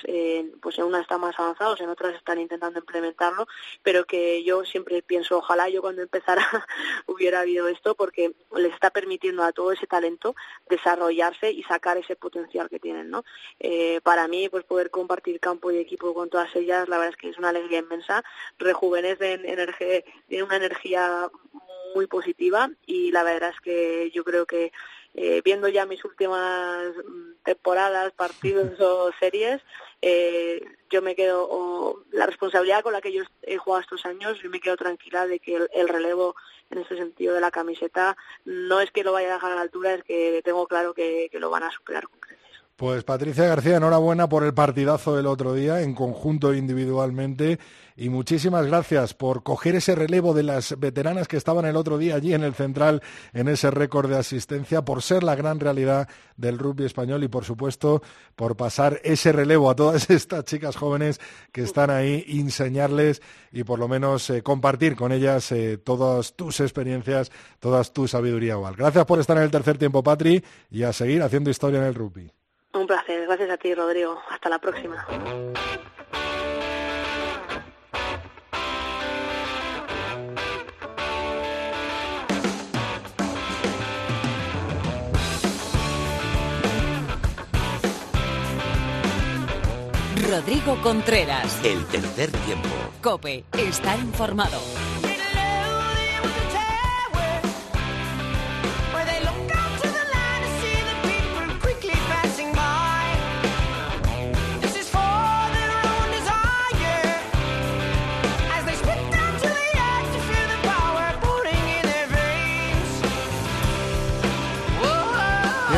pues 0.62 0.78
en 0.78 0.86
unas 0.86 1.02
están 1.02 1.22
más 1.22 1.40
avanzados, 1.40 1.80
en 1.80 1.90
otras 1.90 2.16
están 2.16 2.40
intentando 2.40 2.80
implementarlo, 2.80 3.48
pero 3.84 4.06
que 4.06 4.44
yo 4.44 4.66
siempre 4.66 5.02
pienso, 5.02 5.38
ojalá 5.38 5.70
yo 5.70 5.82
cuando 5.82 6.02
empezara 6.02 6.46
hubiera 7.06 7.42
habido 7.42 7.68
esto, 7.68 7.96
porque 7.96 8.34
les 8.56 8.74
está 8.74 8.90
permitiendo 8.90 9.44
a 9.44 9.52
todo 9.52 9.72
ese 9.72 9.88
talento 9.88 10.36
desarrollarse 10.70 11.52
y 11.52 11.64
sacar 11.64 11.98
ese 11.98 12.16
potencial 12.16 12.57
que 12.66 12.80
tienen, 12.80 13.10
¿no? 13.10 13.24
Eh, 13.60 14.02
para 14.02 14.28
mí, 14.28 14.50
pues 14.50 14.64
poder 14.64 14.90
compartir 14.90 15.40
campo 15.40 15.72
y 15.72 15.78
equipo 15.78 16.14
con 16.14 16.30
todas 16.30 16.56
ellas, 16.56 16.90
la 16.90 16.98
verdad 16.98 17.14
es 17.14 17.22
que 17.22 17.30
es 17.30 17.38
una 17.38 17.50
alegría 17.50 17.80
inmensa, 17.80 18.24
rejuvenecen, 18.58 19.46
energía, 19.46 20.04
tienen 20.28 20.48
una 20.48 20.58
energía 20.58 21.30
muy 21.96 22.08
positiva 22.08 22.70
y 22.86 23.12
la 23.12 23.24
verdad 23.24 23.52
es 23.52 23.60
que 23.62 24.12
yo 24.12 24.24
creo 24.24 24.46
que 24.46 24.72
eh, 25.20 25.42
viendo 25.44 25.68
ya 25.68 25.88
mis 25.88 26.06
últimas 26.06 26.94
temporadas, 27.44 28.14
partidos 28.14 28.80
o 28.80 29.12
series, 29.20 29.62
eh, 30.02 30.64
yo 30.92 31.02
me 31.02 31.16
quedo, 31.16 31.48
o 31.50 32.04
la 32.12 32.28
responsabilidad 32.28 32.84
con 32.84 32.94
la 32.94 33.02
que 33.02 33.12
yo 33.12 33.24
he 33.42 33.58
jugado 33.58 33.82
estos 33.82 34.06
años, 34.06 34.40
yo 34.42 34.50
me 34.52 34.60
quedo 34.60 34.78
tranquila 34.78 35.26
de 35.26 35.40
que 35.40 35.68
el, 35.74 35.90
relevo 35.90 36.36
en 36.70 36.80
ese 36.80 36.96
sentido 36.98 37.34
de 37.34 37.42
la 37.42 37.50
camiseta 37.50 38.16
no 38.46 38.80
es 38.80 38.92
que 38.92 39.04
lo 39.04 39.12
vaya 39.12 39.32
a 39.32 39.34
dejar 39.34 39.54
a 39.54 39.56
la 39.56 39.62
altura, 39.62 39.96
es 39.96 40.04
que 40.04 40.42
tengo 40.44 40.68
claro 40.68 40.94
que, 40.94 41.30
que 41.32 41.40
lo 41.40 41.50
van 41.50 41.64
a 41.64 41.72
superar. 41.72 42.08
Pues 42.78 43.04
Patricia 43.04 43.48
García, 43.48 43.78
enhorabuena 43.78 44.30
por 44.30 44.44
el 44.44 44.54
partidazo 44.54 45.16
del 45.16 45.26
otro 45.26 45.56
día, 45.56 45.82
en 45.82 45.96
conjunto 45.96 46.54
e 46.54 46.60
individualmente, 46.60 47.58
y 47.96 48.10
muchísimas 48.10 48.68
gracias 48.68 49.16
por 49.16 49.42
coger 49.42 49.74
ese 49.74 49.96
relevo 49.96 50.36
de 50.36 50.44
las 50.44 50.80
veteranas 50.80 51.28
que 51.28 51.38
estaban 51.38 51.66
el 51.66 51.76
otro 51.76 51.98
día 51.98 52.14
allí 52.14 52.36
en 52.36 52.44
el 52.44 52.54
central, 52.54 53.02
en 53.34 53.48
ese 53.48 53.72
récord 53.72 54.12
de 54.12 54.20
asistencia, 54.20 54.86
por 54.86 55.02
ser 55.02 55.24
la 55.24 55.34
gran 55.34 55.60
realidad 55.60 56.08
del 56.36 56.60
rugby 56.60 56.86
español 56.86 57.24
y, 57.24 57.28
por 57.30 57.46
supuesto, 57.46 58.04
por 58.36 58.56
pasar 58.56 59.02
ese 59.04 59.32
relevo 59.32 59.72
a 59.72 59.76
todas 59.76 60.08
estas 60.12 60.44
chicas 60.44 60.76
jóvenes 60.76 61.20
que 61.52 61.64
están 61.64 61.90
ahí, 61.90 62.26
enseñarles 62.28 63.24
y 63.52 63.64
por 63.64 63.80
lo 63.80 63.88
menos 63.88 64.30
eh, 64.30 64.44
compartir 64.44 64.96
con 64.96 65.12
ellas 65.12 65.52
eh, 65.52 65.80
todas 65.80 66.36
tus 66.36 66.60
experiencias, 66.60 67.32
toda 67.60 67.84
tu 67.86 68.08
sabiduría 68.08 68.54
igual. 68.54 68.76
Gracias 68.76 69.08
por 69.08 69.20
estar 69.20 69.36
en 69.36 69.44
el 69.46 69.50
tercer 69.50 69.80
tiempo, 69.80 70.04
Patri, 70.04 70.44
y 70.70 70.84
a 70.84 70.94
seguir 70.94 71.24
haciendo 71.24 71.50
historia 71.50 71.80
en 71.80 71.86
el 71.86 71.96
rugby. 71.96 72.32
Un 72.74 72.86
placer, 72.86 73.26
gracias 73.26 73.50
a 73.50 73.58
ti, 73.58 73.74
Rodrigo. 73.74 74.22
Hasta 74.30 74.50
la 74.50 74.60
próxima. 74.60 75.06
Rodrigo 90.30 90.80
Contreras. 90.84 91.64
El 91.64 91.86
tercer 91.86 92.32
tiempo. 92.46 92.68
Cope, 93.02 93.46
está 93.58 93.96
informado. 93.96 94.60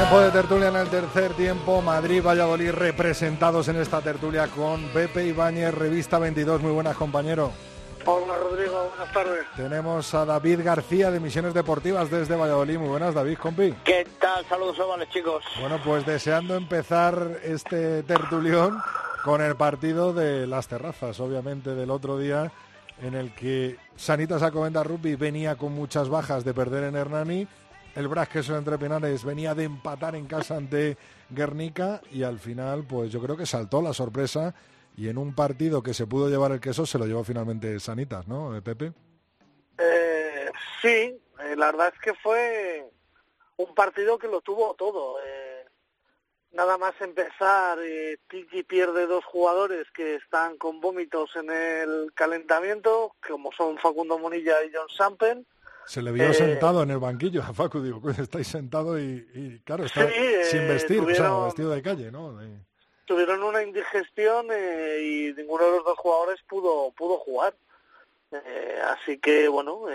Tiempo 0.10 0.26
de 0.26 0.32
tertulia 0.32 0.70
en 0.70 0.76
el 0.76 0.90
tercer 0.90 1.34
tiempo. 1.34 1.84
Madrid, 1.84 2.24
Valladolid 2.24 2.72
representados 2.72 3.68
en 3.68 3.76
esta 3.76 4.02
tertulia 4.02 4.48
con 4.48 4.86
Pepe 4.86 5.28
Ibáñez, 5.28 5.72
Revista 5.72 6.18
22. 6.18 6.64
Muy 6.64 6.72
buenas, 6.72 6.98
compañero. 6.98 7.52
Hola, 8.06 8.36
Rodrigo. 8.38 8.90
Buenas 8.90 9.14
tardes. 9.14 9.46
Tenemos 9.56 10.12
a 10.16 10.26
David 10.26 10.62
García 10.64 11.12
de 11.12 11.20
Misiones 11.20 11.54
Deportivas 11.54 12.10
desde 12.10 12.36
Valladolid. 12.36 12.80
Muy 12.80 12.90
buenas, 12.90 13.14
David, 13.14 13.38
compi. 13.38 13.76
¿Qué 13.84 14.08
tal? 14.20 14.44
Saludos, 14.46 14.78
chavales, 14.78 15.10
chicos. 15.10 15.44
Bueno, 15.60 15.80
pues 15.86 16.04
deseando 16.08 16.56
empezar 16.56 17.38
este 17.44 18.02
tertulión 18.02 18.82
con 19.24 19.44
el 19.44 19.56
partido 19.58 20.12
de 20.12 20.48
las 20.48 20.68
terrazas, 20.68 21.20
obviamente, 21.20 21.76
del 21.76 21.92
otro 21.92 22.18
día, 22.18 22.52
en 23.04 23.14
el 23.14 23.32
que 23.36 23.78
Sanitas 23.96 24.42
Acomenda 24.42 24.84
Rugby 24.84 25.14
venía 25.14 25.56
con 25.56 25.72
muchas 25.74 26.10
bajas 26.10 26.44
de 26.44 26.56
perder 26.56 26.86
en 26.86 26.96
Hernani 26.96 27.48
el 28.00 28.08
Bras 28.08 28.30
Queso 28.30 28.58
entre 28.58 28.78
Penales 28.78 29.26
venía 29.26 29.54
de 29.54 29.66
empatar 29.66 30.16
en 30.16 30.26
casa 30.26 30.56
ante 30.56 30.96
Guernica 31.30 32.00
y 32.10 32.24
al 32.24 32.40
final, 32.40 32.86
pues 32.88 33.12
yo 33.12 33.22
creo 33.22 33.36
que 33.36 33.46
saltó 33.46 33.82
la 33.82 33.92
sorpresa 33.92 34.56
y 34.96 35.10
en 35.10 35.18
un 35.18 35.36
partido 35.36 35.84
que 35.84 35.94
se 35.94 36.08
pudo 36.08 36.30
llevar 36.30 36.54
el 36.54 36.62
queso 36.62 36.86
se 36.86 36.98
lo 36.98 37.06
llevó 37.06 37.26
finalmente 37.26 37.78
Sanitas, 37.78 38.26
¿no, 38.26 38.56
eh, 38.56 38.62
Pepe? 38.62 38.94
Eh, 39.78 40.50
sí, 40.82 40.88
eh, 40.88 41.56
la 41.58 41.66
verdad 41.66 41.92
es 41.94 42.00
que 42.00 42.14
fue 42.14 42.90
un 43.58 43.76
partido 43.76 44.18
que 44.18 44.30
lo 44.30 44.40
tuvo 44.40 44.76
todo. 44.76 45.18
nada 46.54 46.78
más 46.78 46.94
empezar, 47.02 47.80
Tiki 48.30 48.64
pierde 48.64 49.08
dos 49.08 49.26
jugadores 49.26 49.88
que 49.92 50.16
están 50.16 50.58
con 50.58 50.80
vómitos 50.80 51.36
en 51.36 51.52
el 51.52 52.14
calentamiento, 52.16 53.14
como 53.28 53.52
son 53.52 53.78
Facundo 53.78 54.18
Monilla 54.18 54.64
y 54.64 54.72
John 54.74 54.88
Sampen 54.88 55.46
se 55.90 56.04
le 56.04 56.12
vio 56.12 56.26
eh, 56.26 56.34
sentado 56.36 56.84
en 56.84 56.92
el 56.92 57.00
banquillo 57.00 57.42
a 57.42 57.52
Facu, 57.52 57.82
digo, 57.82 58.00
pues 58.00 58.20
estáis 58.20 58.48
sentado 58.48 59.00
y, 59.00 59.60
claro, 59.66 59.86
está 59.86 60.08
sin 60.44 60.68
vestir, 60.68 61.02
o 61.02 61.16
sea, 61.16 61.46
vestido 61.46 61.72
de 61.72 61.82
calle, 61.82 62.12
¿no? 62.12 62.40
Tuvieron 63.06 63.42
una 63.42 63.64
indigestión 63.64 64.50
eh, 64.52 65.00
y 65.02 65.34
ninguno 65.34 65.66
de 65.66 65.72
los 65.78 65.86
dos 65.86 65.98
jugadores 65.98 66.40
pudo, 66.48 66.92
pudo 66.92 67.18
jugar. 67.18 67.56
Eh, 68.32 68.80
así 68.86 69.18
que, 69.18 69.48
bueno, 69.48 69.86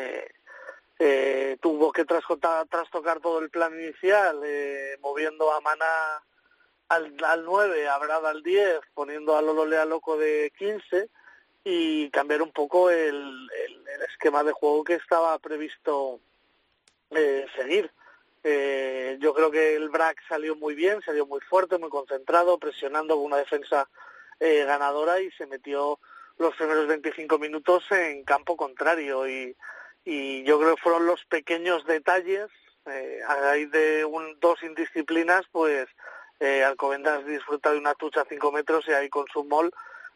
tuvo 1.61 1.93
que 1.93 2.05
trastocar 2.05 3.21
todo 3.21 3.39
el 3.39 3.51
plan 3.51 3.73
inicial, 3.79 4.41
moviendo 5.01 5.53
a 5.53 5.61
Mana 5.61 5.87
al, 6.89 7.15
al 7.25 7.45
9, 7.45 7.87
a 7.87 7.99
Brad 7.99 8.27
al 8.27 8.43
10, 8.43 8.81
poniendo 8.95 9.37
a 9.37 9.43
Lolo 9.43 9.65
Lea 9.65 9.85
Loco 9.85 10.17
de 10.17 10.53
15 10.59 11.09
y 11.65 12.11
cambiar 12.11 12.43
un 12.43 12.53
poco 12.53 12.91
el, 12.91 13.49
esquema 14.11 14.45
de 14.45 14.53
juego 14.53 14.85
que 14.85 14.95
estaba 14.95 15.39
previsto 15.39 16.21
eh, 17.11 17.47
seguir. 17.57 17.91
Eh, 18.43 19.17
yo 19.21 19.33
creo 19.33 19.51
que 19.51 19.75
el 19.75 19.89
BRAC 19.89 20.19
salió 20.29 20.55
muy 20.57 20.75
bien, 20.75 21.01
salió 21.03 21.27
muy 21.27 21.41
fuerte, 21.41 21.79
muy 21.79 21.89
concentrado, 21.89 22.59
presionando 22.59 23.17
con 23.17 23.25
una 23.25 23.39
defensa 23.39 23.89
eh, 24.41 24.65
ganadora 24.65 25.21
y 25.21 25.31
se 25.33 25.47
metió 25.47 25.99
los 26.39 26.55
primeros 26.57 26.87
25 26.87 27.39
minutos 27.39 27.85
en 27.91 28.25
campo 28.25 28.57
contrario 28.57 29.29
y, 29.29 29.57
y 30.05 30.43
yo 30.45 30.59
creo 30.59 30.75
que 30.75 30.83
fueron 30.83 31.07
los 31.07 31.25
pequeños 31.27 31.85
detalles 31.87 32.51
eh, 32.87 33.21
a 33.27 33.37
raíz 33.37 33.71
de 33.71 34.05
un, 34.05 34.39
dos 34.41 34.63
indisciplinas 34.63 35.47
pues 35.51 35.87
eh, 36.41 36.65
Alcobendas 36.65 37.25
disfruta 37.25 37.73
de 37.73 37.79
una 37.79 37.95
tucha 37.95 38.23
a 38.23 38.27
5 38.29 38.53
metros 38.53 38.85
y 38.89 38.93
ahí 38.93 39.09
con 39.09 39.27
su 39.33 39.45
mol 39.45 39.73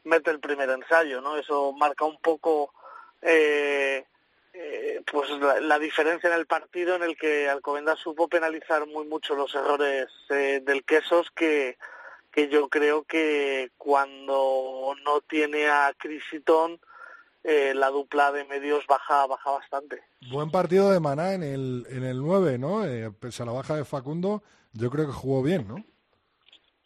mete 0.08 0.30
el 0.30 0.40
primer 0.40 0.70
ensayo, 0.70 1.20
¿no? 1.20 1.36
Eso 1.36 1.72
marca 1.72 2.04
un 2.04 2.18
poco 2.20 2.72
eh, 3.22 4.04
eh, 4.52 5.02
pues 5.10 5.28
la, 5.62 5.78
diferencia 5.78 6.28
en 6.28 6.38
el 6.38 6.46
partido 6.46 6.96
en 6.96 7.02
el 7.02 7.16
que 7.16 7.48
Alcobendas 7.48 7.98
supo 7.98 8.28
penalizar 8.28 8.86
muy 8.86 9.06
mucho 9.06 9.34
los 9.34 9.54
errores 9.54 10.06
eh, 10.30 10.60
del 10.64 10.84
Quesos 10.84 11.28
que, 11.34 11.76
que 12.32 12.48
yo 12.48 12.68
creo 12.68 13.04
que 13.04 13.70
cuando 13.76 14.94
no 15.04 15.20
tiene 15.20 15.68
a 15.68 15.92
Crisitón 15.96 16.80
la 17.44 17.88
dupla 17.88 18.30
de 18.30 18.44
medios 18.44 18.84
baja 18.86 19.26
baja 19.26 19.52
bastante. 19.52 20.02
Buen 20.30 20.50
partido 20.50 20.90
de 20.90 21.00
Maná 21.00 21.32
en 21.32 21.42
el, 21.42 21.86
en 21.88 22.04
el 22.04 22.18
9, 22.18 22.58
¿no? 22.58 22.82
pese 23.18 23.42
a 23.42 23.46
la 23.46 23.52
baja 23.52 23.74
de 23.74 23.86
Facundo, 23.86 24.42
yo 24.74 24.90
creo 24.90 25.06
que 25.06 25.12
jugó 25.12 25.42
bien, 25.42 25.66
¿no? 25.66 25.82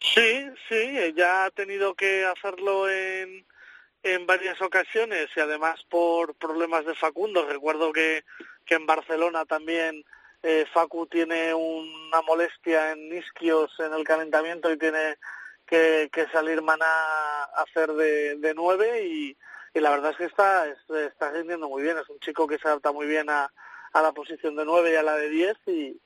Sí, 0.02 0.50
sí, 0.68 1.14
ya 1.14 1.44
ha 1.44 1.50
tenido 1.50 1.94
que 1.94 2.24
hacerlo 2.24 2.90
en, 2.90 3.46
en 4.02 4.26
varias 4.26 4.60
ocasiones 4.60 5.28
y 5.36 5.40
además 5.40 5.80
por 5.88 6.34
problemas 6.34 6.84
de 6.84 6.94
Facundo. 6.94 7.46
Recuerdo 7.46 7.92
que, 7.92 8.24
que 8.66 8.74
en 8.74 8.84
Barcelona 8.84 9.44
también 9.44 10.04
eh, 10.42 10.66
Facu 10.72 11.06
tiene 11.06 11.54
una 11.54 12.20
molestia 12.26 12.92
en 12.92 13.16
isquios 13.16 13.72
en 13.78 13.94
el 13.94 14.04
calentamiento 14.04 14.72
y 14.72 14.76
tiene 14.76 15.16
que, 15.66 16.10
que 16.12 16.26
salir 16.28 16.60
Maná 16.62 16.84
a 16.84 17.62
hacer 17.62 17.92
de, 17.92 18.36
de 18.36 18.54
nueve 18.54 19.04
y, 19.04 19.36
y 19.72 19.80
la 19.80 19.90
verdad 19.90 20.10
es 20.10 20.16
que 20.16 20.24
está, 20.24 20.66
está 20.68 21.30
rindiendo 21.30 21.68
muy 21.68 21.82
bien. 21.82 21.96
Es 21.96 22.08
un 22.08 22.18
chico 22.18 22.46
que 22.48 22.58
se 22.58 22.66
adapta 22.66 22.92
muy 22.92 23.06
bien 23.06 23.30
a, 23.30 23.50
a 23.92 24.02
la 24.02 24.12
posición 24.12 24.56
de 24.56 24.64
nueve 24.64 24.92
y 24.92 24.96
a 24.96 25.02
la 25.02 25.16
de 25.16 25.30
diez 25.30 25.56
y, 25.66 25.96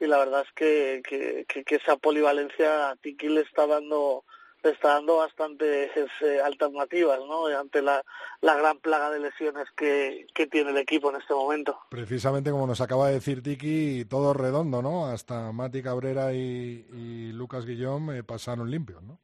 y 0.00 0.06
la 0.06 0.18
verdad 0.18 0.44
es 0.46 0.52
que, 0.54 1.02
que, 1.46 1.76
esa 1.76 1.96
polivalencia 1.96 2.90
a 2.90 2.96
Tiki 2.96 3.28
le 3.28 3.42
está 3.42 3.66
dando 3.66 4.24
le 4.62 4.70
está 4.70 4.94
dando 4.94 5.18
bastantes 5.18 5.90
eh, 6.22 6.40
alternativas 6.42 7.18
¿no? 7.18 7.46
ante 7.48 7.82
la, 7.82 8.02
la, 8.40 8.54
gran 8.54 8.78
plaga 8.78 9.10
de 9.10 9.20
lesiones 9.20 9.66
que, 9.76 10.26
que, 10.34 10.46
tiene 10.46 10.70
el 10.70 10.78
equipo 10.78 11.10
en 11.10 11.20
este 11.20 11.34
momento. 11.34 11.78
Precisamente 11.90 12.50
como 12.50 12.66
nos 12.66 12.80
acaba 12.80 13.08
de 13.08 13.14
decir 13.14 13.42
Tiki, 13.42 14.06
todo 14.06 14.32
redondo, 14.32 14.80
¿no? 14.80 15.04
Hasta 15.04 15.52
Mati 15.52 15.82
Cabrera 15.82 16.32
y, 16.32 17.30
Lucas 17.34 17.66
Guillón 17.66 18.16
eh, 18.16 18.24
pasaron 18.24 18.70
limpios, 18.70 19.02
¿no? 19.02 19.20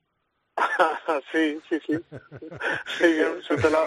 sí, 1.33 1.59
sí, 1.71 1.81
sí. 1.87 1.95
sí 2.99 3.15
si, 3.49 3.57
te 3.57 3.71
lo, 3.71 3.87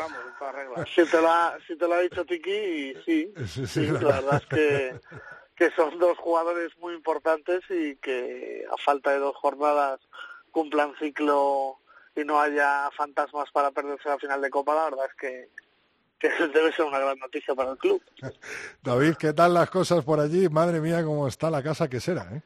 si, 0.87 1.05
te 1.05 1.21
lo 1.21 1.29
ha, 1.29 1.57
si 1.67 1.77
te 1.77 1.87
lo 1.87 1.93
ha 1.93 1.99
dicho 1.99 2.25
Tiki, 2.25 2.95
sí, 3.05 3.31
sí, 3.45 3.67
sí 3.67 3.87
la 3.91 3.99
verdad 3.99 4.41
es 4.41 4.45
que 4.47 4.99
que 5.55 5.71
son 5.71 5.99
dos 5.99 6.17
jugadores 6.17 6.71
muy 6.79 6.93
importantes 6.93 7.61
y 7.69 7.95
que 7.97 8.65
a 8.71 8.77
falta 8.77 9.11
de 9.11 9.19
dos 9.19 9.35
jornadas 9.35 9.99
cumplan 10.51 10.95
ciclo 10.97 11.77
y 12.15 12.23
no 12.23 12.39
haya 12.39 12.89
fantasmas 12.91 13.51
para 13.51 13.71
perderse 13.71 14.09
la 14.09 14.19
final 14.19 14.41
de 14.41 14.49
Copa, 14.49 14.75
la 14.75 14.85
verdad 14.85 15.05
es 15.05 15.15
que, 15.15 15.49
que 16.19 16.29
debe 16.53 16.71
ser 16.73 16.85
una 16.85 16.99
gran 16.99 17.17
noticia 17.19 17.55
para 17.55 17.71
el 17.71 17.77
club. 17.77 18.01
David, 18.81 19.15
¿qué 19.15 19.33
tal 19.33 19.53
las 19.53 19.69
cosas 19.69 20.03
por 20.03 20.19
allí? 20.19 20.49
Madre 20.49 20.79
mía, 20.79 21.03
cómo 21.03 21.27
está 21.27 21.49
la 21.49 21.63
casa 21.63 21.89
que 21.89 21.99
será, 21.99 22.23
¿eh? 22.33 22.41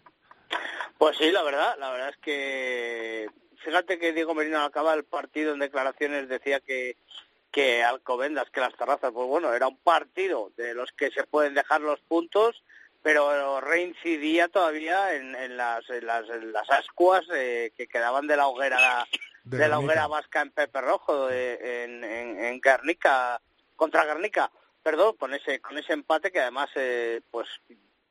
Pues 0.97 1.15
sí, 1.17 1.31
la 1.31 1.43
verdad, 1.43 1.75
la 1.77 1.91
verdad 1.91 2.09
es 2.09 2.17
que 2.17 3.27
fíjate 3.63 3.99
que 3.99 4.13
Diego 4.13 4.33
Merino 4.33 4.63
acaba 4.63 4.95
el 4.95 5.03
partido 5.03 5.53
en 5.53 5.59
declaraciones 5.59 6.27
decía 6.27 6.59
que 6.59 6.97
que 7.51 7.83
Alcobendas, 7.83 8.49
que 8.51 8.59
las 8.59 8.75
terrazas, 8.75 9.11
pues 9.11 9.27
bueno, 9.27 9.51
era 9.51 9.67
un 9.67 9.77
partido 9.77 10.51
de 10.57 10.75
los 10.75 10.91
que 10.91 11.09
se 11.09 11.23
pueden 11.23 11.55
dejar 11.55 11.81
los 11.81 11.99
puntos 12.01 12.61
pero 13.07 13.61
reincidía 13.61 14.49
todavía 14.49 15.15
en, 15.15 15.33
en, 15.33 15.55
las, 15.55 15.89
en, 15.89 16.05
las, 16.05 16.29
en 16.29 16.51
las 16.51 16.69
ascuas 16.69 17.23
eh, 17.33 17.71
que 17.77 17.87
quedaban 17.87 18.27
de 18.27 18.35
la 18.35 18.47
hoguera 18.47 19.07
de, 19.45 19.59
de 19.59 19.69
la 19.69 19.79
hoguera 19.79 20.07
vasca 20.07 20.41
en 20.41 20.51
Pepe 20.51 20.81
Rojo 20.81 21.27
de, 21.27 21.85
en, 21.85 22.59
Guernica 22.59 23.39
contra 23.77 24.03
Guernica. 24.03 24.51
Perdón 24.83 25.15
con 25.15 25.33
ese 25.33 25.61
con 25.61 25.77
ese 25.77 25.93
empate 25.93 26.33
que 26.33 26.41
además 26.41 26.69
eh, 26.75 27.21
pues 27.31 27.47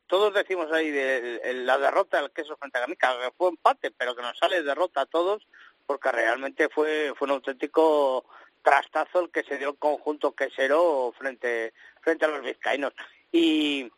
todos 0.06 0.32
decimos 0.32 0.72
ahí 0.72 0.90
de, 0.90 1.40
de, 1.40 1.52
la 1.52 1.76
derrota 1.76 2.22
del 2.22 2.30
queso 2.30 2.56
frente 2.56 2.78
a 2.78 2.80
Guernica 2.80 3.18
que 3.20 3.34
fue 3.36 3.50
empate 3.50 3.90
pero 3.90 4.16
que 4.16 4.22
nos 4.22 4.38
sale 4.38 4.62
derrota 4.62 5.02
a 5.02 5.06
todos 5.06 5.46
porque 5.84 6.10
realmente 6.10 6.70
fue 6.70 7.12
fue 7.18 7.26
un 7.26 7.32
auténtico 7.32 8.24
trastazo 8.62 9.20
el 9.20 9.30
que 9.30 9.44
se 9.44 9.58
dio 9.58 9.68
el 9.68 9.76
conjunto 9.76 10.34
quesero 10.34 11.12
frente 11.18 11.74
frente 12.00 12.24
a 12.24 12.28
los 12.28 12.42
vizcaínos. 12.42 12.94
Y 13.30 13.90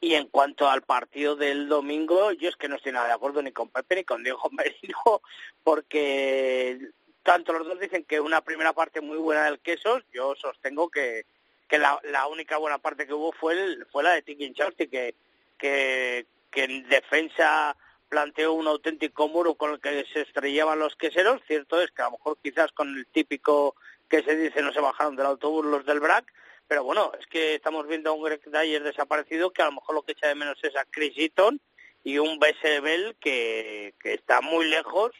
y 0.00 0.14
en 0.14 0.28
cuanto 0.28 0.68
al 0.68 0.82
partido 0.82 1.36
del 1.36 1.68
domingo, 1.68 2.32
yo 2.32 2.48
es 2.48 2.56
que 2.56 2.68
no 2.68 2.76
estoy 2.76 2.92
nada 2.92 3.08
de 3.08 3.14
acuerdo 3.14 3.42
ni 3.42 3.52
con 3.52 3.68
Pepe 3.68 3.96
ni 3.96 4.04
con 4.04 4.22
Diego 4.22 4.48
Merino, 4.52 5.22
porque 5.64 6.78
tanto 7.22 7.52
los 7.52 7.66
dos 7.66 7.80
dicen 7.80 8.04
que 8.04 8.20
una 8.20 8.40
primera 8.40 8.72
parte 8.72 9.00
muy 9.00 9.18
buena 9.18 9.44
del 9.44 9.60
queso, 9.60 10.00
yo 10.12 10.34
sostengo 10.36 10.88
que, 10.88 11.26
que 11.68 11.78
la, 11.78 12.00
la 12.04 12.26
única 12.26 12.56
buena 12.56 12.78
parte 12.78 13.06
que 13.06 13.14
hubo 13.14 13.32
fue, 13.32 13.54
el, 13.54 13.86
fue 13.92 14.02
la 14.02 14.12
de 14.12 14.22
Tiki 14.22 14.52
que, 14.52 15.14
que, 15.58 16.26
que 16.50 16.64
en 16.64 16.88
defensa 16.88 17.76
planteó 18.08 18.54
un 18.54 18.66
auténtico 18.66 19.28
muro 19.28 19.54
con 19.54 19.72
el 19.72 19.80
que 19.80 20.06
se 20.12 20.22
estrellaban 20.22 20.78
los 20.78 20.96
queseros. 20.96 21.42
Cierto 21.46 21.80
es 21.80 21.90
que 21.90 22.02
a 22.02 22.06
lo 22.06 22.12
mejor 22.12 22.38
quizás 22.42 22.72
con 22.72 22.96
el 22.96 23.06
típico 23.06 23.74
que 24.08 24.22
se 24.22 24.34
dice 24.36 24.62
no 24.62 24.72
se 24.72 24.80
bajaron 24.80 25.16
del 25.16 25.26
autobús 25.26 25.66
los 25.66 25.84
del 25.84 26.00
BRAC, 26.00 26.32
pero 26.68 26.84
bueno, 26.84 27.12
es 27.18 27.26
que 27.26 27.54
estamos 27.54 27.88
viendo 27.88 28.10
a 28.10 28.12
un 28.12 28.22
Greg 28.22 28.42
Dyer 28.44 28.82
desaparecido 28.82 29.50
que 29.50 29.62
a 29.62 29.66
lo 29.66 29.72
mejor 29.72 29.94
lo 29.94 30.02
que 30.02 30.12
echa 30.12 30.28
de 30.28 30.34
menos 30.34 30.62
es 30.62 30.76
a 30.76 30.84
Chris 30.84 31.14
Eaton 31.16 31.60
y 32.04 32.18
un 32.18 32.38
Bessebel 32.38 33.16
que, 33.18 33.94
que 34.00 34.14
está 34.14 34.42
muy 34.42 34.68
lejos 34.68 35.12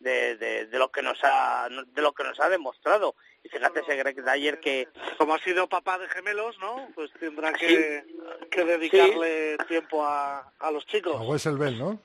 de, 0.00 0.36
de, 0.36 0.66
de, 0.66 0.78
lo 0.78 0.90
que 0.90 1.02
nos 1.02 1.18
ha 1.22 1.68
de 1.68 2.02
lo 2.02 2.12
que 2.12 2.24
nos 2.24 2.38
ha 2.40 2.48
demostrado 2.48 3.14
y 3.42 3.48
fíjate 3.48 3.80
ese 3.80 3.96
Greg 3.96 4.24
Dyer 4.24 4.60
que 4.60 4.88
como 5.16 5.34
ha 5.34 5.38
sido 5.38 5.68
papá 5.68 5.98
de 5.98 6.08
gemelos 6.08 6.58
no 6.58 6.88
pues 6.94 7.10
tendrá 7.18 7.52
que, 7.52 8.02
sí. 8.06 8.48
que 8.50 8.64
dedicarle 8.64 9.56
sí. 9.60 9.66
tiempo 9.68 10.04
a, 10.04 10.52
a 10.58 10.70
los 10.70 10.84
chicos 10.86 11.16
a 11.16 11.22
Wesselbel 11.22 11.78
no 11.78 11.98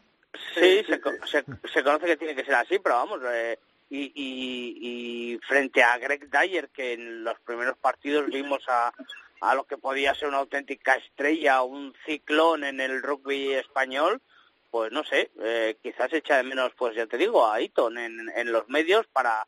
sí, 0.54 0.84
se, 0.86 1.02
se, 1.26 1.44
se, 1.74 1.84
conoce 1.84 2.06
que 2.06 2.18
tiene 2.18 2.36
que 2.36 2.46
ser 2.46 2.56
así 2.56 2.80
pero 2.80 2.96
vamos 2.96 3.20
eh, 3.34 3.60
y, 3.90 4.12
y, 4.16 5.40
frente 5.48 5.84
a 5.84 5.98
Greg 5.98 6.30
Dyer, 6.30 6.70
que 6.70 6.94
en 6.94 7.24
los 7.24 7.40
primeros 7.40 7.78
partidos 7.78 8.28
vimos 8.28 8.64
a, 8.68 8.94
a 9.42 9.56
lo 9.56 9.64
que 9.66 9.78
podía 9.78 10.14
ser 10.14 10.28
una 10.28 10.38
auténtica 10.38 10.94
estrella, 10.94 11.64
un 11.64 11.94
ciclón 12.06 12.64
en 12.64 12.80
el 12.80 13.02
rugby 13.02 13.54
español, 13.54 14.22
pues 14.70 14.92
no 14.92 15.04
sé, 15.04 15.32
eh, 15.42 15.78
quizás 15.82 16.14
echa 16.14 16.38
de 16.38 16.44
menos, 16.44 16.72
pues 16.78 16.96
ya 16.96 17.08
te 17.08 17.18
digo, 17.18 17.48
a 17.48 17.60
Eaton 17.60 17.98
en, 17.98 18.30
en 18.36 18.52
los 18.52 18.70
medios 18.70 19.08
para, 19.08 19.48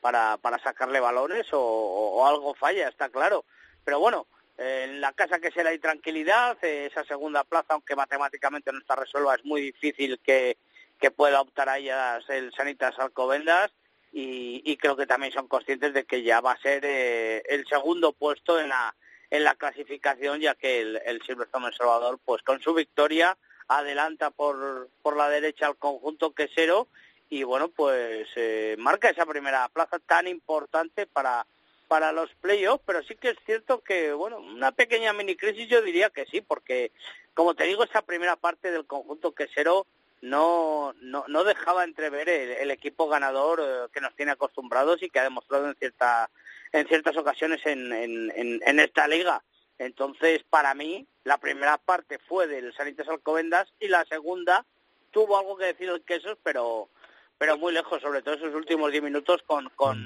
para, 0.00 0.38
para 0.38 0.58
sacarle 0.58 0.98
balones 0.98 1.46
o, 1.52 1.60
o, 1.60 2.26
algo 2.26 2.54
falla, 2.54 2.88
está 2.88 3.10
claro. 3.10 3.44
Pero 3.84 4.00
bueno, 4.00 4.26
eh, 4.56 4.86
en 4.88 5.00
la 5.02 5.12
casa 5.12 5.40
que 5.40 5.50
será 5.50 5.70
hay 5.70 5.78
tranquilidad, 5.78 6.56
eh, 6.62 6.88
esa 6.90 7.04
segunda 7.04 7.44
plaza, 7.44 7.74
aunque 7.74 7.96
matemáticamente 7.96 8.72
no 8.72 8.78
está 8.78 8.96
resuelta, 8.96 9.34
es 9.34 9.44
muy 9.44 9.60
difícil 9.60 10.18
que, 10.20 10.56
que 10.98 11.10
pueda 11.10 11.42
optar 11.42 11.68
a 11.68 11.76
ellas 11.76 12.24
el 12.30 12.54
Sanitas 12.54 12.98
Alcobendas 12.98 13.70
y, 14.12 14.62
y, 14.64 14.76
creo 14.76 14.94
que 14.94 15.06
también 15.06 15.32
son 15.32 15.48
conscientes 15.48 15.94
de 15.94 16.04
que 16.04 16.22
ya 16.22 16.40
va 16.42 16.52
a 16.52 16.60
ser 16.60 16.84
eh, 16.84 17.42
el 17.48 17.66
segundo 17.66 18.12
puesto 18.12 18.60
en 18.60 18.68
la 18.68 18.94
en 19.30 19.44
la 19.44 19.54
clasificación 19.54 20.40
ya 20.40 20.54
que 20.54 20.82
el, 20.82 21.00
el 21.06 21.22
Silverstone 21.22 21.68
El 21.68 21.74
Salvador 21.74 22.20
pues 22.22 22.42
con 22.42 22.60
su 22.60 22.74
victoria 22.74 23.38
adelanta 23.68 24.30
por 24.30 24.90
por 25.00 25.16
la 25.16 25.30
derecha 25.30 25.66
al 25.66 25.76
conjunto 25.76 26.32
quesero 26.32 26.88
y 27.30 27.42
bueno 27.44 27.68
pues 27.68 28.28
eh, 28.36 28.76
marca 28.78 29.08
esa 29.08 29.24
primera 29.24 29.66
plaza 29.70 29.98
tan 30.00 30.28
importante 30.28 31.06
para 31.06 31.46
para 31.88 32.12
los 32.12 32.28
playoffs 32.42 32.84
pero 32.86 33.02
sí 33.02 33.14
que 33.14 33.30
es 33.30 33.38
cierto 33.46 33.80
que 33.80 34.12
bueno 34.12 34.38
una 34.38 34.72
pequeña 34.72 35.14
mini 35.14 35.36
crisis 35.36 35.66
yo 35.68 35.80
diría 35.80 36.10
que 36.10 36.26
sí 36.26 36.42
porque 36.42 36.92
como 37.32 37.54
te 37.54 37.64
digo 37.64 37.84
esa 37.84 38.02
primera 38.02 38.36
parte 38.36 38.70
del 38.70 38.84
conjunto 38.84 39.32
quesero 39.32 39.86
no, 40.22 40.94
no, 41.00 41.24
no 41.26 41.44
dejaba 41.44 41.84
entrever 41.84 42.28
el, 42.28 42.50
el 42.52 42.70
equipo 42.70 43.08
ganador 43.08 43.60
eh, 43.60 43.88
que 43.92 44.00
nos 44.00 44.14
tiene 44.14 44.32
acostumbrados 44.32 45.02
y 45.02 45.10
que 45.10 45.18
ha 45.18 45.24
demostrado 45.24 45.68
en, 45.68 45.74
cierta, 45.74 46.30
en 46.70 46.86
ciertas 46.86 47.16
ocasiones 47.16 47.60
en, 47.66 47.92
en, 47.92 48.60
en, 48.64 48.80
esta 48.80 49.08
liga. 49.08 49.42
Entonces, 49.78 50.42
para 50.48 50.74
mí, 50.74 51.06
la 51.24 51.38
primera 51.38 51.76
parte 51.76 52.20
fue 52.20 52.46
del 52.46 52.72
Sanitas 52.72 53.08
Alcobendas 53.08 53.72
y 53.80 53.88
la 53.88 54.04
segunda 54.04 54.64
tuvo 55.10 55.36
algo 55.36 55.56
que 55.56 55.66
decir 55.66 55.90
el 55.90 56.04
Quesos, 56.04 56.38
pero 56.42 56.88
pero 57.36 57.58
muy 57.58 57.72
lejos, 57.72 58.00
sobre 58.00 58.22
todo 58.22 58.34
esos 58.36 58.54
últimos 58.54 58.92
diez 58.92 59.02
minutos 59.02 59.42
con 59.44 59.68
con, 59.74 60.04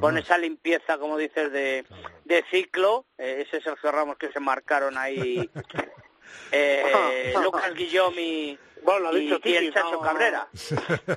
con 0.00 0.18
esa 0.18 0.36
limpieza, 0.36 0.98
como 0.98 1.16
dices, 1.16 1.50
de, 1.50 1.86
de 2.26 2.44
ciclo, 2.50 3.06
eh, 3.16 3.46
ese 3.46 3.62
Sergio 3.62 3.90
Ramos 3.90 4.18
que 4.18 4.30
se 4.30 4.40
marcaron 4.40 4.98
ahí, 4.98 5.48
eh, 6.52 7.32
Lucas 7.42 7.72
Guillón 7.72 8.12
y, 8.18 8.58
bueno, 8.84 9.00
lo 9.00 9.08
ha 9.08 9.14
dicho 9.14 9.38
y, 9.44 9.48
y 9.50 9.54
el 9.56 9.72
Chacho 9.72 9.92
no... 9.92 10.00
Cabrera. 10.00 10.48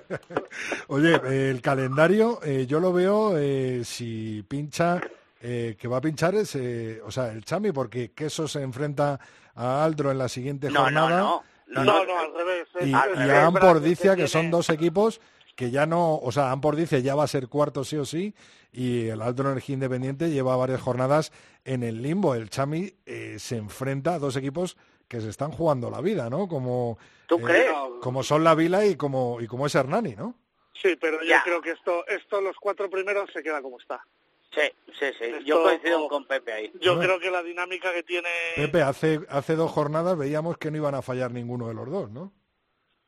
Oye, 0.88 1.50
el 1.50 1.62
calendario 1.62 2.40
eh, 2.44 2.66
yo 2.68 2.80
lo 2.80 2.94
veo 2.94 3.38
eh, 3.38 3.82
si 3.84 4.44
pincha, 4.48 5.02
eh, 5.42 5.76
que 5.80 5.88
va 5.88 5.98
a 5.98 6.02
pinchar 6.02 6.36
es, 6.36 6.56
eh, 6.56 7.00
o 7.06 7.12
sea, 7.12 7.32
el 7.32 7.44
Chami, 7.46 7.72
porque 7.72 8.12
Queso 8.12 8.48
se 8.48 8.62
enfrenta 8.62 9.20
a 9.56 9.84
Aldro 9.84 10.12
en 10.12 10.18
la 10.18 10.30
siguiente 10.30 10.72
no, 10.72 10.82
jornada. 10.82 11.20
No, 11.20 11.44
no, 11.68 11.84
no, 11.84 12.06
no, 12.06 12.20
al 12.20 12.34
revés. 12.34 12.68
Y, 12.82 12.94
al 12.94 13.12
y 13.12 13.14
revés, 13.16 13.36
a 13.36 13.46
Ampor 13.46 13.82
dice 13.82 14.16
que, 14.16 14.28
son 14.28 14.50
dos 14.50 14.70
equipos 14.70 15.22
que 15.56 15.72
ya 15.72 15.86
no, 15.86 16.16
o 16.16 16.32
sea, 16.32 16.52
Ampor 16.52 16.76
dice 16.76 17.02
ya 17.02 17.16
va 17.16 17.24
a 17.24 17.28
ser 17.28 17.48
cuarto 17.48 17.84
sí 17.84 17.98
o 17.98 18.06
sí, 18.06 18.36
y 18.72 19.08
el 19.08 19.22
Alto 19.22 19.42
Energía 19.42 19.74
Independiente 19.74 20.30
lleva 20.30 20.56
varias 20.56 20.82
jornadas 20.82 21.32
en 21.66 21.84
el 21.84 22.02
limbo. 22.02 22.36
El 22.36 22.50
Chami 22.50 22.94
eh, 23.06 23.38
se 23.40 23.58
enfrenta 23.58 24.16
a 24.16 24.20
dos 24.20 24.36
equipos 24.36 24.78
que 25.08 25.22
se 25.22 25.30
están 25.30 25.52
jugando 25.52 25.90
la 25.90 26.02
vida, 26.02 26.30
¿no? 26.30 26.48
Como, 26.48 26.98
¿Tú 27.28 27.36
eh, 27.38 27.44
crees? 27.44 27.72
como 28.02 28.24
son 28.24 28.44
la 28.44 28.56
Vila 28.56 28.86
y 28.86 28.96
como, 28.96 29.42
y 29.42 29.48
como 29.48 29.66
es 29.66 29.76
Hernani, 29.76 30.16
¿no? 30.16 30.36
Sí, 30.82 30.96
pero 31.00 31.22
yo 31.22 31.30
ya. 31.30 31.44
creo 31.44 31.62
que 31.62 31.72
esto, 31.72 32.06
esto, 32.08 32.42
los 32.42 32.56
cuatro 32.58 32.90
primeros 32.90 33.30
se 33.34 33.42
queda 33.42 33.62
como 33.62 33.80
está. 33.80 34.06
Sí, 34.54 34.62
sí, 35.00 35.06
sí. 35.18 35.26
Esto, 35.26 35.40
yo 35.40 35.64
coincido 35.64 36.08
con 36.08 36.26
Pepe 36.26 36.54
ahí. 36.54 36.72
Yo 36.80 37.00
creo 37.00 37.20
que 37.20 37.32
la 37.32 37.44
dinámica 37.44 37.94
que 37.94 38.04
tiene... 38.04 38.30
Pepe, 38.56 38.82
hace, 38.82 39.20
hace 39.30 39.56
dos 39.56 39.72
jornadas 39.72 40.18
veíamos 40.18 40.58
que 40.58 40.72
no 40.72 40.78
iban 40.78 40.96
a 40.96 41.02
fallar 41.02 41.32
ninguno 41.32 41.68
de 41.68 41.74
los 41.74 41.90
dos, 41.90 42.12
¿no? 42.12 42.32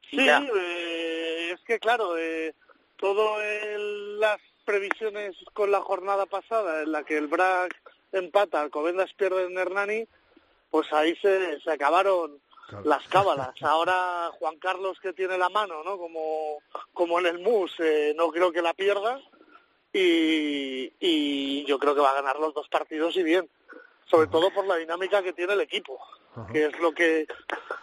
Sí, 0.10 0.28
eh, 0.28 1.52
es 1.54 1.62
que 1.62 1.80
claro, 1.80 2.18
eh, 2.18 2.56
todo 2.98 3.42
el, 3.42 4.20
las 4.20 4.40
previsiones 4.66 5.36
con 5.54 5.72
la 5.72 5.82
jornada 5.82 6.26
pasada 6.26 6.82
en 6.82 6.92
la 6.92 7.04
que 7.04 7.18
el 7.18 7.28
BRAC 7.28 7.76
empata, 8.12 8.62
Alcobendas 8.62 9.14
pierde 9.14 9.46
en 9.46 9.58
Hernani, 9.58 10.08
pues 10.70 10.92
ahí 10.94 11.16
se, 11.18 11.60
se 11.62 11.72
acabaron 11.72 12.40
claro. 12.68 12.86
las 12.86 13.08
cábalas. 13.08 13.62
Ahora 13.62 14.30
Juan 14.40 14.58
Carlos 14.58 15.00
que 15.02 15.14
tiene 15.14 15.38
la 15.38 15.50
mano, 15.50 15.84
¿no? 15.84 15.98
Como, 15.98 16.60
como 16.94 17.20
en 17.20 17.26
el 17.28 17.40
MUS, 17.40 17.74
eh, 17.80 18.14
no 18.16 18.30
creo 18.32 18.52
que 18.52 18.62
la 18.62 18.74
pierda 18.74 19.20
y, 19.94 20.92
y 21.00 21.66
yo 21.66 21.80
creo 21.80 21.96
que 21.96 22.02
va 22.02 22.12
a 22.12 22.22
ganar 22.22 22.40
los 22.40 22.54
dos 22.54 22.68
partidos 22.70 23.16
y 23.16 23.24
bien. 23.24 23.50
Sobre 24.10 24.28
todo 24.28 24.52
por 24.52 24.66
la 24.66 24.78
dinámica 24.78 25.22
que 25.22 25.34
tiene 25.34 25.54
el 25.54 25.62
equipo, 25.62 26.00
que 26.52 26.66
es 26.66 26.80
lo 26.80 26.92
que, 26.92 27.28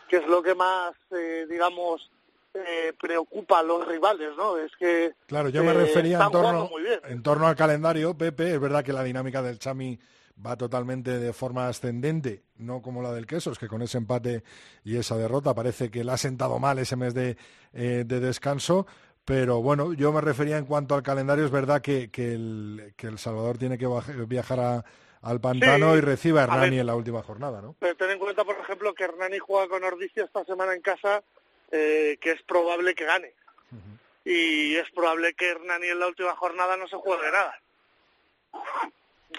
que 0.08 0.16
es 0.16 0.26
lo 0.26 0.42
que 0.42 0.56
más, 0.56 0.92
eh, 1.12 1.46
digamos, 1.48 2.10
eh, 2.52 2.92
preocupa 3.00 3.60
a 3.60 3.62
los 3.62 3.86
rivales, 3.86 4.30
¿no? 4.36 4.56
Es 4.56 4.72
que 4.76 5.14
claro, 5.26 5.50
yo 5.50 5.62
me 5.62 5.70
eh, 5.70 5.74
refería 5.74 6.18
en 6.20 6.30
torno, 6.32 6.70
en 7.04 7.22
torno 7.22 7.46
al 7.46 7.54
calendario, 7.54 8.14
Pepe. 8.14 8.54
Es 8.54 8.60
verdad 8.60 8.84
que 8.84 8.92
la 8.92 9.04
dinámica 9.04 9.40
del 9.40 9.60
Chami 9.60 9.98
va 10.44 10.56
totalmente 10.56 11.18
de 11.18 11.32
forma 11.32 11.68
ascendente, 11.68 12.42
no 12.56 12.82
como 12.82 13.02
la 13.02 13.12
del 13.12 13.26
Quesos, 13.26 13.58
que 13.58 13.68
con 13.68 13.82
ese 13.82 13.98
empate 13.98 14.42
y 14.84 14.96
esa 14.96 15.16
derrota 15.16 15.54
parece 15.54 15.90
que 15.90 16.04
le 16.04 16.12
ha 16.12 16.16
sentado 16.16 16.58
mal 16.58 16.78
ese 16.78 16.96
mes 16.96 17.14
de, 17.14 17.36
eh, 17.72 18.04
de 18.06 18.20
descanso. 18.20 18.86
Pero 19.24 19.60
bueno, 19.60 19.92
yo 19.92 20.12
me 20.12 20.20
refería 20.20 20.56
en 20.56 20.66
cuanto 20.66 20.94
al 20.94 21.02
calendario, 21.02 21.44
es 21.44 21.50
verdad 21.50 21.82
que, 21.82 22.10
que, 22.10 22.34
el, 22.34 22.94
que 22.96 23.08
el 23.08 23.18
Salvador 23.18 23.58
tiene 23.58 23.76
que 23.76 23.88
viajar 24.28 24.60
a, 24.60 24.84
al 25.22 25.40
pantano 25.40 25.92
sí, 25.92 25.98
y 25.98 26.00
recibe 26.00 26.38
a 26.38 26.44
Hernani 26.44 26.78
a 26.78 26.80
en 26.82 26.86
la 26.86 26.94
última 26.94 27.22
jornada, 27.22 27.60
¿no? 27.60 27.74
Pero 27.80 27.96
ten 27.96 28.10
en 28.10 28.18
cuenta, 28.20 28.44
por 28.44 28.56
ejemplo, 28.56 28.94
que 28.94 29.02
Hernani 29.02 29.38
juega 29.38 29.68
con 29.68 29.82
Ordicia 29.82 30.24
esta 30.24 30.44
semana 30.44 30.74
en 30.74 30.80
casa, 30.80 31.24
eh, 31.72 32.18
que 32.20 32.32
es 32.32 32.42
probable 32.42 32.94
que 32.94 33.04
gane. 33.04 33.32
Uh 33.72 33.76
-huh. 33.76 33.98
Y 34.30 34.76
es 34.76 34.88
probable 34.92 35.34
que 35.34 35.50
Hernani 35.50 35.88
en 35.88 35.98
la 35.98 36.06
última 36.06 36.36
jornada 36.36 36.76
no 36.76 36.86
se 36.86 36.96
juegue 36.96 37.30
nada. 37.32 37.60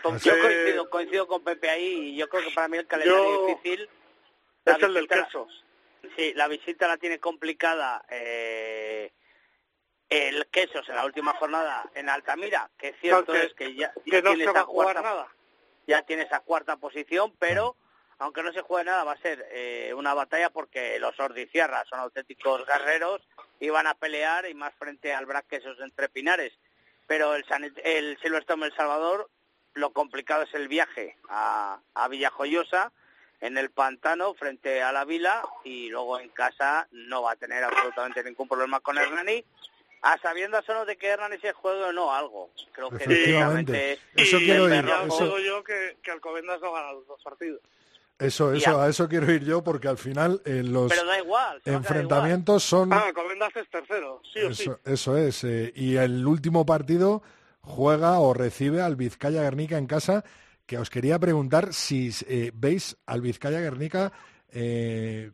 Yo 0.04 0.40
coincido, 0.42 0.90
coincido 0.90 1.28
con 1.28 1.44
Pepe 1.44 1.70
ahí 1.70 2.12
y 2.12 2.16
yo 2.18 2.30
creo 2.30 2.44
que 2.44 2.52
para 2.52 2.68
mí 2.68 2.78
el 2.78 2.88
calendario 2.88 3.24
yo, 3.24 3.48
difícil 3.48 3.90
es 4.66 4.84
el 4.84 4.94
del 4.94 5.08
queso. 5.08 5.48
Sí, 6.16 6.34
la 6.36 6.48
visita 6.48 6.88
la 6.88 6.98
tiene 6.98 7.20
complicada 7.20 8.06
eh, 8.10 9.12
el 10.10 10.48
Quesos 10.48 10.88
en 10.88 10.96
la 10.96 11.06
última 11.06 11.34
jornada 11.34 11.90
en 11.96 12.10
Altamira, 12.10 12.70
que 12.78 12.90
es 12.90 12.96
cierto 13.02 13.34
que, 13.34 13.44
es 13.44 13.54
que 13.54 13.76
ya, 13.76 13.92
que 14.06 14.22
no 14.22 14.30
tiene 14.32 14.46
se 14.46 14.52
esa 14.52 14.66
cuarta, 14.66 15.02
nada. 15.02 15.28
ya 15.86 16.04
tiene 16.04 16.24
esa 16.24 16.40
cuarta 16.42 16.78
posición, 16.78 17.34
pero 17.40 17.76
aunque 18.20 18.42
no 18.42 18.52
se 18.52 18.62
juegue 18.62 18.86
nada, 18.86 19.04
va 19.04 19.14
a 19.14 19.22
ser 19.22 19.46
eh, 19.52 19.94
una 19.96 20.14
batalla 20.14 20.50
porque 20.50 20.98
los 21.00 21.20
ordicierras 21.20 21.88
son 21.88 22.00
auténticos 22.00 22.66
guerreros 22.66 23.22
y 23.60 23.70
van 23.70 23.88
a 23.88 23.96
pelear 23.96 24.50
y 24.50 24.54
más 24.54 24.74
frente 24.76 25.14
al 25.14 25.26
Braque 25.26 25.58
esos 25.58 25.80
entre 25.82 26.10
Pinares. 26.10 26.54
Pero 27.06 27.36
el, 27.36 27.46
el 27.84 28.18
Silverstone 28.20 28.66
El 28.66 28.76
Salvador, 28.76 29.30
lo 29.78 29.92
complicado 29.92 30.44
es 30.44 30.54
el 30.54 30.68
viaje 30.68 31.18
a, 31.30 31.80
a 31.94 32.08
Villajoyosa, 32.08 32.92
en 33.40 33.58
el 33.58 33.70
pantano 33.70 34.34
frente 34.34 34.82
a 34.82 34.92
la 34.92 35.06
vila 35.06 35.44
y 35.64 35.90
luego 35.90 36.20
en 36.20 36.30
casa 36.30 36.88
no 36.92 37.22
va 37.22 37.34
a 37.34 37.36
tener 37.36 37.64
absolutamente 37.64 38.24
ningún 38.24 38.48
problema 38.48 38.80
con 38.80 38.98
Hernani 38.98 39.44
a 40.02 40.18
sabiendas 40.20 40.66
solo 40.66 40.86
de 40.86 40.98
que 40.98 41.08
Hernani 41.08 41.38
se 41.40 41.54
juegue 41.54 41.84
o 41.84 41.92
no 41.92 42.14
algo. 42.14 42.50
Creo 42.72 42.90
que 42.90 43.06
directamente 43.06 44.00
eso 44.16 44.38
quiero 44.38 44.68
ir. 44.74 44.86
Eso... 45.06 45.40
yo 45.40 45.64
que, 45.64 45.98
que 46.02 46.12
Alcobendas 46.12 46.62
no 46.62 46.72
gana 46.72 46.94
los 46.94 47.08
dos 47.08 47.22
partidos. 47.24 47.62
Eso, 48.20 48.52
eso, 48.52 48.82
a 48.82 48.90
eso 48.90 49.08
quiero 49.08 49.32
ir 49.32 49.44
yo 49.44 49.64
porque 49.64 49.88
al 49.88 50.00
final 50.00 50.42
en 50.44 50.74
los 50.74 50.92
enfrentamientos 51.66 52.64
son... 52.64 52.92
Ah, 52.92 53.06
Alcobendas 53.08 53.56
es 53.56 53.70
tercero, 53.70 54.24
sí 54.34 54.40
o 54.40 54.50
eso, 54.50 54.80
Eso 54.84 55.18
es, 55.18 55.44
eh, 55.44 55.72
y 55.76 55.98
el 55.98 56.26
último 56.26 56.66
partido 56.66 57.22
juega 57.68 58.20
o 58.20 58.34
recibe 58.34 58.82
al 58.82 58.96
Vizcaya 58.96 59.44
Guernica 59.44 59.78
en 59.78 59.86
casa 59.86 60.24
que 60.66 60.78
os 60.78 60.90
quería 60.90 61.20
preguntar 61.20 61.74
si 61.74 62.12
eh, 62.28 62.52
veis 62.54 62.98
al 63.06 63.22
Vizcaya 63.22 63.60
Guernica 63.62 64.12
eh, 64.52 65.32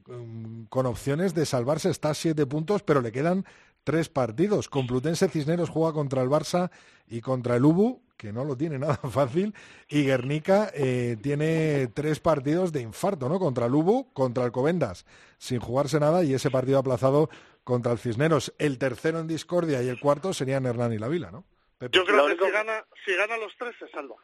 con 0.69 0.86
opciones 0.86 1.34
de 1.34 1.45
salvarse, 1.45 1.89
está 1.89 2.11
a 2.11 2.13
siete 2.13 2.45
puntos, 2.45 2.84
pero 2.84 3.01
le 3.01 3.11
quedan 3.11 3.45
tres 3.84 4.09
partidos. 4.09 4.69
Complutense 4.69 5.29
Cisneros 5.29 5.69
juega 5.69 5.93
contra 5.93 6.21
el 6.21 6.29
Barça 6.29 6.71
y 7.07 7.21
contra 7.21 7.55
el 7.55 7.65
Ubu, 7.65 8.01
que 8.17 8.31
no 8.31 8.43
lo 8.43 8.55
tiene 8.55 8.79
nada 8.79 8.97
fácil, 8.97 9.53
y 9.88 10.03
Guernica 10.03 10.71
eh, 10.73 11.17
tiene 11.21 11.88
tres 11.93 12.19
partidos 12.19 12.71
de 12.71 12.81
infarto, 12.81 13.29
¿no? 13.29 13.39
Contra 13.39 13.65
el 13.67 13.75
Ubu, 13.75 14.11
contra 14.13 14.45
el 14.45 14.51
Covendas, 14.51 15.05
sin 15.38 15.59
jugarse 15.59 15.99
nada, 15.99 16.23
y 16.23 16.34
ese 16.34 16.51
partido 16.51 16.79
aplazado 16.79 17.29
contra 17.63 17.91
el 17.91 17.99
Cisneros. 17.99 18.53
El 18.57 18.77
tercero 18.77 19.19
en 19.19 19.27
discordia 19.27 19.81
y 19.81 19.88
el 19.88 19.99
cuarto 19.99 20.34
serían 20.34 20.65
Hernán 20.65 20.93
y 20.93 20.99
la 20.99 21.07
Vila, 21.07 21.31
¿no? 21.31 21.43
Yo 21.91 22.05
creo 22.05 22.27
que 22.27 22.45
si 22.45 22.51
gana, 22.51 22.86
si 23.05 23.15
gana 23.15 23.38
los 23.38 23.55
tres 23.57 23.75
se 23.79 23.88
salva 23.89 24.15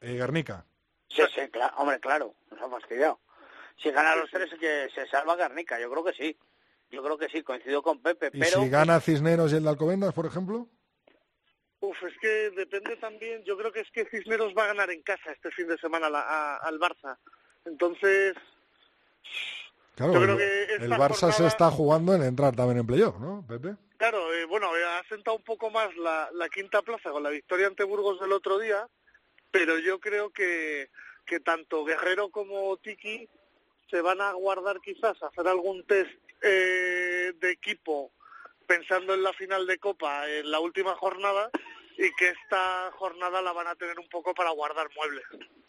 eh, 0.00 0.16
Garnica. 0.16 0.64
Sí, 1.08 1.22
sí, 1.34 1.40
hombre, 1.76 1.98
claro, 2.00 2.34
nos 2.50 2.60
ha 2.60 2.68
fastidiado. 2.68 3.18
Si 3.82 3.90
gana 3.90 4.16
los 4.16 4.30
tres, 4.30 4.50
que 4.58 4.88
se 4.94 5.06
salva 5.06 5.36
Garnica, 5.36 5.80
yo 5.80 5.90
creo 5.90 6.04
que 6.04 6.12
sí. 6.12 6.36
Yo 6.90 7.02
creo 7.02 7.18
que 7.18 7.28
sí, 7.28 7.42
coincido 7.42 7.82
con 7.82 8.00
Pepe. 8.00 8.30
¿Y 8.32 8.42
si 8.42 8.68
gana 8.68 9.00
Cisneros 9.00 9.52
y 9.52 9.56
el 9.56 9.62
de 9.64 9.68
Alcobendas, 9.68 10.14
por 10.14 10.26
ejemplo? 10.26 10.68
Uf, 11.80 12.02
es 12.02 12.18
que 12.18 12.50
depende 12.50 12.96
también. 12.96 13.44
Yo 13.44 13.56
creo 13.56 13.72
que 13.72 13.80
es 13.80 13.90
que 13.90 14.06
Cisneros 14.06 14.54
va 14.56 14.64
a 14.64 14.68
ganar 14.68 14.90
en 14.90 15.02
casa 15.02 15.30
este 15.32 15.50
fin 15.50 15.68
de 15.68 15.78
semana 15.78 16.06
al 16.06 16.78
Barça. 16.80 17.18
Entonces. 17.64 18.34
Claro, 19.98 20.14
yo 20.14 20.20
creo 20.20 20.36
que 20.38 20.74
el 20.76 20.92
Barça 20.92 21.30
se 21.32 21.46
está 21.46 21.70
jugando 21.70 22.14
en 22.14 22.22
entrar 22.22 22.56
también 22.56 22.78
en 22.78 22.86
playoff, 22.86 23.18
¿no, 23.18 23.44
Pepe? 23.46 23.76
Claro, 23.98 24.32
eh, 24.32 24.46
bueno, 24.46 24.74
eh, 24.76 24.84
ha 24.84 25.06
sentado 25.08 25.36
un 25.36 25.42
poco 25.42 25.70
más 25.70 25.94
la, 25.96 26.30
la 26.32 26.48
quinta 26.48 26.80
plaza 26.82 27.10
con 27.10 27.22
la 27.22 27.30
victoria 27.30 27.66
ante 27.66 27.84
Burgos 27.84 28.20
del 28.20 28.32
otro 28.32 28.58
día 28.58 28.86
pero 29.50 29.78
yo 29.78 29.98
creo 30.00 30.30
que, 30.30 30.90
que 31.26 31.40
tanto 31.40 31.84
Guerrero 31.84 32.30
como 32.30 32.76
Tiki 32.78 33.28
se 33.90 34.00
van 34.00 34.20
a 34.20 34.32
guardar 34.32 34.80
quizás 34.80 35.20
a 35.22 35.28
hacer 35.28 35.48
algún 35.48 35.84
test 35.84 36.10
eh, 36.42 37.32
de 37.40 37.50
equipo 37.50 38.12
pensando 38.66 39.14
en 39.14 39.22
la 39.22 39.32
final 39.32 39.66
de 39.66 39.78
Copa 39.78 40.28
en 40.28 40.50
la 40.50 40.60
última 40.60 40.94
jornada 40.96 41.50
y 41.96 42.12
que 42.14 42.28
esta 42.28 42.90
jornada 42.92 43.40
la 43.42 43.52
van 43.52 43.66
a 43.66 43.74
tener 43.74 43.98
un 43.98 44.08
poco 44.08 44.34
para 44.34 44.50
guardar 44.50 44.88
muebles. 44.94 45.24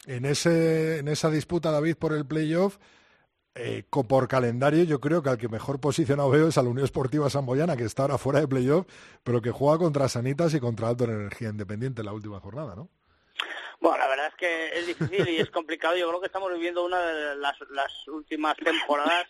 En, 0.05 0.25
ese, 0.25 0.99
en 0.99 1.07
esa 1.07 1.31
disputa, 1.31 1.71
David, 1.71 1.95
por 1.95 2.13
el 2.13 2.25
playoff, 2.25 2.77
eh, 3.55 3.83
por 3.89 4.27
calendario, 4.27 4.83
yo 4.83 4.99
creo 4.99 5.21
que 5.21 5.29
al 5.29 5.37
que 5.37 5.49
mejor 5.49 5.79
posicionado 5.79 6.29
veo 6.29 6.47
es 6.47 6.57
a 6.57 6.63
la 6.63 6.69
Unión 6.69 6.85
Esportiva 6.85 7.29
Samboyana, 7.29 7.75
que 7.75 7.83
está 7.83 8.03
ahora 8.03 8.17
fuera 8.17 8.39
de 8.39 8.47
playoff, 8.47 8.85
pero 9.23 9.41
que 9.41 9.51
juega 9.51 9.77
contra 9.77 10.07
Sanitas 10.07 10.53
y 10.53 10.59
contra 10.59 10.87
Alto 10.87 11.05
Energía 11.05 11.49
Independiente 11.49 12.01
en 12.01 12.05
la 12.05 12.13
última 12.13 12.39
jornada, 12.39 12.75
¿no? 12.75 12.89
Bueno, 13.81 13.97
la 13.97 14.07
verdad 14.07 14.27
es 14.27 14.35
que 14.35 14.79
es 14.79 14.87
difícil 14.87 15.29
y 15.29 15.37
es 15.39 15.49
complicado. 15.49 15.95
Yo 15.95 16.07
creo 16.09 16.19
que 16.19 16.27
estamos 16.27 16.51
viviendo 16.53 16.83
una 16.83 16.99
de 16.99 17.35
las, 17.35 17.57
últimas 18.07 18.57
temporadas 18.57 19.27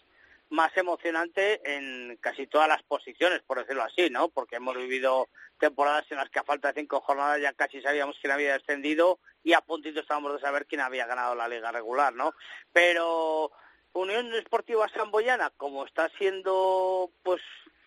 más 0.49 0.75
emocionante 0.75 1.61
en 1.75 2.17
casi 2.17 2.47
todas 2.47 2.67
las 2.67 2.81
posiciones, 2.83 3.41
por 3.43 3.59
decirlo 3.59 3.83
así, 3.83 4.09
¿no? 4.09 4.29
Porque 4.29 4.55
hemos 4.55 4.75
vivido 4.75 5.29
temporadas 5.59 6.05
en 6.09 6.17
las 6.17 6.29
que 6.29 6.39
a 6.39 6.43
falta 6.43 6.69
de 6.69 6.81
cinco 6.81 7.01
jornadas 7.01 7.39
ya 7.39 7.53
casi 7.53 7.81
sabíamos 7.81 8.17
quién 8.19 8.33
había 8.33 8.53
descendido 8.53 9.19
y 9.43 9.53
a 9.53 9.61
puntito 9.61 9.99
estábamos 9.99 10.33
de 10.33 10.39
saber 10.39 10.65
quién 10.65 10.81
había 10.81 11.05
ganado 11.05 11.35
la 11.35 11.47
liga 11.47 11.71
regular, 11.71 12.13
¿no? 12.15 12.33
Pero 12.73 13.51
Unión 13.93 14.33
Esportiva 14.33 14.87
Samboyana, 14.89 15.51
como 15.57 15.85
está 15.85 16.09
siendo, 16.17 17.11
pues, 17.23 17.41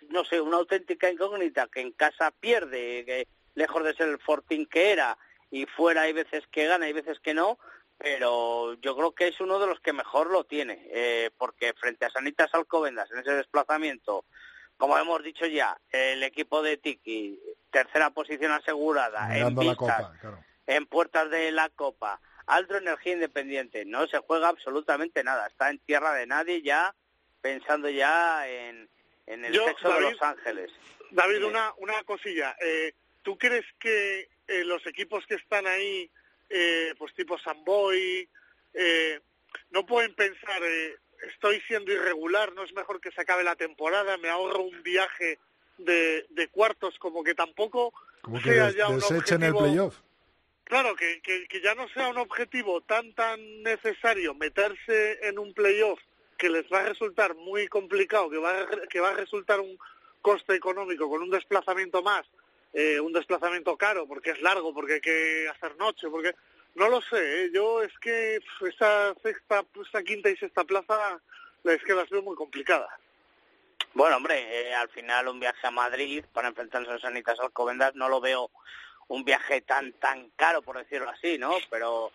no 0.08 0.24
sé, 0.24 0.40
una 0.40 0.58
auténtica 0.58 1.10
incógnita, 1.10 1.68
que 1.68 1.80
en 1.80 1.92
casa 1.92 2.30
pierde, 2.30 3.04
que 3.04 3.28
lejos 3.54 3.84
de 3.84 3.94
ser 3.94 4.08
el 4.08 4.18
Fortín 4.18 4.66
que 4.66 4.92
era, 4.92 5.16
y 5.50 5.66
fuera 5.66 6.02
hay 6.02 6.12
veces 6.12 6.44
que 6.50 6.66
gana, 6.66 6.86
hay 6.86 6.92
veces 6.92 7.20
que 7.20 7.34
no, 7.34 7.58
pero 7.98 8.74
yo 8.80 8.96
creo 8.96 9.14
que 9.14 9.28
es 9.28 9.40
uno 9.40 9.58
de 9.58 9.66
los 9.66 9.80
que 9.80 9.92
mejor 9.92 10.30
lo 10.30 10.44
tiene, 10.44 10.88
eh, 10.90 11.30
porque 11.38 11.72
frente 11.74 12.04
a 12.04 12.10
Sanitas 12.10 12.52
Alcobendas 12.52 13.10
en 13.12 13.20
ese 13.20 13.32
desplazamiento, 13.32 14.24
como 14.76 14.98
hemos 14.98 15.22
dicho 15.22 15.46
ya, 15.46 15.78
el 15.90 16.22
equipo 16.24 16.62
de 16.62 16.78
Tiki, 16.78 17.38
tercera 17.70 18.10
posición 18.10 18.50
asegurada, 18.50 19.36
en 19.36 19.54
en 20.66 20.86
puertas 20.86 21.30
de 21.30 21.52
la 21.52 21.68
Copa, 21.68 22.20
Alto 22.46 22.76
Energía 22.76 23.14
Independiente, 23.14 23.84
no 23.84 24.06
se 24.06 24.18
juega 24.18 24.48
absolutamente 24.48 25.22
nada, 25.22 25.46
está 25.46 25.70
en 25.70 25.78
tierra 25.78 26.12
de 26.14 26.26
nadie 26.26 26.62
ya, 26.62 26.94
pensando 27.40 27.88
ya 27.88 28.48
en, 28.48 28.88
en 29.26 29.44
el 29.44 29.54
sexo 29.54 29.92
de 29.92 30.00
Los 30.00 30.22
Ángeles. 30.22 30.70
David, 31.10 31.44
una, 31.44 31.72
una 31.78 32.02
cosilla, 32.04 32.56
eh, 32.60 32.94
¿tú 33.22 33.36
crees 33.36 33.66
que 33.78 34.28
eh, 34.48 34.64
los 34.64 34.84
equipos 34.86 35.24
que 35.26 35.34
están 35.34 35.66
ahí, 35.66 36.10
eh, 36.48 36.94
pues 36.98 37.14
tipo 37.14 37.38
Samboy, 37.38 38.28
eh, 38.74 39.20
no 39.70 39.86
pueden 39.86 40.14
pensar, 40.14 40.62
estoy 41.34 41.60
siendo 41.68 41.92
irregular, 41.92 42.52
no 42.52 42.64
es 42.64 42.72
mejor 42.72 43.00
que 43.00 43.12
se 43.12 43.20
acabe 43.20 43.44
la 43.44 43.56
temporada, 43.56 44.16
me 44.18 44.28
ahorro 44.28 44.62
un 44.62 44.82
viaje 44.82 45.38
de, 45.78 46.26
de 46.30 46.48
cuartos, 46.48 46.98
como 46.98 47.22
que 47.22 47.34
tampoco 47.34 47.92
sea 48.42 48.70
ya 48.70 48.88
un 48.88 49.02
objetivo... 49.02 49.44
el 49.44 49.54
playoff. 49.54 49.98
Claro, 50.72 50.96
que, 50.96 51.20
que, 51.20 51.46
que 51.48 51.60
ya 51.60 51.74
no 51.74 51.86
sea 51.90 52.08
un 52.08 52.16
objetivo 52.16 52.80
tan 52.80 53.12
tan 53.12 53.62
necesario 53.62 54.32
meterse 54.32 55.18
en 55.28 55.38
un 55.38 55.52
playoff 55.52 56.00
que 56.38 56.48
les 56.48 56.64
va 56.72 56.80
a 56.80 56.88
resultar 56.88 57.34
muy 57.34 57.68
complicado, 57.68 58.30
que 58.30 58.38
va 58.38 58.66
que 58.88 58.98
va 58.98 59.10
a 59.10 59.20
resultar 59.24 59.60
un 59.60 59.76
coste 60.22 60.54
económico 60.54 61.10
con 61.10 61.20
un 61.20 61.28
desplazamiento 61.28 62.02
más 62.02 62.24
eh, 62.72 62.98
un 63.00 63.12
desplazamiento 63.12 63.76
caro, 63.76 64.06
porque 64.06 64.30
es 64.30 64.40
largo, 64.40 64.72
porque 64.72 64.94
hay 64.94 65.00
que 65.02 65.46
hacer 65.50 65.76
noche, 65.76 66.08
porque 66.08 66.34
no 66.74 66.88
lo 66.88 67.02
sé, 67.02 67.20
¿eh? 67.20 67.50
yo 67.52 67.82
es 67.82 67.92
que 67.98 68.40
esa 68.62 69.14
sexta, 69.22 69.66
esa 69.86 70.02
quinta 70.02 70.30
y 70.30 70.38
sexta 70.38 70.64
plaza 70.64 71.20
es 71.64 71.82
que 71.84 71.92
las 71.92 72.08
veo 72.08 72.22
muy 72.22 72.34
complicadas. 72.34 72.88
Bueno, 73.92 74.16
hombre, 74.16 74.38
eh, 74.38 74.74
al 74.74 74.88
final 74.88 75.28
un 75.28 75.38
viaje 75.38 75.66
a 75.66 75.70
Madrid 75.70 76.24
para 76.32 76.48
enfrentarse 76.48 76.92
a 76.92 76.98
Sanitas 76.98 77.38
Alcobendas 77.40 77.94
no 77.94 78.08
lo 78.08 78.22
veo 78.22 78.50
un 79.08 79.24
viaje 79.24 79.60
tan 79.62 79.92
tan 79.94 80.30
caro, 80.36 80.62
por 80.62 80.78
decirlo 80.78 81.10
así, 81.10 81.38
¿no? 81.38 81.54
Pero 81.70 82.12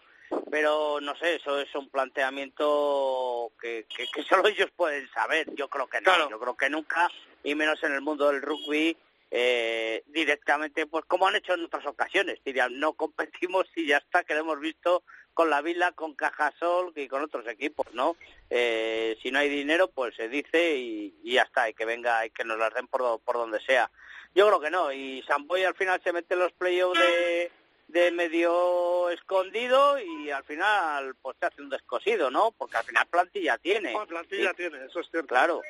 pero 0.51 0.99
no 1.01 1.15
sé, 1.15 1.35
eso 1.35 1.59
es 1.59 1.73
un 1.75 1.89
planteamiento 1.89 3.51
que, 3.61 3.85
que, 3.85 4.07
que 4.07 4.23
solo 4.23 4.47
ellos 4.47 4.69
pueden 4.75 5.09
saber. 5.09 5.47
Yo 5.55 5.69
creo 5.69 5.87
que 5.87 6.01
no, 6.01 6.29
yo 6.29 6.39
creo 6.39 6.57
que 6.57 6.69
nunca, 6.69 7.09
y 7.43 7.55
menos 7.55 7.81
en 7.83 7.93
el 7.93 8.01
mundo 8.01 8.27
del 8.27 8.41
rugby, 8.41 8.97
eh, 9.29 10.03
directamente, 10.07 10.85
pues 10.85 11.05
como 11.05 11.27
han 11.27 11.35
hecho 11.35 11.53
en 11.53 11.65
otras 11.65 11.85
ocasiones, 11.85 12.39
dirían, 12.45 12.79
no 12.79 12.93
competimos 12.93 13.67
y 13.75 13.87
ya 13.87 13.97
está, 13.97 14.23
que 14.23 14.33
lo 14.33 14.41
hemos 14.41 14.59
visto 14.59 15.03
con 15.37 15.51
la 15.51 15.61
Vila, 15.61 15.91
con 15.91 16.15
Cajasol 16.15 16.93
y 16.95 17.07
con 17.07 17.21
otros 17.21 17.47
equipos, 17.47 17.85
¿no? 17.93 18.17
Eh, 18.49 19.15
si 19.21 19.29
no 19.29 19.37
hay 19.37 19.47
dinero, 19.47 19.87
pues 19.87 20.15
se 20.15 20.27
dice 20.29 20.75
y, 20.75 21.13
ya 21.23 21.43
está, 21.43 21.69
y 21.69 21.75
que 21.75 21.85
venga 21.85 22.25
y 22.25 22.31
que 22.31 22.43
nos 22.43 22.57
las 22.57 22.73
den 22.73 22.87
por, 22.87 23.19
por 23.19 23.35
donde 23.35 23.61
sea. 23.61 23.91
Yo 24.33 24.47
creo 24.47 24.59
que 24.59 24.71
no, 24.71 24.91
y 24.91 25.21
Samboy 25.27 25.63
al 25.63 25.75
final 25.75 26.01
se 26.03 26.11
mete 26.11 26.33
en 26.33 26.39
los 26.39 26.53
playoffs 26.53 26.99
de, 26.99 27.51
de 27.87 28.11
medio 28.13 29.11
escondido 29.11 29.99
y 29.99 30.31
al 30.31 30.43
final 30.43 31.13
pues 31.21 31.37
se 31.39 31.45
hace 31.45 31.61
un 31.61 31.69
descosido, 31.69 32.31
¿no? 32.31 32.49
Porque 32.57 32.77
al 32.77 32.85
final 32.85 33.05
plantilla 33.05 33.59
tiene. 33.59 33.95
plantilla 34.07 34.55
tiene, 34.55 34.85
eso 34.85 35.01
es 35.01 35.11
cierto. 35.11 35.27
Claro, 35.27 35.61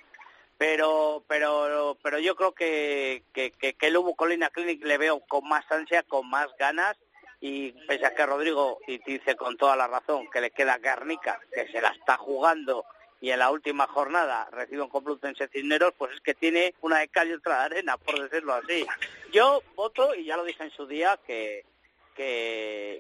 pero 0.57 1.25
pero 1.27 1.97
pero 2.01 2.19
yo 2.19 2.37
creo 2.37 2.53
que, 2.53 3.21
que, 3.33 3.51
que, 3.51 3.75
el 3.81 3.95
Lubu 3.95 4.15
Colina 4.15 4.49
Clinic 4.49 4.81
le 4.85 4.97
veo 4.97 5.19
con 5.27 5.45
más 5.45 5.69
ansia, 5.69 6.03
con 6.03 6.29
más 6.29 6.47
ganas 6.57 6.95
y 7.39 7.71
pese 7.87 8.05
a 8.05 8.15
que 8.15 8.25
Rodrigo 8.25 8.79
y 8.87 8.99
dice 9.05 9.35
con 9.35 9.57
toda 9.57 9.75
la 9.75 9.87
razón 9.87 10.27
que 10.31 10.41
le 10.41 10.51
queda 10.51 10.77
Garnica, 10.77 11.39
que 11.53 11.67
se 11.67 11.81
la 11.81 11.89
está 11.89 12.17
jugando 12.17 12.85
y 13.19 13.31
en 13.31 13.39
la 13.39 13.49
última 13.49 13.87
jornada 13.87 14.47
recibe 14.51 14.83
un 14.83 14.89
Complutense 14.89 15.47
Cisneros, 15.47 15.93
pues 15.97 16.13
es 16.13 16.21
que 16.21 16.35
tiene 16.35 16.75
una 16.81 16.99
de 16.99 17.07
cal 17.07 17.27
y 17.27 17.33
otra 17.33 17.59
de 17.59 17.65
arena, 17.65 17.97
por 17.97 18.21
decirlo 18.21 18.53
así. 18.53 18.85
Yo 19.31 19.61
voto, 19.75 20.13
y 20.13 20.25
ya 20.25 20.37
lo 20.37 20.43
dije 20.43 20.63
en 20.63 20.71
su 20.71 20.85
día, 20.85 21.19
que, 21.25 21.65
que, 22.15 22.99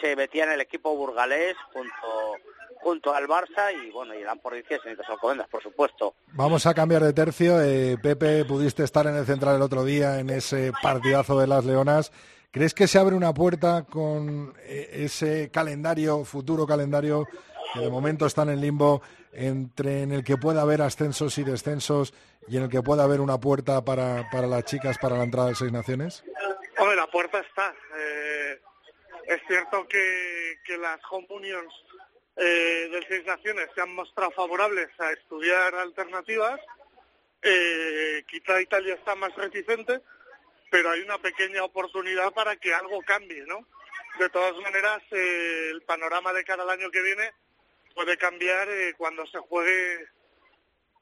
se 0.00 0.16
metía 0.16 0.44
en 0.44 0.52
el 0.52 0.60
equipo 0.60 0.94
burgalés 0.96 1.56
junto 1.72 2.36
junto 2.82 3.12
al 3.12 3.26
Barça 3.26 3.72
y 3.72 3.90
bueno, 3.90 4.14
y 4.14 4.18
el 4.18 4.28
Ampordicia 4.28 4.78
en 4.84 4.90
el 4.90 4.96
caso 4.96 5.12
Alcobendas, 5.12 5.48
por 5.48 5.60
supuesto. 5.62 6.14
Vamos 6.34 6.66
a 6.66 6.74
cambiar 6.74 7.02
de 7.02 7.12
tercio. 7.12 7.60
Eh, 7.60 7.96
Pepe, 8.00 8.44
pudiste 8.44 8.84
estar 8.84 9.06
en 9.06 9.16
el 9.16 9.26
central 9.26 9.56
el 9.56 9.62
otro 9.62 9.82
día 9.82 10.20
en 10.20 10.30
ese 10.30 10.72
partidazo 10.82 11.40
de 11.40 11.48
las 11.48 11.64
Leonas. 11.64 12.12
¿Crees 12.56 12.72
que 12.72 12.86
se 12.86 12.98
abre 12.98 13.14
una 13.14 13.34
puerta 13.34 13.84
con 13.84 14.54
eh, 14.60 14.88
ese 14.90 15.50
calendario, 15.50 16.24
futuro 16.24 16.66
calendario, 16.66 17.28
que 17.74 17.80
de 17.80 17.90
momento 17.90 18.24
está 18.24 18.44
en 18.44 18.48
el 18.48 18.62
limbo, 18.62 19.02
entre 19.34 20.00
en 20.00 20.12
el 20.12 20.24
que 20.24 20.38
pueda 20.38 20.62
haber 20.62 20.80
ascensos 20.80 21.36
y 21.36 21.44
descensos 21.44 22.14
y 22.48 22.56
en 22.56 22.62
el 22.62 22.70
que 22.70 22.80
pueda 22.80 23.04
haber 23.04 23.20
una 23.20 23.38
puerta 23.38 23.84
para, 23.84 24.26
para 24.32 24.46
las 24.46 24.64
chicas 24.64 24.96
para 24.96 25.18
la 25.18 25.24
entrada 25.24 25.50
de 25.50 25.54
Seis 25.54 25.70
Naciones? 25.70 26.24
Hombre, 26.78 26.96
la 26.96 27.06
puerta 27.08 27.40
está. 27.40 27.74
Eh, 27.94 28.58
es 29.26 29.42
cierto 29.46 29.86
que, 29.86 30.54
que 30.64 30.78
las 30.78 30.98
home 31.10 31.26
unions 31.28 31.74
eh, 32.36 32.88
del 32.90 33.04
Seis 33.06 33.26
Naciones 33.26 33.68
se 33.74 33.82
han 33.82 33.94
mostrado 33.94 34.30
favorables 34.30 34.88
a 34.98 35.12
estudiar 35.12 35.74
alternativas. 35.74 36.58
Eh, 37.42 38.24
quizá 38.26 38.62
Italia 38.62 38.94
está 38.94 39.14
más 39.14 39.34
reticente, 39.34 40.00
pero 40.70 40.90
hay 40.90 41.00
una 41.00 41.18
pequeña 41.18 41.64
oportunidad 41.64 42.32
para 42.32 42.56
que 42.56 42.74
algo 42.74 43.00
cambie, 43.02 43.44
¿no? 43.46 43.66
De 44.18 44.28
todas 44.30 44.56
maneras, 44.62 45.02
eh, 45.10 45.70
el 45.72 45.82
panorama 45.82 46.32
de 46.32 46.44
cara 46.44 46.62
al 46.62 46.70
año 46.70 46.90
que 46.90 47.02
viene 47.02 47.32
puede 47.94 48.16
cambiar 48.16 48.68
eh, 48.68 48.94
cuando 48.96 49.26
se 49.26 49.38
juegue 49.38 50.08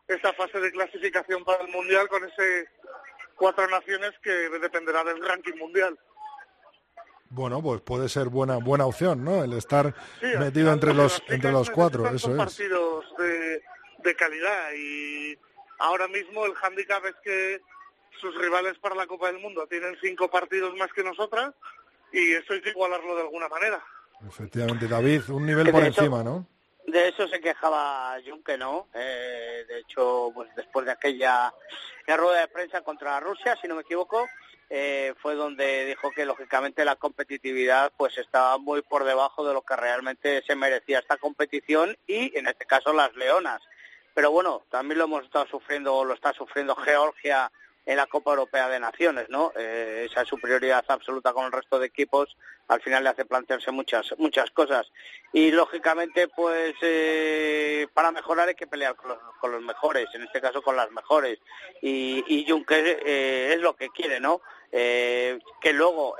esa 0.08 0.32
fase 0.34 0.60
de 0.60 0.72
clasificación 0.72 1.44
para 1.44 1.64
el 1.64 1.70
Mundial 1.70 2.08
con 2.08 2.24
ese 2.24 2.68
cuatro 3.36 3.66
naciones 3.68 4.12
que 4.22 4.30
dependerá 4.30 5.02
del 5.04 5.24
ranking 5.24 5.56
mundial. 5.56 5.98
Bueno, 7.30 7.60
pues 7.62 7.80
puede 7.80 8.08
ser 8.08 8.28
buena 8.28 8.58
buena 8.58 8.86
opción, 8.86 9.24
¿no? 9.24 9.42
El 9.42 9.54
estar 9.54 9.92
metido 10.38 10.72
entre 10.72 10.94
los 10.94 11.20
entre 11.28 11.50
los 11.50 11.68
cuatro, 11.70 12.08
eso 12.08 12.30
es. 12.30 12.36
partidos 12.36 13.04
de, 13.18 13.62
de 13.98 14.16
calidad 14.16 14.72
y 14.76 15.36
ahora 15.78 16.06
mismo 16.06 16.46
el 16.46 16.54
hándicap 16.54 17.04
es 17.06 17.16
que 17.24 17.60
sus 18.20 18.34
rivales 18.36 18.78
para 18.78 18.94
la 18.94 19.06
Copa 19.06 19.28
del 19.28 19.40
Mundo 19.40 19.66
tienen 19.66 19.96
cinco 20.00 20.28
partidos 20.28 20.74
más 20.76 20.92
que 20.92 21.02
nosotras 21.02 21.54
y 22.12 22.32
eso 22.32 22.52
hay 22.52 22.60
que 22.60 22.70
igualarlo 22.70 23.14
de 23.16 23.22
alguna 23.22 23.48
manera. 23.48 23.82
Efectivamente, 24.26 24.86
David, 24.86 25.22
un 25.30 25.46
nivel 25.46 25.70
por 25.70 25.84
encima, 25.84 26.22
¿no? 26.22 26.46
De 26.86 27.08
eso 27.08 27.26
se 27.28 27.40
quejaba 27.40 28.16
Junque, 28.26 28.56
¿no? 28.58 28.88
Eh, 28.94 29.64
de 29.66 29.78
hecho, 29.80 30.30
pues 30.34 30.54
después 30.54 30.86
de 30.86 30.92
aquella 30.92 31.52
rueda 32.06 32.40
de 32.40 32.48
prensa 32.48 32.82
contra 32.82 33.20
Rusia, 33.20 33.56
si 33.60 33.66
no 33.66 33.74
me 33.74 33.82
equivoco, 33.82 34.26
eh, 34.70 35.14
fue 35.20 35.34
donde 35.34 35.84
dijo 35.84 36.10
que 36.10 36.24
lógicamente 36.24 36.84
la 36.84 36.96
competitividad 36.96 37.92
pues 37.96 38.16
estaba 38.18 38.58
muy 38.58 38.82
por 38.82 39.04
debajo 39.04 39.46
de 39.46 39.54
lo 39.54 39.62
que 39.62 39.76
realmente 39.76 40.42
se 40.46 40.56
merecía 40.56 40.98
esta 40.98 41.16
competición 41.16 41.96
y 42.06 42.36
en 42.36 42.46
este 42.46 42.66
caso 42.66 42.92
las 42.92 43.14
leonas. 43.14 43.60
Pero 44.14 44.30
bueno, 44.30 44.62
también 44.70 44.98
lo 44.98 45.04
hemos 45.04 45.24
estado 45.24 45.46
sufriendo, 45.46 46.04
lo 46.04 46.14
está 46.14 46.32
sufriendo 46.32 46.76
Georgia 46.76 47.50
en 47.86 47.96
la 47.96 48.06
Copa 48.06 48.30
Europea 48.30 48.68
de 48.68 48.80
Naciones, 48.80 49.28
¿no? 49.28 49.52
Eh, 49.56 50.08
esa 50.10 50.24
superioridad 50.24 50.84
absoluta 50.88 51.32
con 51.32 51.46
el 51.46 51.52
resto 51.52 51.78
de 51.78 51.86
equipos 51.86 52.36
al 52.68 52.80
final 52.80 53.04
le 53.04 53.10
hace 53.10 53.24
plantearse 53.24 53.70
muchas 53.70 54.14
muchas 54.18 54.50
cosas 54.50 54.90
y 55.32 55.50
lógicamente 55.50 56.28
pues 56.28 56.74
eh, 56.80 57.86
para 57.92 58.10
mejorar 58.12 58.48
hay 58.48 58.54
que 58.54 58.66
pelear 58.66 58.96
con 58.96 59.52
los, 59.52 59.62
mejores, 59.62 60.06
en 60.14 60.22
este 60.22 60.40
caso 60.40 60.62
con 60.62 60.76
las 60.76 60.90
mejores 60.90 61.38
y, 61.82 62.24
y 62.26 62.48
Juncker 62.48 63.02
eh, 63.04 63.52
es 63.54 63.60
lo 63.60 63.74
que 63.76 63.90
quiere, 63.90 64.20
¿no? 64.20 64.40
Eh, 64.72 65.38
que 65.60 65.72
luego 65.72 66.16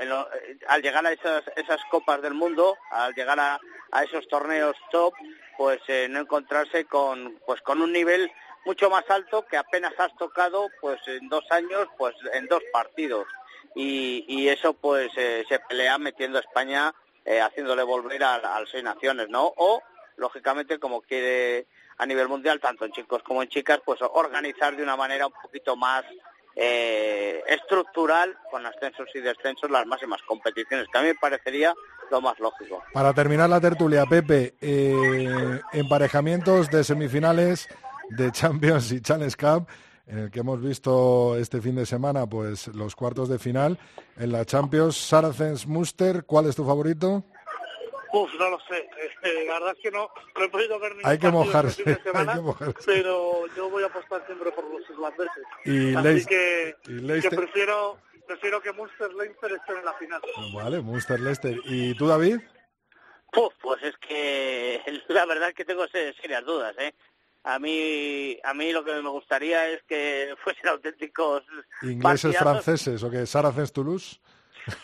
al 0.68 0.82
llegar 0.82 1.04
a 1.06 1.12
esas 1.12 1.42
esas 1.56 1.80
copas 1.90 2.22
del 2.22 2.34
mundo, 2.34 2.76
al 2.90 3.14
llegar 3.14 3.40
a, 3.40 3.58
a 3.90 4.04
esos 4.04 4.28
torneos 4.28 4.76
top, 4.92 5.14
pues 5.56 5.80
no 6.10 6.20
encontrarse 6.20 6.84
con 6.84 7.40
pues 7.46 7.60
con 7.62 7.80
un 7.80 7.92
nivel 7.92 8.30
mucho 8.64 8.90
más 8.90 9.04
alto 9.08 9.44
que 9.46 9.56
apenas 9.56 9.92
has 9.98 10.14
tocado 10.16 10.68
pues 10.80 11.00
en 11.06 11.28
dos 11.28 11.44
años 11.50 11.88
pues 11.96 12.14
en 12.32 12.46
dos 12.46 12.62
partidos. 12.72 13.26
Y, 13.74 14.24
y 14.28 14.48
eso 14.48 14.74
pues 14.74 15.10
eh, 15.16 15.44
se 15.48 15.58
pelea 15.58 15.98
metiendo 15.98 16.38
a 16.38 16.42
España 16.42 16.94
eh, 17.24 17.40
haciéndole 17.40 17.82
volver 17.82 18.22
al, 18.22 18.44
al 18.44 18.68
seis 18.68 18.84
naciones 18.84 19.28
no 19.28 19.52
o 19.56 19.82
lógicamente 20.16 20.78
como 20.78 21.00
quiere 21.00 21.66
a 21.98 22.06
nivel 22.06 22.28
mundial 22.28 22.60
tanto 22.60 22.84
en 22.84 22.92
chicos 22.92 23.22
como 23.22 23.42
en 23.42 23.48
chicas 23.48 23.80
pues 23.84 24.00
organizar 24.02 24.76
de 24.76 24.82
una 24.82 24.96
manera 24.96 25.26
un 25.26 25.32
poquito 25.42 25.74
más 25.74 26.04
eh, 26.54 27.42
estructural 27.48 28.36
con 28.48 28.64
ascensos 28.64 29.08
y 29.14 29.20
descensos 29.20 29.68
las 29.70 29.86
máximas 29.86 30.22
competiciones 30.22 30.86
que 30.92 30.98
a 30.98 31.02
mí 31.02 31.08
me 31.08 31.14
parecería 31.16 31.74
lo 32.10 32.20
más 32.20 32.38
lógico. 32.38 32.84
Para 32.92 33.12
terminar 33.12 33.50
la 33.50 33.60
tertulia 33.60 34.06
Pepe 34.06 34.54
emparejamientos 35.72 36.70
de 36.70 36.84
semifinales 36.84 37.68
de 38.10 38.30
Champions 38.32 38.92
y 38.92 39.00
Challenge 39.00 39.36
Cup, 39.36 39.66
en 40.06 40.18
el 40.18 40.30
que 40.30 40.40
hemos 40.40 40.60
visto 40.60 41.36
este 41.36 41.60
fin 41.60 41.74
de 41.76 41.86
semana 41.86 42.26
pues 42.26 42.68
los 42.68 42.94
cuartos 42.94 43.28
de 43.28 43.38
final. 43.38 43.78
En 44.16 44.32
la 44.32 44.44
Champions, 44.44 44.96
Saracens 44.96 45.66
Muster, 45.66 46.24
¿cuál 46.24 46.46
es 46.46 46.56
tu 46.56 46.64
favorito? 46.64 47.24
Uf, 48.12 48.30
no 48.38 48.50
lo 48.50 48.58
sé. 48.68 48.88
Eh, 49.24 49.44
la 49.48 49.54
verdad 49.54 49.72
es 49.76 49.82
que 49.82 49.90
no, 49.90 50.08
no 50.38 50.44
he 50.44 50.48
podido 50.48 50.78
ver 50.78 50.92
ningún 50.94 51.10
hay 51.10 51.18
que 51.18 51.30
mojarse, 51.30 51.82
este 51.82 51.82
fin 51.84 51.94
de 51.94 52.02
semana, 52.02 52.32
hay 52.34 52.38
que 52.38 52.44
mojarse. 52.44 52.78
pero 52.86 53.46
yo 53.56 53.70
voy 53.70 53.82
a 53.82 53.86
apostar 53.86 54.24
siempre 54.26 54.52
por 54.52 54.64
los 54.70 54.82
islandeses. 54.88 55.42
Y 55.64 55.94
Así 55.96 56.26
que, 56.26 56.76
y 56.84 56.86
que 56.86 56.92
Leicester- 57.02 57.36
prefiero 57.36 57.98
prefiero 58.26 58.60
que 58.62 58.72
Munster 58.72 59.12
Leinster 59.14 59.52
estén 59.52 59.76
en 59.78 59.84
la 59.84 59.92
final. 59.94 60.20
Vale, 60.54 60.80
Munster 60.80 61.18
Leicester. 61.20 61.58
¿Y 61.64 61.94
tú, 61.94 62.06
David? 62.06 62.38
Puf, 63.32 63.52
pues 63.60 63.82
es 63.82 63.94
que 63.98 64.80
la 65.08 65.26
verdad 65.26 65.48
es 65.48 65.54
que 65.56 65.64
tengo 65.64 65.86
se- 65.88 66.12
serias 66.14 66.44
dudas, 66.44 66.74
¿eh? 66.78 66.94
A 67.44 67.58
mí, 67.58 68.38
a 68.42 68.54
mí 68.54 68.72
lo 68.72 68.84
que 68.84 68.94
me 69.02 69.08
gustaría 69.10 69.68
es 69.68 69.82
que 69.84 70.34
fuesen 70.44 70.68
auténticos 70.68 71.42
¿Ingleses 71.82 72.34
partidazos. 72.34 72.64
franceses 72.64 73.02
o 73.02 73.10
que 73.10 73.26
Saracens 73.26 73.72
Toulouse? 73.72 74.20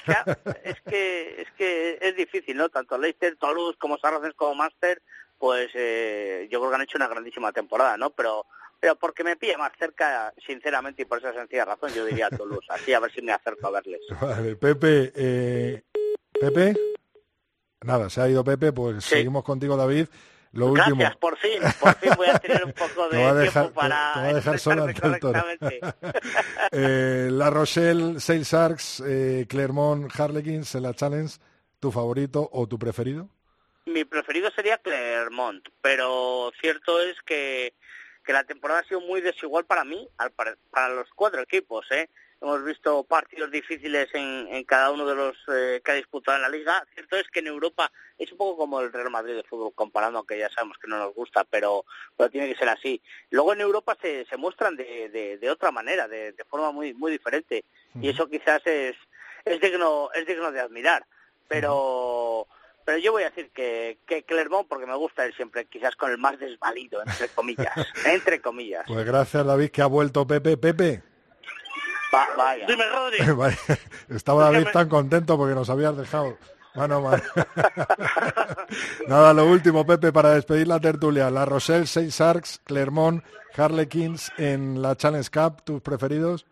Ya, 0.06 0.24
es 0.64 0.80
que 0.82 1.40
es 1.42 1.50
que 1.56 1.98
es 2.00 2.16
difícil, 2.16 2.56
¿no? 2.56 2.68
Tanto 2.68 2.98
Leicester, 2.98 3.36
Toulouse 3.36 3.78
como 3.78 3.96
Saracens 3.98 4.34
como 4.34 4.54
Master, 4.54 5.00
pues 5.38 5.70
eh, 5.74 6.48
yo 6.50 6.60
creo 6.60 6.70
que 6.70 6.76
han 6.76 6.82
hecho 6.82 6.98
una 6.98 7.08
grandísima 7.08 7.50
temporada, 7.52 7.96
¿no? 7.96 8.10
Pero 8.10 8.44
pero 8.78 8.96
porque 8.96 9.24
me 9.24 9.36
pilla 9.36 9.58
más 9.58 9.72
cerca, 9.78 10.32
sinceramente, 10.46 11.02
y 11.02 11.04
por 11.04 11.18
esa 11.18 11.34
sencilla 11.34 11.66
razón, 11.66 11.92
yo 11.92 12.04
diría 12.06 12.30
Toulouse. 12.30 12.66
Así 12.70 12.94
a 12.94 13.00
ver 13.00 13.12
si 13.12 13.20
me 13.20 13.32
acerco 13.32 13.66
a 13.66 13.70
verles. 13.72 14.00
Vale, 14.20 14.56
Pepe, 14.56 15.12
eh, 15.14 15.82
Pepe, 16.40 16.74
nada, 17.82 18.08
se 18.08 18.20
ha 18.22 18.28
ido 18.28 18.42
Pepe, 18.44 18.72
pues 18.72 19.04
Sí. 19.04 19.16
seguimos 19.16 19.44
contigo, 19.44 19.76
David. 19.76 20.06
Lo 20.52 20.66
último, 20.66 20.96
Gracias, 20.96 21.16
por 21.18 21.38
fin, 21.38 21.62
por 21.78 21.94
fin 21.96 22.10
voy 22.16 22.26
a 22.28 22.38
tener 22.40 22.64
un 22.64 22.72
poco 22.72 23.08
de 23.10 23.18
dejar- 23.18 23.62
tiempo 23.64 23.72
para 23.80 23.96
va 24.16 24.22
a 24.28 24.32
dejar 24.32 24.60
correctamente. 24.60 25.80
Eh, 26.72 27.28
La 27.30 27.50
Rochelle, 27.50 28.20
Sale 28.20 28.42
Sharks, 28.44 29.02
eh, 29.06 29.46
Clermont, 29.48 30.10
Harlequins 30.18 30.74
en 30.74 30.82
la 30.82 30.94
Challenge, 30.94 31.32
¿tu 31.78 31.90
favorito 31.92 32.48
o 32.52 32.66
tu 32.66 32.78
preferido? 32.78 33.28
Mi 33.86 34.04
preferido 34.04 34.50
sería 34.50 34.78
Clermont, 34.78 35.66
pero 35.80 36.50
cierto 36.60 37.00
es 37.00 37.16
que, 37.26 37.74
que 38.24 38.32
la 38.32 38.44
temporada 38.44 38.80
ha 38.80 38.84
sido 38.84 39.00
muy 39.00 39.20
desigual 39.20 39.64
para 39.64 39.84
mí, 39.84 40.08
para 40.70 40.88
los 40.94 41.08
cuatro 41.14 41.40
equipos. 41.42 41.86
¿eh? 41.90 42.08
Hemos 42.40 42.64
visto 42.64 43.04
partidos 43.04 43.50
difíciles 43.50 44.08
en, 44.14 44.48
en 44.50 44.64
cada 44.64 44.90
uno 44.90 45.06
de 45.06 45.14
los 45.14 45.36
eh, 45.52 45.82
que 45.84 45.90
ha 45.90 45.94
disputado 45.94 46.36
en 46.36 46.42
la 46.42 46.48
liga. 46.48 46.86
Cierto 46.94 47.16
es 47.16 47.28
que 47.28 47.40
en 47.40 47.48
Europa 47.48 47.92
es 48.18 48.32
un 48.32 48.38
poco 48.38 48.56
como 48.56 48.80
el 48.80 48.92
Real 48.92 49.10
Madrid 49.10 49.34
de 49.34 49.42
fútbol 49.42 49.72
comparando, 49.74 50.18
aunque 50.18 50.38
ya 50.38 50.48
sabemos 50.48 50.78
que 50.78 50.88
no 50.88 50.98
nos 50.98 51.14
gusta, 51.14 51.44
pero, 51.44 51.84
pero 52.16 52.30
tiene 52.30 52.48
que 52.48 52.58
ser 52.58 52.68
así. 52.70 53.02
Luego 53.30 53.52
en 53.52 53.60
Europa 53.60 53.96
se, 54.00 54.24
se 54.24 54.36
muestran 54.38 54.74
de, 54.76 55.10
de, 55.10 55.36
de 55.36 55.50
otra 55.50 55.70
manera, 55.70 56.08
de, 56.08 56.32
de 56.32 56.44
forma 56.44 56.72
muy 56.72 56.94
muy 56.94 57.12
diferente, 57.12 57.64
y 58.00 58.08
eso 58.08 58.26
quizás 58.28 58.66
es, 58.66 58.96
es 59.44 59.60
digno 59.60 60.10
es 60.14 60.26
digno 60.26 60.50
de 60.50 60.60
admirar. 60.60 61.04
Pero 61.46 62.46
pero 62.84 62.98
yo 62.98 63.12
voy 63.12 63.22
a 63.22 63.30
decir 63.30 63.50
que, 63.54 63.98
que 64.06 64.24
Clermont 64.24 64.66
porque 64.66 64.86
me 64.86 64.96
gusta 64.96 65.24
él 65.24 65.34
siempre, 65.34 65.66
quizás 65.66 65.94
con 65.94 66.10
el 66.10 66.18
más 66.18 66.38
desvalido, 66.38 67.02
entre 67.06 67.28
comillas, 67.28 67.74
entre 68.06 68.40
comillas. 68.40 68.84
Pues 68.86 69.04
gracias, 69.04 69.46
David, 69.46 69.70
que 69.70 69.82
ha 69.82 69.86
vuelto 69.86 70.26
Pepe. 70.26 70.56
Pepe, 70.56 71.02
Va- 72.14 72.28
vaya. 72.36 72.66
Dime, 72.66 72.84
Rodri. 72.88 73.18
Estaba 74.08 74.50
David 74.50 74.68
tan 74.72 74.88
contento 74.88 75.36
porque 75.36 75.54
nos 75.54 75.70
habías 75.70 75.96
dejado. 75.96 76.36
Mano 76.74 76.96
a 76.96 77.00
mano. 77.00 77.22
Nada, 79.08 79.32
lo 79.34 79.46
último, 79.46 79.84
Pepe, 79.84 80.12
para 80.12 80.30
despedir 80.34 80.68
la 80.68 80.78
tertulia. 80.80 81.30
La 81.30 81.44
Rochelle, 81.44 81.86
Seis 81.86 82.14
Sharks, 82.16 82.60
Clermont, 82.64 83.24
Harlequins 83.56 84.30
en 84.38 84.80
la 84.80 84.96
Challenge 84.96 85.28
Cup, 85.30 85.62
¿tus 85.64 85.82
preferidos? 85.82 86.46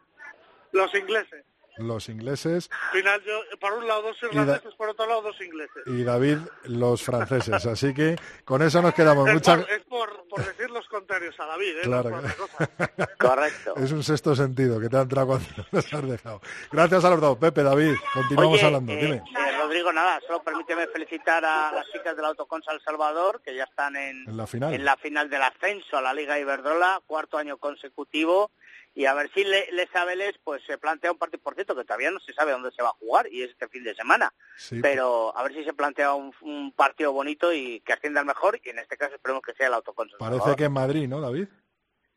Los 0.73 0.93
ingleses. 0.95 1.45
Los 1.79 2.09
ingleses. 2.09 2.69
Final, 2.93 3.23
yo, 3.25 3.41
por 3.61 3.73
un 3.75 3.87
lado 3.87 4.03
dos 4.03 4.17
irlandeses, 4.23 4.75
por 4.75 4.89
otro 4.91 5.07
lado 5.07 5.23
dos 5.23 5.41
ingleses. 5.41 5.83
y 5.87 6.03
David 6.05 6.39
los 6.65 7.03
franceses. 7.03 7.65
Así 7.67 7.95
que 7.95 8.17
con 8.45 8.63
eso 8.63 8.83
nos 8.83 8.95
quedamos. 8.95 9.29
Es, 9.29 9.35
Muchas 9.35 9.61
por, 9.61 9.71
es 9.71 9.83
por, 9.85 10.29
por 10.29 10.45
decir 10.45 10.71
los 10.71 10.87
contrarios 10.89 11.39
a 11.39 11.47
David, 11.47 11.77
¿eh? 11.79 11.81
Claro. 11.83 12.11
No. 12.21 12.29
Correcto. 13.19 13.75
es 13.77 13.93
un 13.93 14.03
sexto 14.03 14.35
sentido 14.35 14.81
que 14.81 14.89
te 14.89 14.97
ha 14.97 15.03
entrado 15.03 15.29
cuando 15.29 15.47
nos 15.73 15.93
has 15.95 16.09
dejado. 16.09 16.41
Gracias 16.73 17.05
a 17.05 17.11
los 17.11 17.21
dos, 17.21 17.39
Pepe, 17.39 17.63
David. 17.63 17.95
Continuamos 18.15 18.59
Oye, 18.59 18.67
hablando. 18.67 18.93
eh, 18.93 18.97
Dime. 18.97 19.17
eh, 19.17 19.59
Rodrigo, 19.59 19.93
nada, 19.93 20.21
solo 20.27 20.43
permíteme 20.43 20.87
felicitar 20.89 21.45
a 21.45 21.73
las 21.73 21.87
chicas 21.93 22.17
del 22.17 22.25
Autoconsa 22.25 22.73
El 22.73 22.81
Salvador, 22.81 23.41
que 23.45 23.55
ya 23.55 23.65
están 23.65 23.97
en, 23.97 24.29
En 24.29 24.37
la 24.37 24.47
final. 24.47 24.75
en 24.75 24.85
la 24.85 24.97
final 24.97 25.29
del 25.31 25.43
ascenso 25.43 25.97
a 25.97 26.03
la 26.03 26.13
Liga 26.15 26.39
Iberdrola, 26.39 27.01
cuarto 27.07 27.39
año 27.39 27.57
consecutivo, 27.59 28.51
y 28.99 29.07
a 29.07 29.15
ver 29.15 29.31
si 29.33 29.45
Le- 29.45 29.71
Les 29.71 29.95
Abeles 29.95 30.35
pues 30.43 30.61
se 30.67 30.77
plantea 30.77 31.13
un 31.13 31.19
partido, 31.19 31.41
por 31.41 31.55
cierto, 31.55 31.77
que 31.77 31.85
todavía 31.85 32.11
no 32.11 32.19
se 32.19 32.33
sabe 32.33 32.51
dónde 32.51 32.73
se 32.73 32.83
va 32.83 32.89
a 32.89 32.93
jugar, 32.99 33.29
y 33.33 33.45
es 33.45 33.51
este 33.51 33.69
fin 33.69 33.85
de 33.85 33.95
semana, 33.95 34.35
Sí, 34.57 34.81
pero 34.83 35.33
a 35.37 35.43
ver 35.45 35.55
si 35.55 35.63
se 35.63 35.73
plantea 35.73 36.15
un, 36.15 36.35
un 36.41 36.73
partido 36.73 37.13
bonito 37.13 37.53
y 37.53 37.79
que 37.83 37.93
ascienda 37.93 38.19
al 38.21 38.27
mejor, 38.27 38.61
y 38.65 38.71
en 38.71 38.81
este 38.81 38.97
caso 38.97 39.15
esperemos 39.15 39.43
que 39.43 39.55
sea 39.55 39.69
el 39.69 39.75
Autoconsa 39.75 40.17
El 40.17 40.19
Parece 40.19 40.57
que 40.57 40.65
en 40.65 40.73
Madrid, 40.73 41.07
¿no, 41.07 41.21
David? 41.21 41.47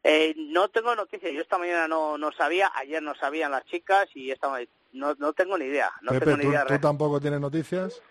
Eh, 0.03 0.33
no 0.35 0.69
tengo 0.69 0.95
noticias, 0.95 1.31
yo 1.31 1.41
esta 1.41 1.59
mañana 1.59 1.87
no, 1.87 2.17
no 2.17 2.31
sabía, 2.31 2.71
ayer 2.73 3.03
no 3.03 3.13
sabían 3.13 3.51
las 3.51 3.63
chicas, 3.65 4.09
y 4.15 4.31
esta 4.31 4.49
ma- 4.49 4.61
no, 4.93 5.13
no 5.19 5.33
tengo 5.33 5.59
ni 5.59 5.65
idea, 5.65 5.91
no 6.01 6.11
Pepe, 6.13 6.25
tengo 6.25 6.37
ni 6.37 6.43
¿tú, 6.45 6.49
idea. 6.49 6.65
tú 6.65 6.79
tampoco 6.79 7.21
tienes 7.21 7.39
noticias? 7.39 8.01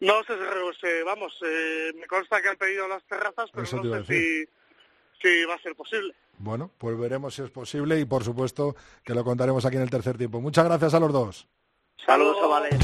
No 0.00 0.24
sé, 0.24 0.32
sé, 0.80 1.02
vamos, 1.02 1.38
eh, 1.44 1.92
me 1.94 2.06
consta 2.06 2.40
que 2.40 2.48
han 2.48 2.56
pedido 2.56 2.88
las 2.88 3.04
terrazas, 3.04 3.50
pero 3.52 3.64
Eso 3.64 3.76
no 3.82 4.02
sé 4.04 4.04
si, 4.06 4.48
si 5.20 5.44
va 5.44 5.56
a 5.56 5.58
ser 5.60 5.74
posible. 5.76 6.14
Bueno, 6.38 6.70
pues 6.78 6.98
veremos 6.98 7.34
si 7.34 7.42
es 7.42 7.50
posible 7.50 7.98
y 7.98 8.04
por 8.04 8.24
supuesto 8.24 8.76
que 9.04 9.14
lo 9.14 9.24
contaremos 9.24 9.64
aquí 9.64 9.76
en 9.76 9.82
el 9.82 9.90
tercer 9.90 10.16
tiempo. 10.16 10.40
Muchas 10.40 10.64
gracias 10.64 10.94
a 10.94 11.00
los 11.00 11.12
dos. 11.12 11.48
Saludos, 12.04 12.36
chavales. 12.40 12.78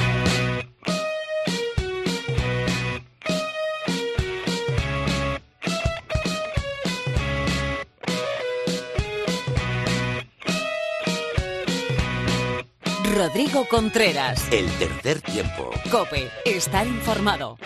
Rodrigo 13.17 13.65
Contreras. 13.69 14.53
El 14.53 14.69
tercer 14.73 15.21
tiempo. 15.23 15.71
Cope. 15.91 16.29
Estar 16.45 16.87
informado. 16.87 17.57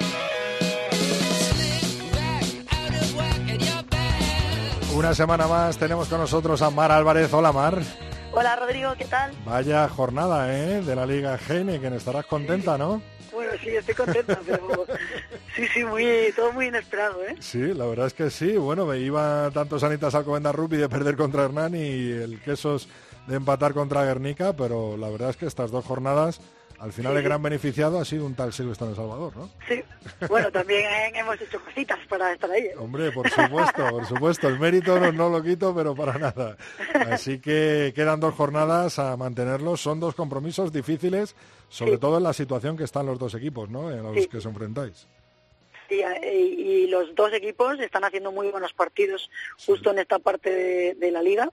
Una 4.98 5.14
semana 5.14 5.46
más 5.46 5.78
tenemos 5.78 6.08
con 6.08 6.18
nosotros 6.18 6.60
a 6.60 6.70
Mar 6.70 6.90
Álvarez. 6.90 7.32
Hola 7.32 7.52
Mar. 7.52 7.80
Hola 8.32 8.56
Rodrigo, 8.56 8.94
¿qué 8.98 9.04
tal? 9.04 9.30
Vaya 9.46 9.88
jornada, 9.88 10.52
¿eh? 10.52 10.82
De 10.82 10.96
la 10.96 11.06
Liga 11.06 11.38
Gene, 11.38 11.78
que 11.78 11.86
estarás 11.86 12.26
contenta, 12.26 12.76
¿no? 12.76 13.00
Bueno, 13.32 13.52
sí, 13.62 13.68
estoy 13.68 13.94
contenta, 13.94 14.40
pero 14.46 14.86
sí, 15.54 15.68
sí, 15.72 15.84
muy, 15.84 16.04
todo 16.34 16.50
muy 16.52 16.66
inesperado, 16.66 17.22
¿eh? 17.22 17.36
Sí, 17.38 17.74
la 17.74 17.86
verdad 17.86 18.08
es 18.08 18.12
que 18.12 18.28
sí. 18.28 18.56
Bueno, 18.56 18.86
me 18.86 18.98
iba 18.98 19.48
tanto 19.54 19.78
Sanitas 19.78 20.16
Alcobendas 20.16 20.52
Rugby 20.52 20.78
de 20.78 20.88
perder 20.88 21.16
contra 21.16 21.44
Hernán 21.44 21.76
y 21.76 22.10
el 22.10 22.40
Quesos 22.40 22.88
de 23.28 23.36
empatar 23.36 23.74
contra 23.74 24.04
Guernica, 24.04 24.54
pero 24.54 24.96
la 24.96 25.10
verdad 25.10 25.30
es 25.30 25.36
que 25.36 25.46
estas 25.46 25.70
dos 25.70 25.84
jornadas, 25.84 26.40
al 26.80 26.92
final 26.92 27.16
el 27.16 27.22
gran 27.22 27.42
beneficiado 27.42 27.98
ha 27.98 28.04
sido 28.04 28.24
un 28.26 28.34
tal 28.34 28.52
Silvestre 28.52 28.86
en 28.86 28.90
El 28.92 28.96
Salvador, 28.96 29.36
¿no? 29.36 29.50
Sí. 29.68 29.82
Bueno, 30.28 30.50
también 30.50 30.84
hemos 31.14 31.40
hecho 31.40 31.60
cositas 31.64 31.98
para 32.08 32.32
estar 32.32 32.50
ahí. 32.50 32.62
¿eh? 32.66 32.74
Hombre, 32.78 33.10
por 33.12 33.28
supuesto, 33.30 33.88
por 33.90 34.06
supuesto. 34.06 34.48
El 34.48 34.58
mérito 34.58 34.98
no, 35.00 35.10
no 35.12 35.28
lo 35.28 35.42
quito, 35.42 35.74
pero 35.74 35.94
para 35.94 36.18
nada. 36.18 36.56
Así 37.10 37.38
que 37.40 37.92
quedan 37.94 38.20
dos 38.20 38.34
jornadas 38.34 38.98
a 38.98 39.16
mantenerlos. 39.16 39.80
Son 39.80 40.00
dos 40.00 40.14
compromisos 40.14 40.72
difíciles, 40.72 41.34
sobre 41.68 41.92
Sí. 41.92 41.98
todo 41.98 42.18
en 42.18 42.22
la 42.24 42.32
situación 42.32 42.76
que 42.76 42.84
están 42.84 43.06
los 43.06 43.18
dos 43.18 43.34
equipos, 43.34 43.68
¿no? 43.68 43.90
En 43.90 44.02
los 44.02 44.14
Sí. 44.14 44.28
que 44.28 44.38
os 44.38 44.46
enfrentáis. 44.46 45.06
Y, 45.90 46.02
y- 46.02 46.62
y 46.84 46.86
los 46.88 47.14
dos 47.14 47.32
equipos 47.32 47.78
están 47.80 48.04
haciendo 48.04 48.30
muy 48.32 48.48
buenos 48.50 48.72
partidos 48.72 49.30
justo 49.66 49.90
en 49.90 49.98
esta 49.98 50.18
parte 50.18 50.50
de, 50.50 50.94
de 50.94 51.10
la 51.10 51.22
liga. 51.22 51.50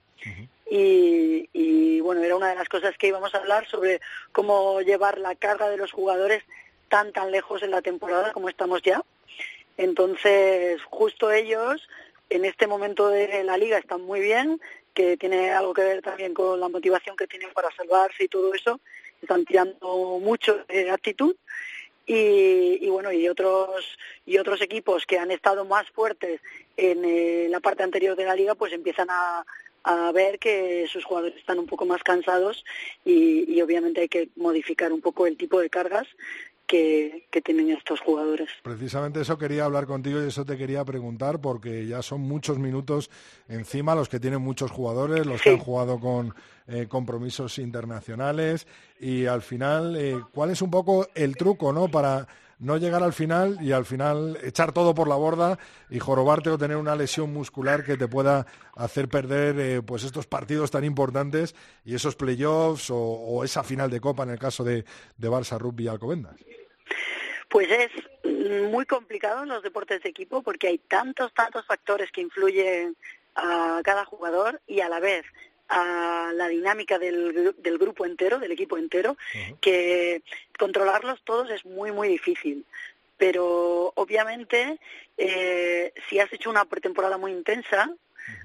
y, 0.70 1.48
y, 1.54 2.00
bueno, 2.02 2.24
era 2.24 2.36
una 2.36 2.50
de 2.50 2.56
las 2.56 2.68
cosas 2.70 2.98
que 2.98 3.08
íbamos 3.08 3.34
a 3.36 3.38
hablar 3.38 3.68
sobre 3.68 4.02
cómo 4.32 4.82
llevar 4.82 5.20
la 5.20 5.36
carga 5.36 5.70
de 5.70 5.78
los 5.78 5.92
jugadores 5.92 6.44
tan 6.90 7.12
tan 7.14 7.32
lejos 7.32 7.62
en 7.64 7.72
la 7.72 7.82
temporada 7.82 8.32
como 8.34 8.50
estamos 8.50 8.82
ya. 8.82 9.04
Entonces, 9.78 10.82
justo 10.90 11.32
ellos 11.32 11.88
en 12.30 12.46
este 12.46 12.68
momento 12.68 13.10
de 13.10 13.44
la 13.44 13.58
liga 13.58 13.78
están 13.78 14.02
muy 14.02 14.20
bien, 14.22 14.60
que 14.94 15.18
tiene 15.18 15.52
algo 15.52 15.74
que 15.74 15.84
ver 15.84 16.02
también 16.02 16.34
con 16.34 16.60
la 16.60 16.70
motivación 16.70 17.16
que 17.16 17.28
tienen 17.28 17.52
para 17.54 17.70
salvarse 17.76 18.24
y 18.24 18.28
todo 18.28 18.54
eso. 18.54 18.80
Están 19.22 19.46
tirando 19.46 20.20
mucho 20.22 20.64
de 20.68 20.90
actitud 20.92 21.36
y, 22.06 22.86
y 22.86 22.90
bueno 22.90 23.12
y 23.12 23.28
otros 23.28 23.98
y 24.26 24.38
otros 24.38 24.62
equipos 24.62 25.06
que 25.06 25.18
han 25.18 25.32
estado 25.32 25.66
más 25.66 25.90
fuertes 25.90 26.42
en 26.78 27.04
eh, 27.06 27.48
la 27.50 27.60
parte 27.60 27.84
anterior 27.84 28.16
de 28.16 28.26
la 28.26 28.36
liga 28.36 28.56
pues 28.56 28.74
empiezan 28.74 29.08
a, 29.10 29.46
a 29.84 30.12
ver 30.12 30.40
que 30.40 30.88
sus 30.88 31.06
jugadores 31.06 31.38
están 31.38 31.60
un 31.60 31.68
poco 31.68 31.86
más 31.86 32.04
cansados 32.04 32.66
y, 33.04 33.52
y 33.52 33.62
obviamente 33.62 34.02
hay 34.02 34.10
que 34.10 34.30
modificar 34.36 34.92
un 34.92 35.02
poco 35.02 35.28
el 35.28 35.38
tipo 35.38 35.60
de 35.60 35.70
cargas 35.70 36.08
que, 36.68 37.28
que 37.32 37.42
tienen 37.42 37.72
estos 37.72 38.00
jugadores. 38.02 38.50
Precisamente 38.64 39.22
eso 39.22 39.38
quería 39.38 39.66
hablar 39.66 39.86
contigo 39.86 40.22
y 40.22 40.28
eso 40.28 40.46
te 40.46 40.58
quería 40.58 40.84
preguntar 40.84 41.40
porque 41.40 41.86
ya 41.86 42.02
son 42.02 42.22
muchos 42.22 42.58
minutos 42.60 43.10
encima 43.48 43.96
los 43.96 44.10
que 44.10 44.20
tienen 44.20 44.42
muchos 44.42 44.72
jugadores, 44.72 45.26
los 45.26 45.42
que 45.42 45.52
han 45.52 45.60
jugado 45.60 46.00
con 46.00 46.34
eh, 46.68 46.88
compromisos 46.88 47.60
internacionales 47.60 48.68
y 49.00 49.26
al 49.26 49.42
final, 49.42 49.96
eh, 49.96 50.20
¿cuál 50.34 50.52
es 50.52 50.62
un 50.62 50.72
poco 50.72 51.08
el 51.14 51.36
truco, 51.36 51.72
no? 51.72 51.88
Para 51.88 52.28
no 52.60 52.78
llegar 52.78 53.04
al 53.04 53.14
final 53.14 53.58
y 53.62 53.72
al 53.72 53.86
final 53.86 54.38
echar 54.44 54.72
todo 54.72 54.96
por 54.96 55.08
la 55.08 55.16
borda 55.16 55.60
y 55.90 56.00
jorobarte 56.00 56.50
o 56.50 56.58
tener 56.58 56.78
una 56.78 56.96
lesión 56.96 57.34
muscular 57.34 57.84
que 57.84 57.98
te 57.98 58.08
pueda 58.08 58.46
hacer 58.76 59.10
perder 59.10 59.60
eh, 59.60 59.82
pues 59.82 60.04
estos 60.04 60.28
partidos 60.28 60.72
tan 60.72 60.84
importantes 60.84 61.56
y 61.84 61.96
esos 61.96 62.16
playoffs 62.16 62.90
o, 62.90 62.98
o 62.98 63.44
esa 63.44 63.64
final 63.64 63.90
de 63.90 64.00
copa 64.00 64.24
en 64.24 64.30
el 64.30 64.40
caso 64.40 64.64
de, 64.64 64.86
de 65.18 65.30
Barça 65.30 65.58
Rugby 65.60 65.86
y 65.86 65.88
Alcobendas. 65.88 66.36
Pues 67.50 67.70
es 67.72 67.92
muy 68.70 68.86
complicado 68.86 69.44
en 69.44 69.50
los 69.50 69.64
deportes 69.64 70.02
de 70.04 70.10
equipo 70.10 70.42
porque 70.42 70.68
hay 70.68 70.78
tantos, 70.78 71.34
tantos 71.34 71.66
factores 71.66 72.12
que 72.12 72.22
influyen 72.22 72.96
a 73.36 73.82
cada 73.84 74.06
jugador 74.06 74.62
y 74.68 74.82
a 74.82 74.90
la 74.90 75.00
vez 75.00 75.26
a 75.70 76.32
la 76.34 76.48
dinámica 76.48 77.00
del, 77.00 77.56
del 77.58 77.78
grupo 77.78 78.06
entero, 78.06 78.40
del 78.40 78.52
equipo 78.52 78.78
entero, 78.78 79.18
que 79.62 80.22
controlarlos 80.58 81.22
todos 81.24 81.50
es 81.50 81.66
muy, 81.66 81.92
muy 81.92 82.08
difícil. 82.08 82.66
Pero 83.18 83.94
obviamente, 83.96 84.80
eh, 85.18 85.94
si 86.10 86.20
has 86.20 86.32
hecho 86.34 86.50
una 86.50 86.66
pretemporada 86.66 87.18
muy 87.18 87.32
intensa, 87.32 87.90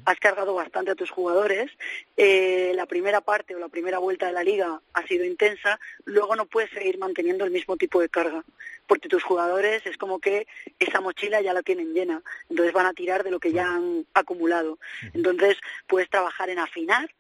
has 0.05 0.19
cargado 0.19 0.55
bastante 0.55 0.91
a 0.91 0.95
tus 0.95 1.11
jugadores, 1.11 1.71
eh, 2.17 2.73
la 2.75 2.87
primera 2.87 3.21
parte 3.21 3.55
o 3.55 3.59
la 3.59 3.69
primera 3.69 3.99
vuelta 3.99 4.27
de 4.27 4.33
la 4.33 4.43
liga 4.43 4.81
ha 4.93 5.07
sido 5.07 5.25
intensa, 5.25 5.79
luego 6.05 6.37
no 6.37 6.47
puedes 6.47 6.71
seguir 6.71 6.99
manteniendo 6.99 7.45
el 7.45 7.51
mismo 7.51 7.77
tipo 7.77 8.01
de 8.01 8.09
carga, 8.09 8.45
porque 8.87 9.09
tus 9.09 9.23
jugadores 9.23 9.85
es 9.87 9.97
como 9.97 10.19
que 10.19 10.47
esa 10.79 11.01
mochila 11.01 11.41
ya 11.41 11.53
la 11.53 11.63
tienen 11.63 11.95
llena, 11.95 12.23
entonces 12.49 12.73
van 12.73 12.87
a 12.87 12.95
tirar 12.95 13.25
de 13.25 13.31
lo 13.31 13.41
que 13.41 13.53
ya 13.53 13.75
han 13.75 14.07
acumulado. 14.15 14.79
Entonces 15.15 15.57
puedes 15.87 16.09
trabajar 16.11 16.51
en 16.51 16.59
afinar 16.59 17.11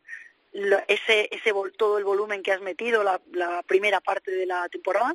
ese, 0.89 1.29
ese 1.31 1.53
todo 1.77 1.99
el 1.99 2.05
volumen 2.05 2.43
que 2.43 2.53
has 2.53 2.61
metido 2.61 3.05
la, 3.05 3.21
la 3.33 3.63
primera 3.63 4.01
parte 4.01 4.31
de 4.33 4.47
la 4.47 4.69
temporada 4.69 5.15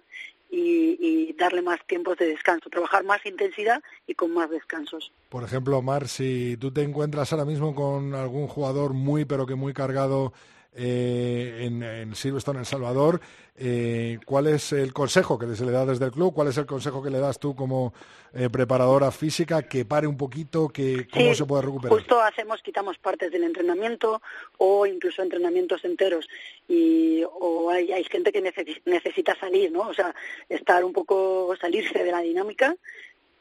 y, 0.50 0.98
y 1.00 1.34
darle 1.34 1.62
más 1.62 1.80
tiempos 1.88 2.18
de 2.18 2.28
descanso, 2.28 2.70
trabajar 2.70 3.04
más 3.04 3.26
intensidad 3.26 3.82
y 4.08 4.16
con 4.16 4.34
más 4.34 4.50
descansos. 4.50 5.12
Por 5.30 5.43
ejemplo, 5.43 5.82
Mar, 5.82 6.08
si 6.08 6.58
tú 6.58 6.72
te 6.72 6.84
encuentras 6.84 7.32
ahora 7.32 7.46
mismo 7.46 7.76
con 7.76 8.16
algún 8.16 8.48
jugador 8.48 8.93
muy, 8.93 9.26
pero 9.26 9.46
que 9.46 9.56
muy 9.56 9.74
cargado 9.74 10.34
eh, 10.76 11.61
en, 11.65 11.82
en 11.84 12.15
Silverstone, 12.15 12.59
El 12.59 12.65
Salvador, 12.65 13.21
eh, 13.57 14.19
¿cuál 14.26 14.47
es 14.47 14.73
el 14.73 14.91
consejo 14.93 15.39
que 15.39 15.55
se 15.55 15.65
le 15.65 15.71
da 15.71 15.86
desde 15.86 16.05
el 16.05 16.11
club? 16.11 16.34
¿Cuál 16.34 16.49
es 16.49 16.57
el 16.57 16.65
consejo 16.65 17.01
que 17.01 17.09
le 17.09 17.19
das 17.19 17.39
tú 17.39 17.55
como 17.55 17.93
eh, 18.34 18.49
preparadora 18.49 19.11
física? 19.11 19.63
Que 19.63 19.86
pare 19.86 20.07
un 20.07 20.17
poquito, 20.17 20.67
que 20.67 21.07
cómo 21.11 21.30
Sí, 21.30 21.36
se 21.36 21.45
puede 21.45 21.61
recuperar. 21.61 21.97
Justo 21.97 22.19
hacemos, 22.21 22.61
quitamos 22.61 22.97
partes 22.97 23.32
del 23.32 23.43
entrenamiento 23.45 24.21
o 24.57 24.86
incluso 24.86 25.21
entrenamientos 25.21 25.86
enteros 25.86 26.28
y 26.67 27.23
o 27.39 27.69
hay, 27.69 27.93
hay 27.93 28.03
gente 28.03 28.34
que 28.34 28.43
necesi- 28.43 28.82
necesita 28.86 29.36
salir, 29.39 29.71
¿no? 29.71 29.88
O 29.88 29.93
sea, 29.93 30.13
estar 30.49 30.84
un 30.84 30.91
poco, 30.91 31.55
salirse 31.61 32.03
de 32.03 32.11
la 32.11 32.19
dinámica 32.19 32.76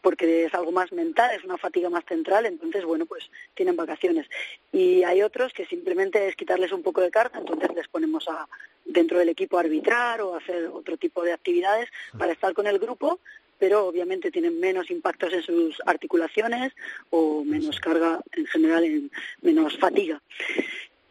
porque 0.05 0.45
es 0.45 0.53
algo 0.53 0.71
más 0.71 0.93
mental, 0.93 1.31
es 1.35 1.43
una 1.45 1.57
fatiga 1.57 1.89
más 1.89 2.05
central, 2.05 2.45
entonces, 2.45 2.85
bueno, 2.85 3.07
pues 3.07 3.31
tienen 3.55 3.75
vacaciones. 3.75 4.27
Y 4.71 5.03
hay 5.03 5.23
otros 5.23 5.55
que 5.55 5.65
simplemente 5.65 6.29
es 6.29 6.37
quitarles 6.37 6.73
un 6.73 6.83
poco 6.83 7.01
de 7.01 7.11
carga, 7.11 7.39
entonces 7.39 7.71
les 7.75 7.89
ponemos 7.89 8.29
a, 8.29 8.47
dentro 8.85 9.19
del 9.19 9.31
equipo 9.31 9.57
a 9.57 9.61
arbitrar 9.61 10.21
o 10.21 10.35
a 10.35 10.39
hacer 10.39 10.67
otro 10.67 10.99
tipo 10.99 11.23
de 11.23 11.33
actividades 11.33 11.89
para 12.19 12.33
estar 12.33 12.53
con 12.53 12.67
el 12.67 12.79
grupo, 12.79 13.19
pero 13.59 13.87
obviamente 13.87 14.31
tienen 14.31 14.61
menos 14.61 14.91
impactos 14.91 15.33
en 15.33 15.43
sus 15.43 15.81
articulaciones 15.87 16.75
o 17.09 17.43
menos 17.43 17.81
carga 17.81 18.21
en 18.33 18.45
general, 18.45 18.85
en 18.85 19.11
menos 19.41 19.79
fatiga. 19.79 20.21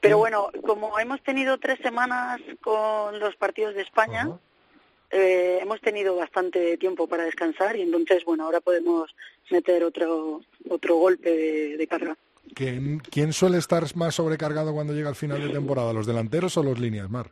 Pero 0.02 0.20
bueno, 0.20 0.52
como 0.68 1.00
hemos 1.00 1.20
tenido 1.24 1.58
tres 1.58 1.80
semanas 1.80 2.40
con 2.62 3.20
los 3.20 3.36
partidos 3.38 3.74
de 3.74 3.82
España, 3.82 4.30
eh, 5.14 5.60
hemos 5.62 5.80
tenido 5.80 6.16
bastante 6.16 6.78
tiempo 6.78 7.08
para 7.08 7.24
descansar 7.24 7.76
y 7.76 7.82
entonces, 7.82 8.26
bueno, 8.26 8.46
ahora 8.46 8.62
podemos 8.62 9.16
meter 9.52 9.84
otro 9.84 10.42
otro 10.70 10.96
golpe 10.96 11.30
de, 11.30 11.78
de 11.78 11.88
carga. 11.88 12.18
¿Quién, 12.56 13.00
quién 13.00 13.32
suele 13.32 13.58
estar 13.58 13.84
más 13.96 14.16
sobrecargado 14.16 14.74
cuando 14.74 14.94
llega 14.94 15.10
al 15.10 15.16
final 15.16 15.42
de 15.42 15.54
temporada? 15.54 15.94
¿Los 15.94 16.06
delanteros 16.06 16.58
o 16.58 16.64
los 16.64 16.80
líneas, 16.80 17.10
Mar? 17.10 17.32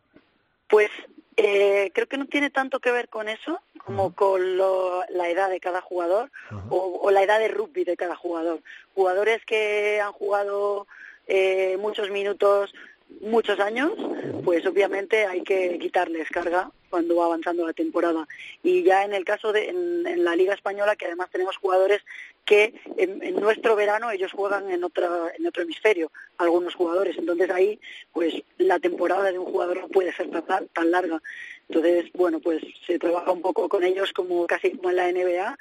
Pues 0.70 0.90
eh, 1.38 1.92
creo 1.94 2.08
que 2.08 2.18
no 2.18 2.28
tiene 2.28 2.50
tanto 2.50 2.80
que 2.80 2.92
ver 2.92 3.10
con 3.10 3.28
eso, 3.28 3.60
como 3.86 4.14
con 4.14 4.58
la 4.58 5.30
edad 5.30 5.50
de 5.50 5.60
cada 5.60 5.82
jugador 5.82 6.30
o, 6.70 7.10
la 7.12 7.24
edad 7.24 7.40
de 7.40 7.48
rugby 7.48 7.84
de 7.84 7.98
cada 7.98 8.16
jugador. 8.16 8.62
Jugadores 8.94 9.44
que 9.46 10.00
han 10.02 10.12
jugado 10.12 10.88
eh, 11.28 11.78
muchos 11.80 12.10
minutos 12.12 12.74
muchos 13.20 13.60
años, 13.60 13.92
pues 14.46 14.66
obviamente 14.66 15.26
hay 15.26 15.42
que 15.42 15.78
quitarles 15.80 16.30
carga 16.30 16.72
cuando 16.92 17.16
va 17.16 17.26
avanzando 17.26 17.66
la 17.66 17.74
temporada. 17.74 18.28
Y 18.62 18.84
ya 18.84 19.04
en 19.04 19.14
el 19.14 19.26
caso 19.26 19.52
de 19.52 19.70
en, 19.70 20.24
la 20.24 20.36
Liga 20.36 20.54
Española, 20.54 20.96
que 20.96 21.08
además 21.08 21.32
tenemos 21.32 21.58
jugadores 21.58 22.04
que 22.46 22.76
en, 22.98 23.36
nuestro 23.36 23.76
verano 23.76 24.12
ellos 24.12 24.32
juegan 24.34 24.70
en, 24.70 24.84
otra, 24.84 25.10
en 25.36 25.48
otro 25.48 25.64
hemisferio, 25.64 26.12
algunos 26.38 26.76
jugadores. 26.76 27.18
Entonces 27.18 27.50
ahí, 27.50 27.80
pues 28.12 28.36
la 28.60 28.78
temporada 28.78 29.32
de 29.32 29.40
un 29.40 29.46
jugador 29.46 29.82
no 29.82 29.88
puede 29.88 30.14
ser 30.14 30.30
tan, 30.30 30.68
tan 30.68 30.92
larga. 30.92 31.20
Entonces, 31.70 32.12
bueno, 32.14 32.40
pues 32.42 32.62
se 32.86 33.00
trabaja 33.00 33.32
un 33.32 33.42
poco 33.42 33.70
con 33.70 33.84
ellos 33.84 34.12
como 34.14 34.46
casi 34.46 34.72
como 34.72 34.90
en 34.90 34.98
la 34.98 35.12
NBA, 35.12 35.58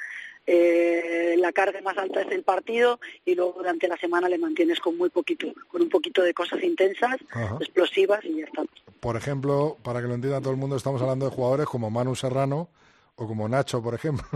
eh, 0.53 1.37
la 1.39 1.53
carga 1.53 1.81
más 1.81 1.97
alta 1.97 2.23
es 2.23 2.33
el 2.33 2.43
partido 2.43 2.99
y 3.25 3.37
luego 3.37 3.55
durante 3.59 3.87
la 3.87 3.97
semana 3.97 4.29
le 4.29 4.37
mantienes 4.37 4.81
con 4.81 4.99
muy 4.99 5.09
poquito, 5.09 5.47
con 5.69 5.81
un 5.81 5.89
poquito 5.89 6.23
de 6.23 6.35
cosas 6.35 6.61
intensas, 6.65 7.21
explosivas 7.61 8.25
y 8.25 8.41
ya 8.41 8.47
está. 8.47 8.65
Por 8.99 9.17
ejemplo, 9.17 9.77
para 9.85 10.01
que 10.01 10.09
lo 10.09 10.15
entienda 10.15 10.41
todo 10.41 10.51
el 10.51 10.57
mundo, 10.57 10.75
estamos 10.75 11.01
hablando 11.03 11.27
de 11.27 11.31
jugadores 11.31 11.67
como 11.67 11.89
Manu 11.89 12.17
Serrano 12.17 12.69
o 13.15 13.29
como 13.29 13.49
Nacho, 13.49 13.81
por 13.81 13.95
ejemplo. 13.95 14.27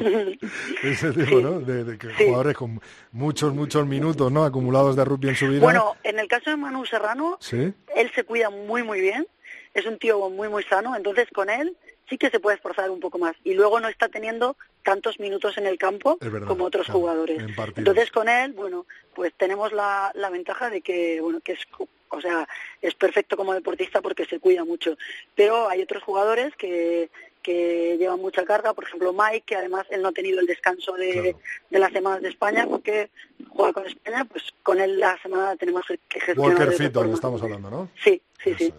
Ese 0.82 1.12
tipo, 1.12 1.38
¿no? 1.38 1.60
De, 1.60 1.96
jugadores 2.18 2.56
con 2.56 2.80
muchos, 3.12 3.54
muchos 3.54 3.86
minutos, 3.86 4.32
¿no? 4.32 4.42
Acumulados 4.42 4.96
de 4.96 5.04
rugby 5.04 5.28
en 5.28 5.36
su 5.36 5.46
vida. 5.46 5.60
Bueno, 5.60 5.94
en 6.02 6.18
el 6.18 6.26
caso 6.26 6.50
de 6.50 6.56
Manu 6.56 6.84
Serrano, 6.84 7.38
él 7.52 8.10
se 8.12 8.24
cuida 8.24 8.50
muy, 8.50 8.82
muy 8.82 9.00
bien. 9.00 9.24
Es 9.72 9.86
un 9.86 9.98
tío 9.98 10.28
muy, 10.30 10.48
muy 10.48 10.64
sano. 10.64 10.96
Entonces, 10.96 11.28
con 11.32 11.48
él 11.48 11.76
sí 12.08 12.18
que 12.18 12.30
se 12.30 12.40
puede 12.40 12.56
esforzar 12.56 12.90
un 12.90 13.00
poco 13.00 13.18
más. 13.18 13.36
Y 13.44 13.54
luego 13.54 13.80
no 13.80 13.88
está 13.88 14.08
teniendo 14.08 14.56
tantos 14.82 15.20
minutos 15.20 15.58
en 15.58 15.66
el 15.66 15.78
campo 15.78 16.18
como 16.46 16.64
otros 16.64 16.88
jugadores. 16.88 17.42
Entonces 17.76 18.10
con 18.10 18.28
él, 18.28 18.52
bueno, 18.52 18.86
pues 19.14 19.32
tenemos 19.34 19.72
la, 19.72 20.10
la 20.14 20.30
ventaja 20.30 20.70
de 20.70 20.80
que, 20.80 21.20
bueno, 21.20 21.40
que 21.40 21.52
es, 21.52 21.60
o 22.08 22.20
sea, 22.20 22.48
es 22.80 22.94
perfecto 22.94 23.36
como 23.36 23.54
deportista 23.54 24.00
porque 24.00 24.24
se 24.24 24.40
cuida 24.40 24.64
mucho. 24.64 24.96
Pero 25.34 25.68
hay 25.68 25.82
otros 25.82 26.02
jugadores 26.02 26.54
que, 26.56 27.10
que 27.42 27.96
llevan 27.98 28.20
mucha 28.20 28.44
carga, 28.44 28.74
por 28.74 28.84
ejemplo 28.84 29.12
Mike, 29.12 29.44
que 29.46 29.56
además 29.56 29.86
él 29.90 30.02
no 30.02 30.08
ha 30.08 30.12
tenido 30.12 30.40
el 30.40 30.46
descanso 30.46 30.94
de, 30.94 31.36
de 31.70 31.78
las 31.78 31.92
semanas 31.92 32.22
de 32.22 32.28
España 32.28 32.66
porque 32.68 33.10
juega 33.48 33.72
con 33.72 33.86
España, 33.86 34.24
pues 34.24 34.44
con 34.62 34.80
él 34.80 34.98
la 34.98 35.20
semana 35.22 35.56
tenemos 35.56 35.84
que 35.86 36.20
gestionar. 36.20 36.58
Walker 36.58 36.72
Fitton 36.72 37.12
estamos 37.12 37.42
hablando, 37.42 37.70
¿no? 37.70 37.88
Sí, 38.02 38.20
sí, 38.42 38.54
sí. 38.58 38.72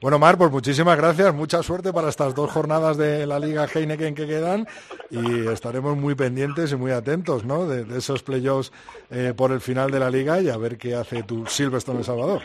Bueno, 0.00 0.18
Mar, 0.18 0.38
pues 0.38 0.50
muchísimas 0.50 0.96
gracias, 0.96 1.34
mucha 1.34 1.62
suerte 1.62 1.92
para 1.92 2.08
estas 2.08 2.34
dos 2.34 2.50
jornadas 2.50 2.96
de 2.96 3.26
la 3.26 3.38
Liga 3.38 3.66
Heineken 3.66 4.14
que 4.14 4.26
quedan 4.26 4.66
y 5.10 5.48
estaremos 5.48 5.96
muy 5.96 6.14
pendientes 6.14 6.72
y 6.72 6.76
muy 6.76 6.92
atentos, 6.92 7.44
¿no? 7.44 7.66
De, 7.66 7.98
esos 7.98 8.22
playoffs 8.22 8.72
eh, 9.10 9.34
por 9.36 9.52
el 9.52 9.60
final 9.60 9.90
de 9.90 10.00
la 10.00 10.10
Liga 10.10 10.40
y 10.40 10.48
a 10.48 10.56
ver 10.56 10.78
qué 10.78 10.94
hace 10.94 11.22
tu 11.22 11.46
Silverstone 11.46 11.98
en 11.98 12.04
Salvador. 12.04 12.42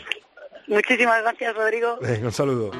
Muchísimas 0.66 1.22
gracias, 1.22 1.54
Rodrigo. 1.54 1.98
un 2.22 2.32
saludo. 2.32 2.70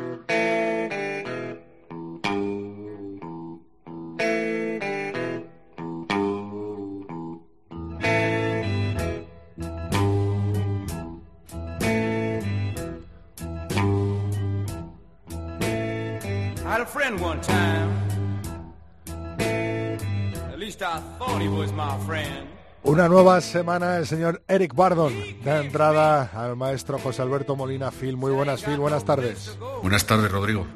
Una 22.84 23.08
nueva 23.08 23.40
semana, 23.42 23.98
el 23.98 24.06
señor 24.06 24.42
Eric 24.48 24.74
Bardon 24.74 25.12
da 25.44 25.62
entrada 25.62 26.30
al 26.32 26.56
maestro 26.56 26.98
José 26.98 27.20
Alberto 27.20 27.54
Molina 27.54 27.90
Phil. 27.90 28.16
Muy 28.16 28.32
buenas, 28.32 28.64
Phil, 28.64 28.78
buenas 28.78 29.04
tardes. 29.04 29.58
Buenas 29.82 30.06
tardes, 30.06 30.32
Rodrigo. 30.32 30.66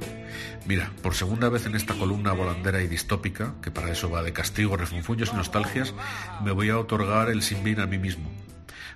Mira, 0.66 0.92
por 1.02 1.14
segunda 1.14 1.48
vez 1.48 1.64
en 1.64 1.74
esta 1.74 1.94
columna 1.94 2.34
volandera 2.34 2.82
y 2.82 2.86
distópica, 2.86 3.54
que 3.62 3.70
para 3.70 3.90
eso 3.90 4.10
va 4.10 4.22
de 4.22 4.34
castigo, 4.34 4.76
refunfuños 4.76 5.30
y 5.32 5.36
nostalgias, 5.36 5.94
me 6.44 6.52
voy 6.52 6.68
a 6.68 6.78
otorgar 6.78 7.30
el 7.30 7.40
sin 7.40 7.80
a 7.80 7.86
mí 7.86 7.96
mismo. 7.96 8.30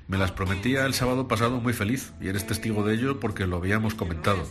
Me 0.09 0.19
las 0.19 0.31
prometía 0.31 0.85
el 0.85 0.93
sábado 0.93 1.27
pasado 1.27 1.59
muy 1.59 1.73
feliz, 1.73 2.13
y 2.21 2.29
eres 2.29 2.47
testigo 2.47 2.85
de 2.85 2.95
ello 2.95 3.19
porque 3.19 3.47
lo 3.47 3.57
habíamos 3.57 3.95
comentado. 3.95 4.45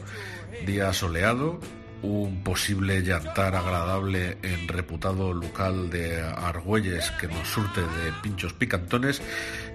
Día 0.66 0.92
soleado, 0.94 1.60
un 2.04 2.43
posible 2.43 3.01
llantar 3.01 3.56
agradable 3.56 4.38
en 4.43 4.68
reputado 4.68 5.34
local 5.34 5.89
de 5.89 6.22
Argüelles 6.22 7.10
que 7.12 7.28
nos 7.28 7.47
surte 7.47 7.82
de 7.82 8.12
pinchos 8.22 8.54
picantones 8.54 9.22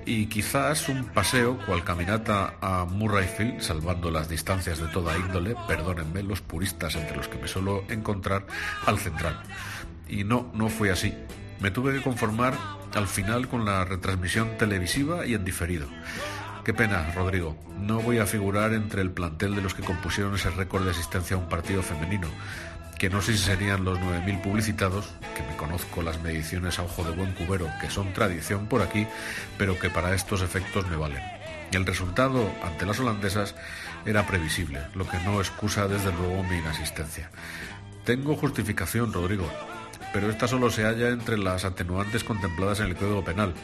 y 0.04 0.26
quizás 0.26 0.88
un 0.88 1.04
paseo 1.06 1.58
cual 1.66 1.84
caminata 1.84 2.54
a 2.60 2.84
Murrayfield, 2.84 3.60
salvando 3.60 4.10
las 4.10 4.28
distancias 4.28 4.78
de 4.78 4.86
toda 4.88 5.18
índole, 5.18 5.54
perdónenme 5.66 6.22
los 6.22 6.40
puristas 6.40 6.94
entre 6.94 7.16
los 7.16 7.28
que 7.28 7.38
me 7.38 7.48
suelo 7.48 7.84
encontrar, 7.88 8.46
al 8.86 8.98
central. 8.98 9.40
Y 10.08 10.24
no, 10.24 10.50
no 10.54 10.68
fue 10.68 10.90
así. 10.90 11.14
Me 11.60 11.70
tuve 11.70 11.92
que 11.92 12.02
conformar 12.02 12.54
al 12.94 13.06
final 13.06 13.48
con 13.48 13.64
la 13.64 13.84
retransmisión 13.84 14.56
televisiva 14.56 15.26
y 15.26 15.34
en 15.34 15.44
diferido. 15.44 15.86
Qué 16.68 16.74
pena, 16.74 17.10
Rodrigo. 17.14 17.56
No 17.80 18.02
voy 18.02 18.18
a 18.18 18.26
figurar 18.26 18.74
entre 18.74 19.00
el 19.00 19.10
plantel 19.10 19.54
de 19.54 19.62
los 19.62 19.72
que 19.72 19.82
compusieron 19.82 20.34
ese 20.34 20.50
récord 20.50 20.84
de 20.84 20.90
asistencia 20.90 21.34
a 21.34 21.38
un 21.38 21.48
partido 21.48 21.82
femenino, 21.82 22.28
que 22.98 23.08
no 23.08 23.22
sé 23.22 23.32
si 23.32 23.38
serían 23.38 23.86
los 23.86 23.98
9.000 23.98 24.42
publicitados, 24.42 25.14
que 25.34 25.42
me 25.44 25.56
conozco 25.56 26.02
las 26.02 26.20
mediciones 26.20 26.78
a 26.78 26.82
ojo 26.82 27.04
de 27.04 27.16
buen 27.16 27.32
cubero, 27.32 27.70
que 27.80 27.88
son 27.88 28.12
tradición 28.12 28.66
por 28.66 28.82
aquí, 28.82 29.06
pero 29.56 29.78
que 29.78 29.88
para 29.88 30.14
estos 30.14 30.42
efectos 30.42 30.86
me 30.90 30.96
valen. 30.96 31.22
El 31.72 31.86
resultado 31.86 32.52
ante 32.62 32.84
las 32.84 33.00
holandesas 33.00 33.54
era 34.04 34.26
previsible, 34.26 34.82
lo 34.94 35.08
que 35.08 35.18
no 35.20 35.40
excusa 35.40 35.88
desde 35.88 36.12
luego 36.12 36.42
mi 36.42 36.58
inasistencia. 36.58 37.30
Tengo 38.04 38.36
justificación, 38.36 39.14
Rodrigo, 39.14 39.50
pero 40.12 40.30
esta 40.30 40.48
solo 40.48 40.70
se 40.70 40.84
halla 40.84 41.08
entre 41.08 41.38
las 41.38 41.64
atenuantes 41.64 42.24
contempladas 42.24 42.80
en 42.80 42.86
el 42.86 42.96
Código 42.96 43.24
Penal, 43.24 43.54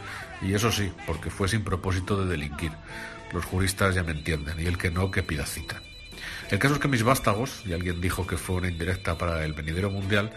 y 0.42 0.54
eso 0.54 0.70
sí, 0.70 0.90
porque 1.06 1.30
fue 1.30 1.48
sin 1.48 1.64
propósito 1.64 2.22
de 2.22 2.30
delinquir. 2.30 2.72
Los 3.32 3.44
juristas 3.44 3.94
ya 3.94 4.02
me 4.02 4.12
entienden, 4.12 4.60
y 4.60 4.66
el 4.66 4.78
que 4.78 4.90
no, 4.90 5.10
que 5.10 5.22
pida 5.22 5.46
cita. 5.46 5.82
El 6.50 6.58
caso 6.58 6.74
es 6.74 6.80
que 6.80 6.88
mis 6.88 7.02
vástagos, 7.02 7.62
y 7.66 7.72
alguien 7.72 8.00
dijo 8.00 8.26
que 8.26 8.36
fue 8.36 8.56
una 8.56 8.68
indirecta 8.68 9.16
para 9.18 9.44
el 9.44 9.54
venidero 9.54 9.90
mundial, 9.90 10.32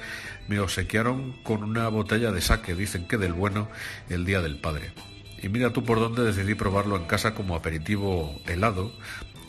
me 0.48 0.60
obsequiaron 0.60 1.34
con 1.44 1.64
una 1.64 1.88
botella 1.90 2.32
de 2.32 2.42
saque, 2.42 2.76
dicen 2.76 3.08
que 3.08 3.18
del 3.18 3.34
bueno, 3.34 3.70
el 4.10 4.26
día 4.26 4.42
del 4.42 4.60
padre. 4.60 4.94
Y 5.42 5.50
mira 5.50 5.74
tú 5.74 5.84
por 5.84 6.00
dónde 6.00 6.24
decidí 6.24 6.56
probarlo 6.56 6.96
en 6.96 7.06
casa 7.06 7.36
como 7.36 7.56
aperitivo 7.56 8.42
helado, 8.48 8.94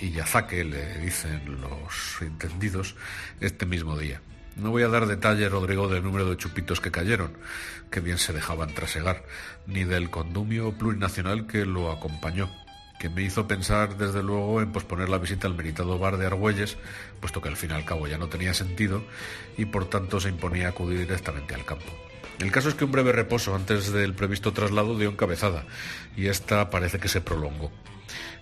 y 0.00 0.10
yazaque, 0.10 0.64
le 0.64 0.98
dicen 0.98 1.60
los 1.60 2.22
entendidos, 2.22 2.96
este 3.40 3.66
mismo 3.66 3.96
día. 3.96 4.20
No 4.58 4.72
voy 4.72 4.82
a 4.82 4.88
dar 4.88 5.06
detalles, 5.06 5.52
Rodrigo, 5.52 5.86
del 5.86 6.02
número 6.02 6.28
de 6.28 6.36
chupitos 6.36 6.80
que 6.80 6.90
cayeron, 6.90 7.32
que 7.92 8.00
bien 8.00 8.18
se 8.18 8.32
dejaban 8.32 8.74
trasegar, 8.74 9.22
ni 9.66 9.84
del 9.84 10.10
condumio 10.10 10.72
plurinacional 10.72 11.46
que 11.46 11.64
lo 11.64 11.92
acompañó, 11.92 12.50
que 12.98 13.08
me 13.08 13.22
hizo 13.22 13.46
pensar 13.46 13.96
desde 13.96 14.20
luego 14.20 14.60
en 14.60 14.72
posponer 14.72 15.08
la 15.10 15.18
visita 15.18 15.46
al 15.46 15.54
meritado 15.54 15.96
bar 16.00 16.16
de 16.16 16.26
Argüelles, 16.26 16.76
puesto 17.20 17.40
que 17.40 17.48
al 17.48 17.56
fin 17.56 17.70
y 17.70 17.74
al 17.74 17.84
cabo 17.84 18.08
ya 18.08 18.18
no 18.18 18.26
tenía 18.26 18.52
sentido 18.52 19.04
y 19.56 19.66
por 19.66 19.88
tanto 19.88 20.18
se 20.18 20.28
imponía 20.28 20.70
acudir 20.70 20.98
directamente 20.98 21.54
al 21.54 21.64
campo. 21.64 21.92
El 22.40 22.50
caso 22.50 22.68
es 22.68 22.74
que 22.74 22.84
un 22.84 22.90
breve 22.92 23.12
reposo 23.12 23.54
antes 23.54 23.92
del 23.92 24.14
previsto 24.14 24.52
traslado 24.52 24.98
dio 24.98 25.08
encabezada 25.08 25.66
y 26.16 26.26
esta 26.26 26.68
parece 26.68 26.98
que 26.98 27.08
se 27.08 27.20
prolongó. 27.20 27.70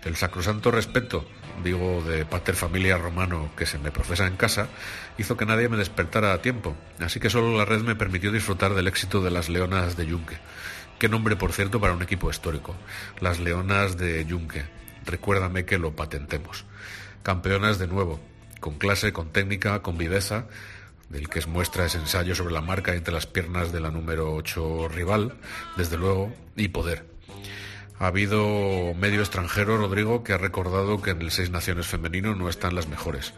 El 0.07 0.15
sacrosanto 0.15 0.71
respeto, 0.71 1.27
digo 1.65 2.01
de 2.01 2.25
pater 2.25 2.55
familia 2.55 2.97
romano 2.97 3.51
que 3.57 3.67
se 3.67 3.77
me 3.77 3.91
profesa 3.91 4.29
en 4.29 4.37
casa, 4.37 4.69
hizo 5.19 5.37
que 5.37 5.47
nadie 5.47 5.69
me 5.69 5.77
despertara 5.77 6.33
a 6.33 6.41
tiempo, 6.41 6.77
así 7.01 7.19
que 7.19 7.29
solo 7.29 7.59
la 7.59 7.65
red 7.65 7.81
me 7.81 7.97
permitió 7.97 8.31
disfrutar 8.31 8.75
del 8.75 8.87
éxito 8.87 9.21
de 9.21 9.33
las 9.33 9.49
Leonas 9.49 9.97
de 9.97 10.07
Yunque. 10.07 10.39
Qué 11.01 11.09
nombre, 11.09 11.35
por 11.35 11.53
cierto, 11.53 11.81
para 11.81 11.93
un 11.93 12.03
equipo 12.03 12.31
histórico. 12.31 12.77
Las 13.19 13.41
Leonas 13.41 13.97
de 13.97 14.25
Yunque. 14.25 14.67
Recuérdame 15.05 15.65
que 15.65 15.77
lo 15.77 15.97
patentemos. 15.97 16.67
Campeonas 17.25 17.81
de 17.81 17.89
nuevo, 17.89 18.21
con 18.61 18.79
clase, 18.79 19.13
con 19.13 19.33
técnica, 19.33 19.83
con 19.83 19.99
viveza, 19.99 20.47
del 21.09 21.29
que 21.29 21.41
es 21.41 21.49
muestra 21.49 21.85
ese 21.85 21.99
ensayo 21.99 22.37
sobre 22.37 22.55
la 22.55 22.61
marca 22.61 22.95
entre 22.95 23.13
las 23.13 23.27
piernas 23.27 23.73
de 23.73 23.81
la 23.81 23.91
número 23.91 24.33
8 24.35 24.87
rival, 24.87 25.35
desde 25.77 25.97
luego, 25.97 26.33
y 26.55 26.69
poder. 26.69 27.16
Ha 27.99 28.09
habido 28.09 28.93
medio 28.95 29.21
extranjero, 29.21 29.79
Rodrigo, 29.79 30.23
que 30.23 30.35
ha 30.35 30.39
recordado 30.39 31.01
que 31.01 31.13
en 31.13 31.23
el 31.23 31.31
Seis 31.31 31.49
Naciones 31.49 31.87
femenino 31.87 32.35
no 32.35 32.51
están 32.51 32.75
las 32.75 32.89
mejores. 32.89 33.33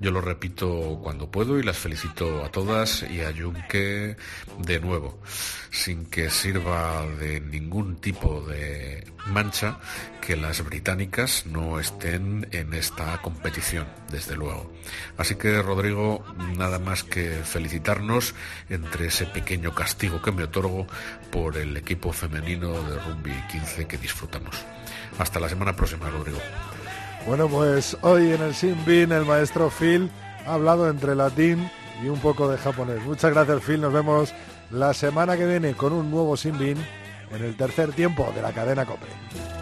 Yo 0.00 0.10
lo 0.10 0.20
repito 0.20 0.98
cuando 1.00 1.30
puedo 1.30 1.60
y 1.60 1.62
las 1.62 1.78
felicito 1.78 2.44
a 2.44 2.50
todas 2.50 3.04
y 3.04 3.20
a 3.20 3.32
Junque 3.32 4.16
de 4.58 4.80
nuevo, 4.80 5.20
sin 5.70 6.06
que 6.06 6.28
sirva 6.28 7.06
de 7.20 7.40
ningún 7.40 8.00
tipo 8.00 8.40
de 8.40 9.06
mancha 9.26 9.78
que 10.20 10.36
las 10.36 10.64
británicas 10.64 11.46
no 11.46 11.78
estén 11.78 12.48
en 12.50 12.74
esta 12.74 13.20
competición, 13.22 13.86
desde 14.10 14.36
luego. 14.36 14.72
Así 15.16 15.36
que, 15.36 15.62
Rodrigo, 15.62 16.24
nada 16.56 16.78
más 16.78 17.04
que 17.04 17.40
felicitarnos 17.44 18.34
entre 18.68 19.06
ese 19.06 19.26
pequeño 19.26 19.74
castigo 19.74 20.20
que 20.20 20.32
me 20.32 20.44
otorgo 20.44 20.86
por 21.30 21.56
el 21.56 21.76
equipo 21.76 22.12
femenino 22.12 22.72
de 22.82 22.98
rugby 22.98 23.32
15 23.50 23.86
que 23.86 23.99
disfrutamos. 24.00 24.56
Hasta 25.18 25.40
la 25.40 25.48
semana 25.48 25.74
próxima, 25.74 26.08
Rodrigo. 26.10 26.38
Bueno, 27.26 27.48
pues 27.48 27.96
hoy 28.00 28.32
en 28.32 28.42
el 28.42 28.54
Sinbin 28.54 29.12
el 29.12 29.26
maestro 29.26 29.70
Phil 29.70 30.10
ha 30.46 30.54
hablado 30.54 30.88
entre 30.88 31.14
latín 31.14 31.70
y 32.02 32.08
un 32.08 32.18
poco 32.18 32.48
de 32.48 32.56
japonés. 32.56 33.02
Muchas 33.04 33.32
gracias, 33.32 33.62
Phil. 33.62 33.80
Nos 33.80 33.92
vemos 33.92 34.32
la 34.70 34.94
semana 34.94 35.36
que 35.36 35.46
viene 35.46 35.74
con 35.74 35.92
un 35.92 36.10
nuevo 36.10 36.36
Sinbin 36.36 36.78
en 37.32 37.44
el 37.44 37.56
tercer 37.56 37.92
tiempo 37.92 38.32
de 38.34 38.42
la 38.42 38.52
cadena 38.52 38.86
COPE. 38.86 39.59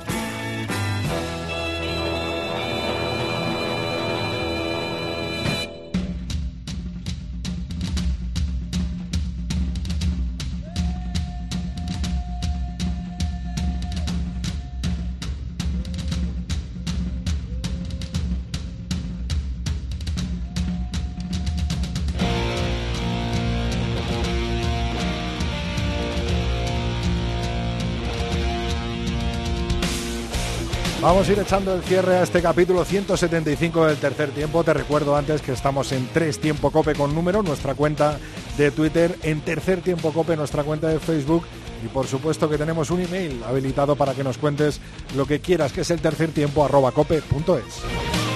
Vamos 31.09 31.27
a 31.27 31.33
ir 31.33 31.39
echando 31.39 31.75
el 31.75 31.83
cierre 31.85 32.17
a 32.17 32.23
este 32.23 32.43
capítulo 32.43 32.85
175 32.85 33.87
del 33.87 33.97
tercer 33.97 34.29
tiempo. 34.29 34.63
Te 34.63 34.75
recuerdo 34.75 35.17
antes 35.17 35.41
que 35.41 35.53
estamos 35.53 35.91
en 35.93 36.07
tres 36.09 36.39
tiempo 36.39 36.71
cope 36.71 36.95
con 36.95 37.15
número, 37.15 37.43
nuestra 37.43 37.75
cuenta 37.75 38.19
de 38.59 38.71
Twitter, 38.71 39.17
en 39.23 39.41
tercer 39.41 39.81
tiempo 39.81 40.13
cope, 40.13 40.37
nuestra 40.37 40.65
cuenta 40.65 40.89
de 40.89 41.01
Facebook. 41.01 41.45
Y 41.83 41.89
por 41.89 42.07
supuesto 42.07 42.47
que 42.51 42.59
tenemos 42.59 42.91
un 42.91 43.01
email 43.01 43.43
habilitado 43.43 43.97
para 43.97 44.13
que 44.13 44.23
nos 44.23 44.37
cuentes 44.37 44.83
lo 45.17 45.25
que 45.25 45.41
quieras, 45.41 45.73
que 45.73 45.81
es 45.81 45.91
el 45.91 46.03
tercer 46.03 46.33
tiempo 46.33 46.63
arroba 46.63 46.93
cope.es. 46.93 48.28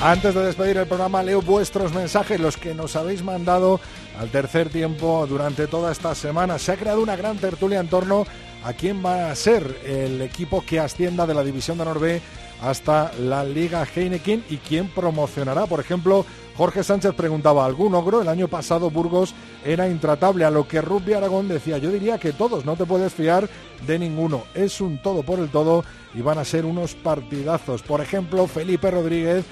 Antes 0.00 0.32
de 0.32 0.44
despedir 0.44 0.76
el 0.76 0.86
programa, 0.86 1.24
leo 1.24 1.42
vuestros 1.42 1.92
mensajes, 1.92 2.38
los 2.38 2.56
que 2.56 2.72
nos 2.72 2.94
habéis 2.94 3.24
mandado 3.24 3.80
al 4.20 4.30
tercer 4.30 4.68
tiempo 4.68 5.26
durante 5.28 5.66
toda 5.66 5.90
esta 5.90 6.14
semana. 6.14 6.56
Se 6.60 6.70
ha 6.70 6.76
creado 6.76 7.02
una 7.02 7.16
gran 7.16 7.36
tertulia 7.38 7.80
en 7.80 7.88
torno 7.88 8.24
a 8.62 8.72
quién 8.74 9.04
va 9.04 9.28
a 9.28 9.34
ser 9.34 9.80
el 9.84 10.22
equipo 10.22 10.64
que 10.64 10.78
ascienda 10.78 11.26
de 11.26 11.34
la 11.34 11.42
División 11.42 11.78
de 11.78 11.82
Honor 11.82 12.20
hasta 12.62 13.12
la 13.20 13.42
Liga 13.42 13.84
Heineken 13.84 14.44
y 14.48 14.58
quién 14.58 14.88
promocionará. 14.88 15.66
Por 15.66 15.80
ejemplo, 15.80 16.24
Jorge 16.56 16.82
Sánchez 16.82 17.14
preguntaba, 17.14 17.64
¿algún 17.64 17.94
ogro? 17.94 18.22
El 18.22 18.28
año 18.28 18.48
pasado 18.48 18.90
Burgos 18.90 19.34
era 19.64 19.88
intratable, 19.88 20.44
a 20.44 20.50
lo 20.50 20.66
que 20.66 20.80
Rugby 20.80 21.14
Aragón 21.14 21.48
decía, 21.48 21.78
yo 21.78 21.90
diría 21.90 22.18
que 22.18 22.32
todos, 22.32 22.64
no 22.64 22.76
te 22.76 22.84
puedes 22.84 23.12
fiar 23.12 23.48
de 23.86 23.98
ninguno. 23.98 24.44
Es 24.54 24.80
un 24.80 25.00
todo 25.02 25.22
por 25.22 25.38
el 25.38 25.50
todo 25.50 25.84
y 26.14 26.22
van 26.22 26.38
a 26.38 26.44
ser 26.44 26.64
unos 26.64 26.94
partidazos. 26.94 27.82
Por 27.82 28.00
ejemplo, 28.00 28.46
Felipe 28.46 28.90
Rodríguez 28.90 29.44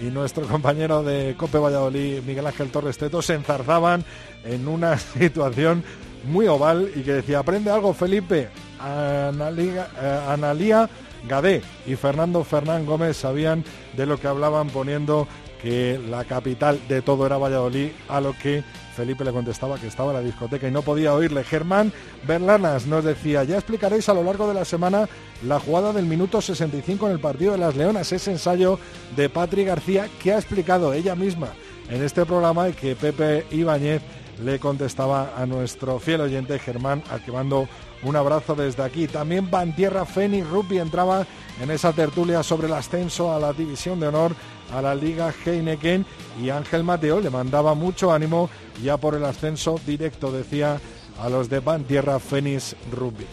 y 0.00 0.04
nuestro 0.04 0.46
compañero 0.46 1.02
de 1.02 1.34
Cope 1.36 1.58
Valladolid, 1.58 2.22
Miguel 2.22 2.46
Ángel 2.46 2.70
Torres 2.70 2.98
Teto, 2.98 3.22
se 3.22 3.34
enzarzaban 3.34 4.04
en 4.44 4.68
una 4.68 4.98
situación 5.18 5.84
muy 6.24 6.46
oval 6.46 6.90
y 6.94 7.02
que 7.02 7.14
decía, 7.14 7.40
aprende 7.40 7.70
algo 7.70 7.94
Felipe, 7.94 8.48
Analia, 8.78 9.88
eh, 10.00 10.20
Analía 10.28 10.88
Gadé 11.28 11.62
y 11.86 11.96
Fernando 11.96 12.44
Fernán 12.44 12.86
Gómez 12.86 13.16
sabían 13.16 13.64
de 13.96 14.06
lo 14.06 14.18
que 14.18 14.28
hablaban 14.28 14.68
poniendo 14.68 15.26
que 15.60 16.00
la 16.08 16.24
capital 16.24 16.80
de 16.88 17.02
todo 17.02 17.26
era 17.26 17.38
Valladolid, 17.38 17.90
a 18.08 18.20
lo 18.20 18.32
que 18.36 18.64
Felipe 18.94 19.24
le 19.24 19.32
contestaba 19.32 19.78
que 19.78 19.86
estaba 19.86 20.10
en 20.10 20.18
la 20.18 20.22
discoteca 20.22 20.68
y 20.68 20.70
no 20.70 20.82
podía 20.82 21.14
oírle. 21.14 21.44
Germán 21.44 21.92
Berlanas 22.26 22.86
nos 22.86 23.04
decía, 23.04 23.44
ya 23.44 23.56
explicaréis 23.56 24.08
a 24.08 24.14
lo 24.14 24.22
largo 24.22 24.46
de 24.46 24.54
la 24.54 24.64
semana 24.64 25.08
la 25.46 25.58
jugada 25.58 25.92
del 25.92 26.06
minuto 26.06 26.40
65 26.40 27.06
en 27.06 27.12
el 27.12 27.20
partido 27.20 27.52
de 27.52 27.58
las 27.58 27.76
Leonas, 27.76 28.12
ese 28.12 28.32
ensayo 28.32 28.78
de 29.16 29.28
Patri 29.28 29.64
García 29.64 30.08
que 30.22 30.32
ha 30.32 30.38
explicado 30.38 30.92
ella 30.92 31.14
misma 31.14 31.48
en 31.88 32.02
este 32.02 32.24
programa 32.24 32.68
y 32.68 32.72
que 32.72 32.94
Pepe 32.94 33.46
Ibáñez 33.50 34.02
le 34.42 34.58
contestaba 34.58 35.34
a 35.36 35.46
nuestro 35.46 35.98
fiel 35.98 36.22
oyente 36.22 36.58
Germán, 36.58 37.02
al 37.10 37.22
que 37.22 37.32
mando 37.32 37.68
un 38.02 38.16
abrazo 38.16 38.54
desde 38.54 38.82
aquí. 38.82 39.06
También 39.06 39.50
Van 39.50 39.74
Tierra 39.74 40.04
Feni 40.04 40.42
Rugby 40.42 40.78
entraba 40.78 41.26
en 41.60 41.70
esa 41.70 41.92
tertulia 41.92 42.42
sobre 42.42 42.66
el 42.66 42.72
ascenso 42.72 43.32
a 43.32 43.38
la 43.38 43.52
División 43.52 44.00
de 44.00 44.08
Honor 44.08 44.34
a 44.72 44.82
la 44.82 44.94
Liga 44.94 45.32
Heineken 45.44 46.06
y 46.40 46.50
Ángel 46.50 46.82
Mateo 46.82 47.20
le 47.20 47.30
mandaba 47.30 47.74
mucho 47.74 48.12
ánimo 48.12 48.50
ya 48.82 48.96
por 48.96 49.14
el 49.14 49.24
ascenso 49.24 49.78
directo, 49.86 50.32
decía 50.32 50.80
a 51.20 51.28
los 51.28 51.48
de 51.48 51.60
Van 51.60 51.84
Tierra 51.84 52.18
Fénix 52.18 52.74
Rugby. 52.90 53.26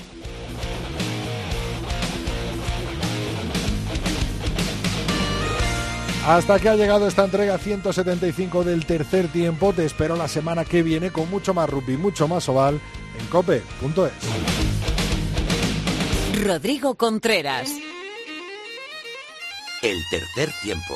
Hasta 6.28 6.60
que 6.60 6.70
ha 6.70 6.76
llegado 6.76 7.08
esta 7.08 7.24
entrega 7.26 7.58
175 7.58 8.64
del 8.64 8.86
tercer 8.86 9.30
tiempo. 9.30 9.74
Te 9.74 9.86
espero 9.86 10.16
la 10.16 10.28
semana 10.28 10.64
que 10.64 10.84
viene 10.84 11.10
con 11.10 11.28
mucho 11.30 11.56
más 11.56 11.68
rugby, 11.68 11.98
mucho 11.98 12.28
más 12.28 12.48
oval 12.50 12.80
en 13.20 13.26
cope.es. 13.28 14.14
Rodrigo 16.44 16.96
Contreras. 16.96 17.72
El 19.82 19.98
tercer 20.12 20.54
tiempo. 20.62 20.96